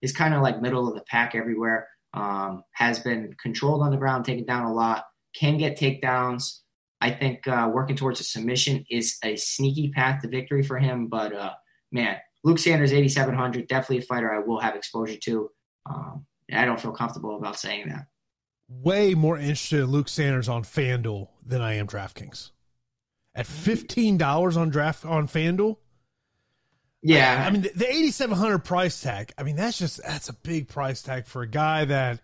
is 0.00 0.12
kind 0.12 0.34
of 0.34 0.42
like 0.42 0.62
middle 0.62 0.88
of 0.88 0.94
the 0.94 1.02
pack 1.02 1.34
everywhere. 1.34 1.88
Um, 2.12 2.62
has 2.72 3.00
been 3.00 3.34
controlled 3.42 3.82
on 3.82 3.90
the 3.90 3.96
ground, 3.96 4.24
taken 4.24 4.44
down 4.44 4.64
a 4.64 4.72
lot, 4.72 5.04
can 5.34 5.58
get 5.58 5.78
takedowns. 5.78 6.60
I 7.04 7.10
think 7.10 7.46
uh, 7.46 7.70
working 7.70 7.96
towards 7.96 8.18
a 8.20 8.24
submission 8.24 8.86
is 8.88 9.18
a 9.22 9.36
sneaky 9.36 9.90
path 9.90 10.22
to 10.22 10.28
victory 10.28 10.62
for 10.62 10.78
him, 10.78 11.08
but 11.08 11.34
uh, 11.34 11.52
man, 11.92 12.16
Luke 12.44 12.58
Sanders, 12.58 12.94
8,700, 12.94 13.68
definitely 13.68 13.98
a 13.98 14.02
fighter 14.02 14.32
I 14.32 14.38
will 14.38 14.58
have 14.58 14.74
exposure 14.74 15.18
to. 15.24 15.50
Um, 15.84 16.24
I 16.50 16.64
don't 16.64 16.80
feel 16.80 16.92
comfortable 16.92 17.36
about 17.36 17.58
saying 17.58 17.90
that. 17.90 18.06
Way 18.70 19.12
more 19.12 19.36
interested 19.36 19.80
in 19.80 19.86
Luke 19.88 20.08
Sanders 20.08 20.48
on 20.48 20.62
FanDuel 20.62 21.28
than 21.44 21.60
I 21.60 21.74
am 21.74 21.86
DraftKings. 21.86 22.52
At 23.34 23.46
fifteen 23.46 24.16
dollars 24.16 24.56
on 24.56 24.70
draft 24.70 25.04
on 25.04 25.28
FanDuel, 25.28 25.76
yeah, 27.02 27.42
I, 27.42 27.48
I 27.48 27.50
mean 27.50 27.62
the, 27.62 27.72
the 27.74 27.86
eighty 27.86 28.12
seven 28.12 28.38
hundred 28.38 28.60
price 28.60 29.02
tag. 29.02 29.32
I 29.36 29.42
mean 29.42 29.56
that's 29.56 29.76
just 29.76 30.00
that's 30.02 30.30
a 30.30 30.32
big 30.32 30.68
price 30.68 31.02
tag 31.02 31.26
for 31.26 31.42
a 31.42 31.48
guy 31.48 31.84
that 31.84 32.20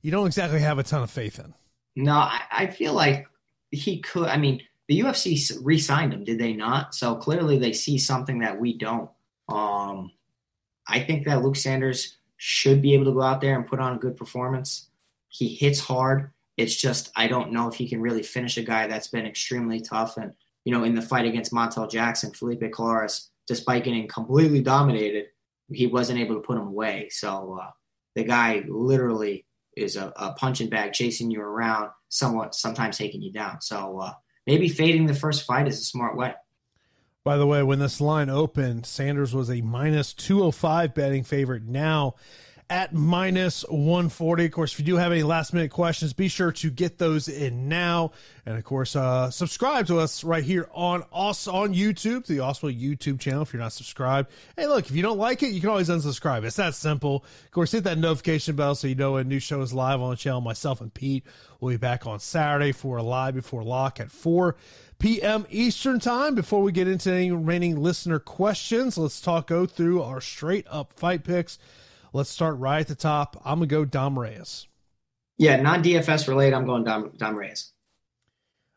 you 0.00 0.10
don't 0.10 0.26
exactly 0.26 0.58
have 0.58 0.78
a 0.78 0.82
ton 0.82 1.02
of 1.02 1.10
faith 1.10 1.38
in. 1.38 1.54
No, 1.94 2.14
I, 2.14 2.40
I 2.50 2.66
feel 2.68 2.94
like 2.94 3.28
he 3.72 4.00
could. 4.00 4.28
I 4.28 4.36
mean, 4.36 4.62
the 4.88 5.00
UFC 5.00 5.58
re-signed 5.62 6.12
him, 6.12 6.24
did 6.24 6.38
they 6.38 6.52
not? 6.52 6.94
So 6.94 7.16
clearly 7.16 7.58
they 7.58 7.72
see 7.72 7.98
something 7.98 8.40
that 8.40 8.60
we 8.60 8.76
don't. 8.76 9.10
Um, 9.48 10.12
I 10.86 11.00
think 11.00 11.24
that 11.24 11.42
Luke 11.42 11.56
Sanders 11.56 12.18
should 12.36 12.82
be 12.82 12.94
able 12.94 13.06
to 13.06 13.12
go 13.12 13.22
out 13.22 13.40
there 13.40 13.56
and 13.56 13.66
put 13.66 13.80
on 13.80 13.94
a 13.96 13.98
good 13.98 14.16
performance. 14.16 14.88
He 15.28 15.48
hits 15.48 15.80
hard. 15.80 16.30
It's 16.56 16.76
just 16.76 17.10
I 17.16 17.26
don't 17.26 17.52
know 17.52 17.68
if 17.68 17.74
he 17.74 17.88
can 17.88 18.00
really 18.00 18.22
finish 18.22 18.56
a 18.56 18.62
guy 18.62 18.86
that's 18.86 19.08
been 19.08 19.26
extremely 19.26 19.80
tough. 19.80 20.16
And 20.16 20.34
you 20.64 20.72
know, 20.72 20.84
in 20.84 20.94
the 20.94 21.02
fight 21.02 21.24
against 21.24 21.52
Montel 21.52 21.90
Jackson, 21.90 22.32
Felipe 22.32 22.60
Colares, 22.60 23.28
despite 23.46 23.84
getting 23.84 24.06
completely 24.08 24.60
dominated, 24.60 25.26
he 25.70 25.86
wasn't 25.86 26.20
able 26.20 26.34
to 26.34 26.40
put 26.40 26.58
him 26.58 26.66
away. 26.66 27.08
So 27.10 27.58
uh, 27.62 27.70
the 28.14 28.24
guy 28.24 28.64
literally 28.68 29.46
is 29.76 29.96
a, 29.96 30.12
a 30.16 30.32
punching 30.32 30.68
bag 30.68 30.92
chasing 30.92 31.30
you 31.30 31.40
around, 31.40 31.90
somewhat 32.12 32.54
sometimes 32.54 32.98
taking 32.98 33.22
you 33.22 33.32
down. 33.32 33.60
So 33.60 33.98
uh, 33.98 34.12
maybe 34.46 34.68
fading 34.68 35.06
the 35.06 35.14
first 35.14 35.44
fight 35.44 35.66
is 35.66 35.80
a 35.80 35.84
smart 35.84 36.16
way. 36.16 36.34
By 37.24 37.38
the 37.38 37.46
way, 37.46 37.62
when 37.62 37.78
this 37.78 38.00
line 38.00 38.28
opened, 38.28 38.84
Sanders 38.84 39.34
was 39.34 39.48
a 39.48 39.62
minus 39.62 40.12
205 40.12 40.92
betting 40.92 41.24
favorite. 41.24 41.64
Now 41.64 42.16
at 42.70 42.94
minus 42.94 43.62
140. 43.68 44.46
Of 44.46 44.52
course, 44.52 44.72
if 44.72 44.78
you 44.78 44.84
do 44.84 44.96
have 44.96 45.12
any 45.12 45.22
last 45.22 45.52
minute 45.52 45.70
questions, 45.70 46.12
be 46.12 46.28
sure 46.28 46.52
to 46.52 46.70
get 46.70 46.98
those 46.98 47.28
in 47.28 47.68
now. 47.68 48.12
And 48.46 48.56
of 48.56 48.64
course, 48.64 48.96
uh, 48.96 49.30
subscribe 49.30 49.86
to 49.88 49.98
us 49.98 50.24
right 50.24 50.42
here 50.42 50.68
on 50.72 51.04
us 51.12 51.46
on 51.46 51.74
YouTube, 51.74 52.26
the 52.26 52.38
Awesemo 52.38 52.74
YouTube 52.74 53.20
channel. 53.20 53.42
If 53.42 53.52
you're 53.52 53.62
not 53.62 53.72
subscribed, 53.72 54.30
hey, 54.56 54.66
look, 54.66 54.88
if 54.88 54.96
you 54.96 55.02
don't 55.02 55.18
like 55.18 55.42
it, 55.42 55.50
you 55.50 55.60
can 55.60 55.70
always 55.70 55.88
unsubscribe. 55.88 56.44
It's 56.44 56.56
that 56.56 56.74
simple. 56.74 57.24
Of 57.44 57.50
course, 57.50 57.72
hit 57.72 57.84
that 57.84 57.98
notification 57.98 58.56
bell 58.56 58.74
so 58.74 58.88
you 58.88 58.94
know 58.94 59.16
a 59.16 59.24
new 59.24 59.38
show 59.38 59.60
is 59.60 59.74
live 59.74 60.00
on 60.00 60.10
the 60.10 60.16
channel. 60.16 60.40
Myself 60.40 60.80
and 60.80 60.92
Pete 60.92 61.24
will 61.60 61.70
be 61.70 61.76
back 61.76 62.06
on 62.06 62.20
Saturday 62.20 62.72
for 62.72 62.96
a 62.96 63.02
live 63.02 63.34
before 63.34 63.62
lock 63.62 64.00
at 64.00 64.10
4 64.10 64.56
p.m. 64.98 65.46
Eastern 65.50 66.00
time. 66.00 66.34
Before 66.34 66.62
we 66.62 66.72
get 66.72 66.88
into 66.88 67.12
any 67.12 67.30
remaining 67.32 67.82
listener 67.82 68.18
questions, 68.18 68.96
let's 68.96 69.20
talk 69.20 69.48
go 69.48 69.66
through 69.66 70.02
our 70.02 70.20
straight 70.20 70.66
up 70.70 70.92
fight 70.92 71.24
picks. 71.24 71.58
Let's 72.12 72.30
start 72.30 72.58
right 72.58 72.80
at 72.80 72.88
the 72.88 72.94
top. 72.94 73.40
I'm 73.44 73.58
gonna 73.58 73.66
go 73.66 73.84
Dom 73.84 74.18
Reyes. 74.18 74.66
Yeah, 75.38 75.56
non 75.56 75.82
DFS 75.82 76.28
related. 76.28 76.54
I'm 76.54 76.66
going 76.66 76.84
Dom, 76.84 77.12
Dom 77.16 77.36
Reyes. 77.36 77.72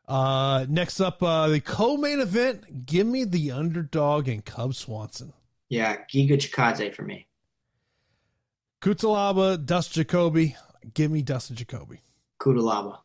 Uh, 0.08 0.66
next 0.70 1.02
up, 1.02 1.22
uh, 1.22 1.48
the 1.48 1.60
co-main 1.60 2.20
event. 2.20 2.86
Give 2.86 3.08
me 3.08 3.24
the 3.24 3.52
underdog 3.52 4.28
and 4.28 4.46
Cub 4.46 4.76
Swanson. 4.76 5.34
Yeah, 5.68 5.98
Giga 6.12 6.34
Chikadze 6.34 6.94
for 6.94 7.04
me. 7.04 7.28
Cutelaba, 8.82 9.64
Dust 9.66 9.94
Jacoby. 9.94 10.56
Give 10.94 11.12
me 11.12 11.22
Dustin 11.22 11.56
Jacoby. 11.56 12.02
Cutelaba. 12.40 13.00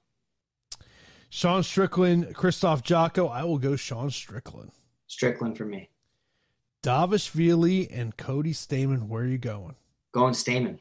Sean 1.31 1.63
Strickland, 1.63 2.35
Krzysztof 2.35 2.83
Jotko. 2.83 3.31
I 3.31 3.45
will 3.45 3.59
go 3.59 3.77
Sean 3.77 4.11
Strickland. 4.11 4.73
Strickland 5.07 5.57
for 5.57 5.65
me. 5.65 5.89
Dvalishvili 6.83 7.89
and 7.91 8.17
Cody 8.17 8.53
Stamann. 8.53 9.07
Where 9.09 9.23
are 9.23 9.27
you 9.27 9.39
going? 9.39 9.77
Going 10.13 10.35
Stamann. 10.35 10.79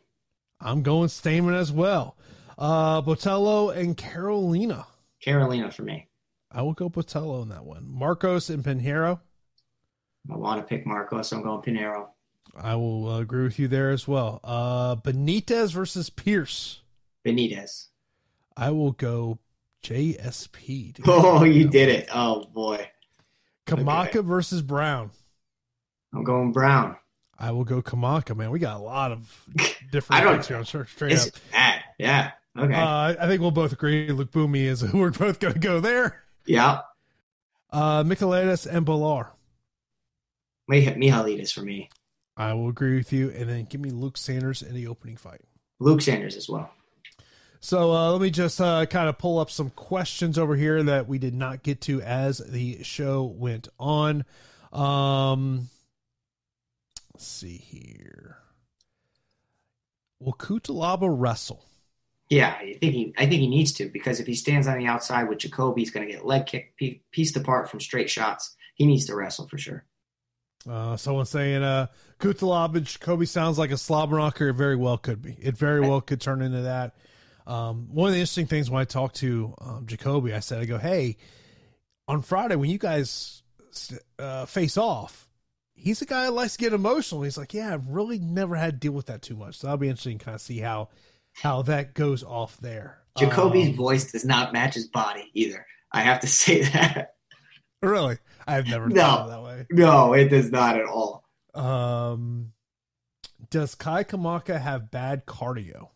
I'm 0.60 0.82
going 0.82 1.08
Stamann 1.08 1.56
as 1.56 1.72
well. 1.72 2.18
Uh, 2.58 3.02
Botelho 3.02 3.76
and 3.76 3.96
Carolina. 3.96 4.88
Carolina 5.24 5.72
for 5.72 5.84
me. 5.84 6.08
I 6.52 6.62
will 6.62 6.74
go 6.74 6.90
Botelho 6.90 7.44
in 7.44 7.50
that 7.50 7.64
one. 7.64 7.86
Markos 7.86 8.50
and 8.50 8.64
Pinheiro. 8.64 9.20
I 10.32 10.36
want 10.36 10.60
to 10.62 10.68
pick 10.68 10.86
Markos. 10.86 11.32
I'm 11.32 11.44
going 11.44 11.62
Pinheiro. 11.62 12.08
I 12.58 12.76
will 12.76 13.08
uh, 13.10 13.20
agree 13.20 13.44
with 13.44 13.60
you 13.60 13.68
there 13.68 13.92
as 13.92 14.08
well. 14.08 14.40
Uh, 14.44 14.96
Benitez 14.96 15.72
versus 15.72 16.10
Pearce. 16.10 16.82
Benitez. 17.26 17.88
I 18.58 18.72
will 18.72 18.92
go 18.92 19.40
JSP. 19.84 21.00
Oh, 21.08 21.44
you 21.44 21.68
did 21.68 21.90
it. 21.90 22.10
Oh, 22.14 22.46
boy. 22.46 22.90
Kamaka 23.66 24.08
okay. 24.08 24.20
versus 24.20 24.62
Brown. 24.62 25.12
I'm 26.14 26.24
going 26.24 26.52
Brown. 26.52 26.98
I 27.40 27.52
will 27.52 27.64
go 27.64 27.82
Kamaka, 27.82 28.36
man. 28.36 28.52
We 28.52 28.60
got 28.60 28.78
a 28.78 28.84
lot 28.84 29.12
of 29.14 29.46
different 29.92 30.22
I 30.22 30.24
don't, 30.24 30.46
here. 30.46 30.64
Straight 30.66 31.14
it's 31.14 31.28
up. 31.28 31.34
Bad. 31.52 31.84
Yeah. 31.98 32.32
Okay. 32.58 32.74
Uh, 32.74 33.16
I 33.20 33.28
think 33.28 33.42
we'll 33.42 33.52
both 33.52 33.72
agree 33.72 34.10
Lookboonmee 34.10 34.66
is 34.66 34.82
who 34.82 34.98
we're 35.00 35.12
both 35.12 35.40
going 35.40 35.54
to 35.54 35.60
go 35.60 35.80
there. 35.80 36.22
Yeah. 36.46 36.82
Uh, 37.72 38.04
Michailidis 38.04 38.68
and 38.68 38.86
Bhullar. 38.86 39.28
Michailidis 40.70 41.54
for 41.54 41.62
me. 41.62 41.90
I 42.36 42.54
will 42.54 42.70
agree 42.70 42.98
with 42.98 43.14
you. 43.14 43.30
And 43.32 43.50
then 43.50 43.66
give 43.66 43.80
me 43.80 43.92
Luke 43.92 44.18
Sanders 44.18 44.62
in 44.62 44.74
the 44.74 44.88
opening 44.88 45.18
fight. 45.18 45.42
Luke 45.80 46.02
Sanders 46.02 46.36
as 46.36 46.50
well. 46.50 46.70
So 47.62 47.92
uh, 47.94 48.12
let 48.12 48.22
me 48.22 48.30
just 48.30 48.60
uh, 48.62 48.86
kind 48.86 49.10
of 49.10 49.18
pull 49.18 49.40
up 49.40 49.50
some 49.52 49.70
questions 49.72 50.38
over 50.38 50.56
here 50.56 50.82
that 50.84 51.08
we 51.08 51.20
did 51.20 51.34
not 51.34 51.64
get 51.64 51.82
to 51.82 52.02
as 52.02 52.38
the 52.38 52.84
show 52.84 53.24
went 53.24 53.68
on. 53.78 54.24
Um, 54.72 55.70
Let's 57.20 57.28
see 57.28 57.58
here. 57.58 58.38
Will 60.22 60.32
Cutelaba 60.32 61.10
wrestle? 61.12 61.66
Yeah, 62.30 62.56
I 62.58 62.78
think 62.80 62.94
he. 62.94 63.14
I 63.18 63.26
think 63.26 63.42
he 63.42 63.50
needs 63.50 63.74
to 63.74 63.90
because 63.90 64.22
if 64.22 64.26
he 64.26 64.36
stands 64.36 64.68
on 64.68 64.78
the 64.78 64.86
outside 64.86 65.28
with 65.28 65.40
Jacoby, 65.40 65.82
he's 65.82 65.92
going 65.92 66.08
to 66.08 66.14
get 66.14 66.26
leg 66.26 66.46
kicked, 66.46 66.82
pieced 67.12 67.36
apart 67.36 67.70
from 67.70 67.82
straight 67.82 68.10
shots. 68.10 68.56
He 68.76 68.86
needs 68.86 69.06
to 69.08 69.16
wrestle 69.18 69.50
for 69.50 69.58
sure. 69.58 69.84
Uh, 70.66 70.96
someone 70.96 71.26
saying, 71.26 71.62
uh, 71.62 71.88
Cutelaba 72.22 72.78
and 72.78 72.86
Jacoby 72.86 73.26
sounds 73.26 73.60
like 73.60 73.72
a 73.72 73.78
slobber 73.78 74.18
knocker. 74.18 74.48
It 74.48 74.54
very 74.54 74.78
well 74.78 74.98
could 74.98 75.22
be. 75.22 75.36
It 75.42 75.58
very 75.58 75.82
well 75.82 76.00
could 76.00 76.22
turn 76.22 76.42
into 76.42 76.62
that. 76.62 76.96
Um, 77.46 77.90
one 77.92 78.08
of 78.08 78.14
the 78.14 78.22
interesting 78.22 78.48
things 78.48 78.72
when 78.72 78.80
I 78.80 78.86
talked 78.86 79.18
to 79.18 79.56
um, 79.60 79.88
Jacoby, 79.88 80.34
I 80.34 80.40
said, 80.40 80.62
I 80.62 80.66
go, 80.66 80.78
hey, 80.78 81.18
on 82.08 82.22
Friday 82.22 82.56
when 82.56 82.70
you 82.70 82.78
guys 82.78 83.44
uh, 84.18 84.46
face 84.46 84.78
off, 84.78 85.29
he's 85.80 86.02
a 86.02 86.06
guy 86.06 86.26
that 86.26 86.32
likes 86.32 86.54
to 86.54 86.60
get 86.60 86.74
emotional. 86.74 87.24
He's 87.24 87.38
like, 87.38 87.54
yeah, 87.54 87.74
I've 87.74 87.88
really 87.88 88.20
never 88.20 88.56
had 88.56 88.74
to 88.74 88.78
deal 88.78 88.92
with 88.92 89.08
that 89.08 89.22
too 89.22 89.36
much. 89.36 89.58
So 89.58 89.68
that'll 89.68 89.78
be 89.78 89.88
interesting 89.88 90.18
to 90.20 90.26
kind 90.26 90.36
of 90.36 90.42
see 90.42 90.60
how 90.60 90.90
how 91.34 91.62
that 91.64 91.94
goes 91.94 92.24
off 92.24 92.58
there. 92.58 93.00
Jacoby's 93.18 93.70
um, 93.70 93.76
voice 93.76 94.12
does 94.12 94.26
not 94.26 94.54
match 94.54 94.76
his 94.76 94.88
body 94.88 95.30
either. 95.34 95.66
I 95.92 96.02
have 96.02 96.20
to 96.22 96.28
say 96.28 96.64
that. 96.64 97.16
Really? 97.82 98.18
I've 98.46 98.68
never 98.68 98.90
no, 98.90 99.30
that 99.30 99.44
way. 99.44 99.66
No, 99.72 100.14
it 100.14 100.30
does 100.30 100.52
not 100.52 100.78
at 100.78 100.86
all. 100.86 101.24
Um 101.54 102.52
does 103.50 103.74
Kai 103.74 104.04
Kamaka 104.04 104.60
have 104.60 104.92
bad 104.92 105.26
cardio? 105.26 105.90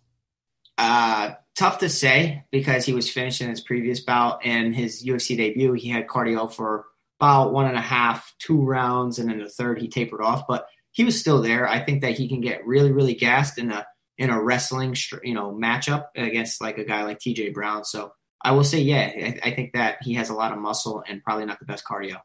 Uh 0.77 1.31
tough 1.55 1.79
to 1.79 1.89
say 1.89 2.45
because 2.51 2.85
he 2.85 2.93
was 2.93 3.09
finishing 3.09 3.49
his 3.49 3.61
previous 3.61 3.99
bout 3.99 4.39
and 4.43 4.75
his 4.75 5.03
UFC 5.05 5.37
debut. 5.37 5.73
He 5.73 5.89
had 5.89 6.07
cardio 6.07 6.51
for 6.51 6.85
about 7.23 7.53
one 7.53 7.67
and 7.67 7.77
a 7.77 7.81
half, 7.81 8.33
two 8.37 8.61
rounds, 8.61 9.17
and 9.17 9.29
then 9.29 9.39
the 9.39 9.49
third 9.49 9.79
he 9.79 9.87
tapered 9.87 10.21
off. 10.21 10.43
But 10.45 10.67
he 10.91 11.05
was 11.05 11.17
still 11.17 11.41
there. 11.41 11.67
I 11.67 11.79
think 11.79 12.01
that 12.01 12.17
he 12.17 12.27
can 12.27 12.41
get 12.41 12.67
really, 12.67 12.91
really 12.91 13.13
gassed 13.13 13.57
in 13.57 13.71
a 13.71 13.85
in 14.17 14.29
a 14.29 14.41
wrestling, 14.41 14.95
you 15.23 15.33
know, 15.33 15.51
matchup 15.51 16.07
against 16.15 16.61
like 16.61 16.77
a 16.77 16.83
guy 16.83 17.03
like 17.03 17.19
T.J. 17.19 17.49
Brown. 17.49 17.85
So 17.85 18.11
I 18.41 18.51
will 18.51 18.65
say, 18.65 18.81
yeah, 18.81 19.09
I, 19.15 19.39
I 19.41 19.51
think 19.51 19.73
that 19.73 19.99
he 20.01 20.13
has 20.15 20.29
a 20.29 20.35
lot 20.35 20.51
of 20.51 20.59
muscle 20.59 21.03
and 21.07 21.23
probably 21.23 21.45
not 21.45 21.59
the 21.59 21.65
best 21.65 21.85
cardio. 21.85 22.17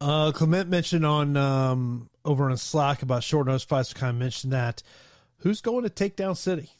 Uh, 0.00 0.30
Clement 0.32 0.68
mentioned 0.68 1.04
on 1.04 1.36
um, 1.36 2.10
over 2.24 2.50
on 2.50 2.56
Slack 2.58 3.02
about 3.02 3.24
short 3.24 3.46
notice 3.46 3.64
fights. 3.64 3.94
Kind 3.94 4.10
of 4.10 4.16
mentioned 4.16 4.52
that. 4.52 4.82
Who's 5.38 5.62
going 5.62 5.84
to 5.84 5.90
take 5.90 6.16
down 6.16 6.36
City? 6.36 6.70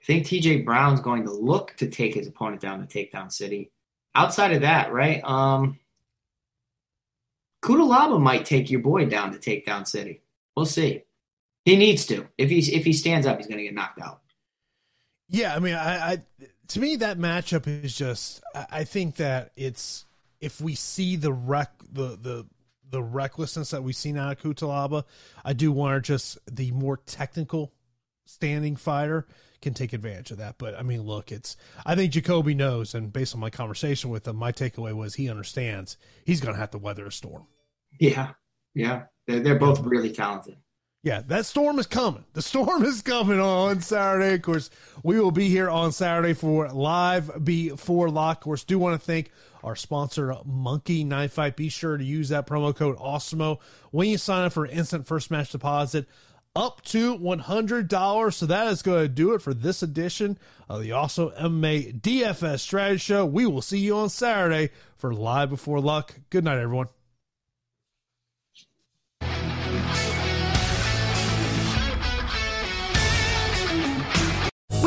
I 0.00 0.04
think 0.06 0.26
TJ 0.26 0.64
Brown's 0.64 1.00
going 1.00 1.24
to 1.24 1.32
look 1.32 1.76
to 1.76 1.88
take 1.88 2.14
his 2.14 2.26
opponent 2.26 2.62
down 2.62 2.84
to 2.84 2.86
Takedown 2.86 3.30
City. 3.30 3.70
Outside 4.14 4.52
of 4.52 4.62
that, 4.62 4.92
right? 4.92 5.22
Um, 5.24 5.78
Cutelaba 7.64 8.20
might 8.20 8.44
take 8.44 8.70
your 8.70 8.80
boy 8.80 9.06
down 9.06 9.32
to 9.32 9.38
Takedown 9.38 9.88
City. 9.88 10.20
We'll 10.54 10.66
see. 10.66 11.04
He 11.64 11.76
needs 11.76 12.04
to. 12.06 12.28
If 12.36 12.50
he's 12.50 12.68
if 12.68 12.84
he 12.84 12.92
stands 12.92 13.26
up, 13.26 13.38
he's 13.38 13.46
going 13.46 13.56
to 13.56 13.64
get 13.64 13.74
knocked 13.74 14.00
out. 14.00 14.20
Yeah, 15.30 15.56
I 15.56 15.58
mean, 15.60 15.74
I, 15.74 16.12
I 16.12 16.22
to 16.68 16.80
me 16.80 16.96
that 16.96 17.18
matchup 17.18 17.66
is 17.66 17.96
just. 17.96 18.42
I, 18.70 18.84
think 18.84 19.16
that 19.16 19.52
it's 19.56 20.04
if 20.42 20.60
we 20.60 20.74
see 20.74 21.16
the 21.16 21.32
wreck 21.32 21.70
the 21.90 22.18
the 22.20 22.46
the 22.90 23.02
recklessness 23.02 23.70
that 23.70 23.82
we've 23.82 23.96
seen 23.96 24.18
out 24.18 24.32
of 24.32 24.42
Cutelaba, 24.42 25.04
I 25.42 25.54
do 25.54 25.72
want 25.72 26.04
just 26.04 26.38
the 26.46 26.70
more 26.72 26.98
technical 26.98 27.72
standing 28.26 28.76
fighter 28.76 29.26
can 29.62 29.72
take 29.72 29.94
advantage 29.94 30.30
of 30.32 30.38
that. 30.38 30.58
But 30.58 30.78
I 30.78 30.82
mean, 30.82 31.00
look, 31.00 31.32
it's 31.32 31.56
I 31.86 31.94
think 31.94 32.12
Jacoby 32.12 32.54
knows, 32.54 32.94
and 32.94 33.10
based 33.10 33.34
on 33.34 33.40
my 33.40 33.48
conversation 33.48 34.10
with 34.10 34.28
him, 34.28 34.36
my 34.36 34.52
takeaway 34.52 34.92
was 34.92 35.14
he 35.14 35.30
understands 35.30 35.96
he's 36.26 36.42
going 36.42 36.54
to 36.54 36.60
have 36.60 36.72
to 36.72 36.78
weather 36.78 37.06
a 37.06 37.12
storm. 37.12 37.46
Yeah. 37.98 38.30
Yeah, 38.74 39.04
they're, 39.26 39.40
they're 39.40 39.58
both 39.58 39.80
really 39.80 40.10
talented. 40.10 40.56
Yeah, 41.04 41.20
that 41.26 41.44
storm 41.44 41.78
is 41.78 41.86
coming. 41.86 42.24
The 42.32 42.40
storm 42.40 42.82
is 42.82 43.02
coming 43.02 43.38
on 43.38 43.82
Saturday. 43.82 44.34
Of 44.34 44.42
course, 44.42 44.70
we 45.02 45.20
will 45.20 45.30
be 45.30 45.50
here 45.50 45.68
on 45.68 45.92
Saturday 45.92 46.32
for 46.32 46.68
live 46.70 47.44
before 47.44 48.08
lock. 48.08 48.38
Of 48.38 48.42
course, 48.44 48.64
do 48.64 48.78
want 48.78 48.98
to 48.98 49.06
thank 49.06 49.30
our 49.62 49.76
sponsor, 49.76 50.34
Monkey 50.46 51.04
Knife 51.04 51.34
Fight. 51.34 51.56
Be 51.56 51.68
sure 51.68 51.98
to 51.98 52.04
use 52.04 52.30
that 52.30 52.46
promo 52.46 52.74
code 52.74 52.96
Awesemo 52.96 53.58
when 53.90 54.08
you 54.08 54.16
sign 54.16 54.46
up 54.46 54.54
for 54.54 54.66
instant 54.66 55.06
first 55.06 55.30
match 55.30 55.52
deposit 55.52 56.06
up 56.56 56.82
to 56.86 57.18
$100. 57.18 58.32
So 58.32 58.46
that 58.46 58.68
is 58.68 58.80
going 58.80 59.02
to 59.02 59.08
do 59.08 59.34
it 59.34 59.42
for 59.42 59.52
this 59.52 59.82
edition 59.82 60.38
of 60.70 60.80
the 60.80 60.90
Awesemo 60.90 61.38
MMA 61.38 62.00
DFS 62.00 62.60
Strategy 62.60 62.98
Show. 62.98 63.26
We 63.26 63.44
will 63.44 63.62
see 63.62 63.78
you 63.78 63.96
on 63.96 64.08
Saturday 64.08 64.70
for 64.96 65.12
Live 65.12 65.50
Before 65.50 65.80
Luck. 65.80 66.14
Good 66.30 66.44
night, 66.44 66.58
everyone. 66.58 66.88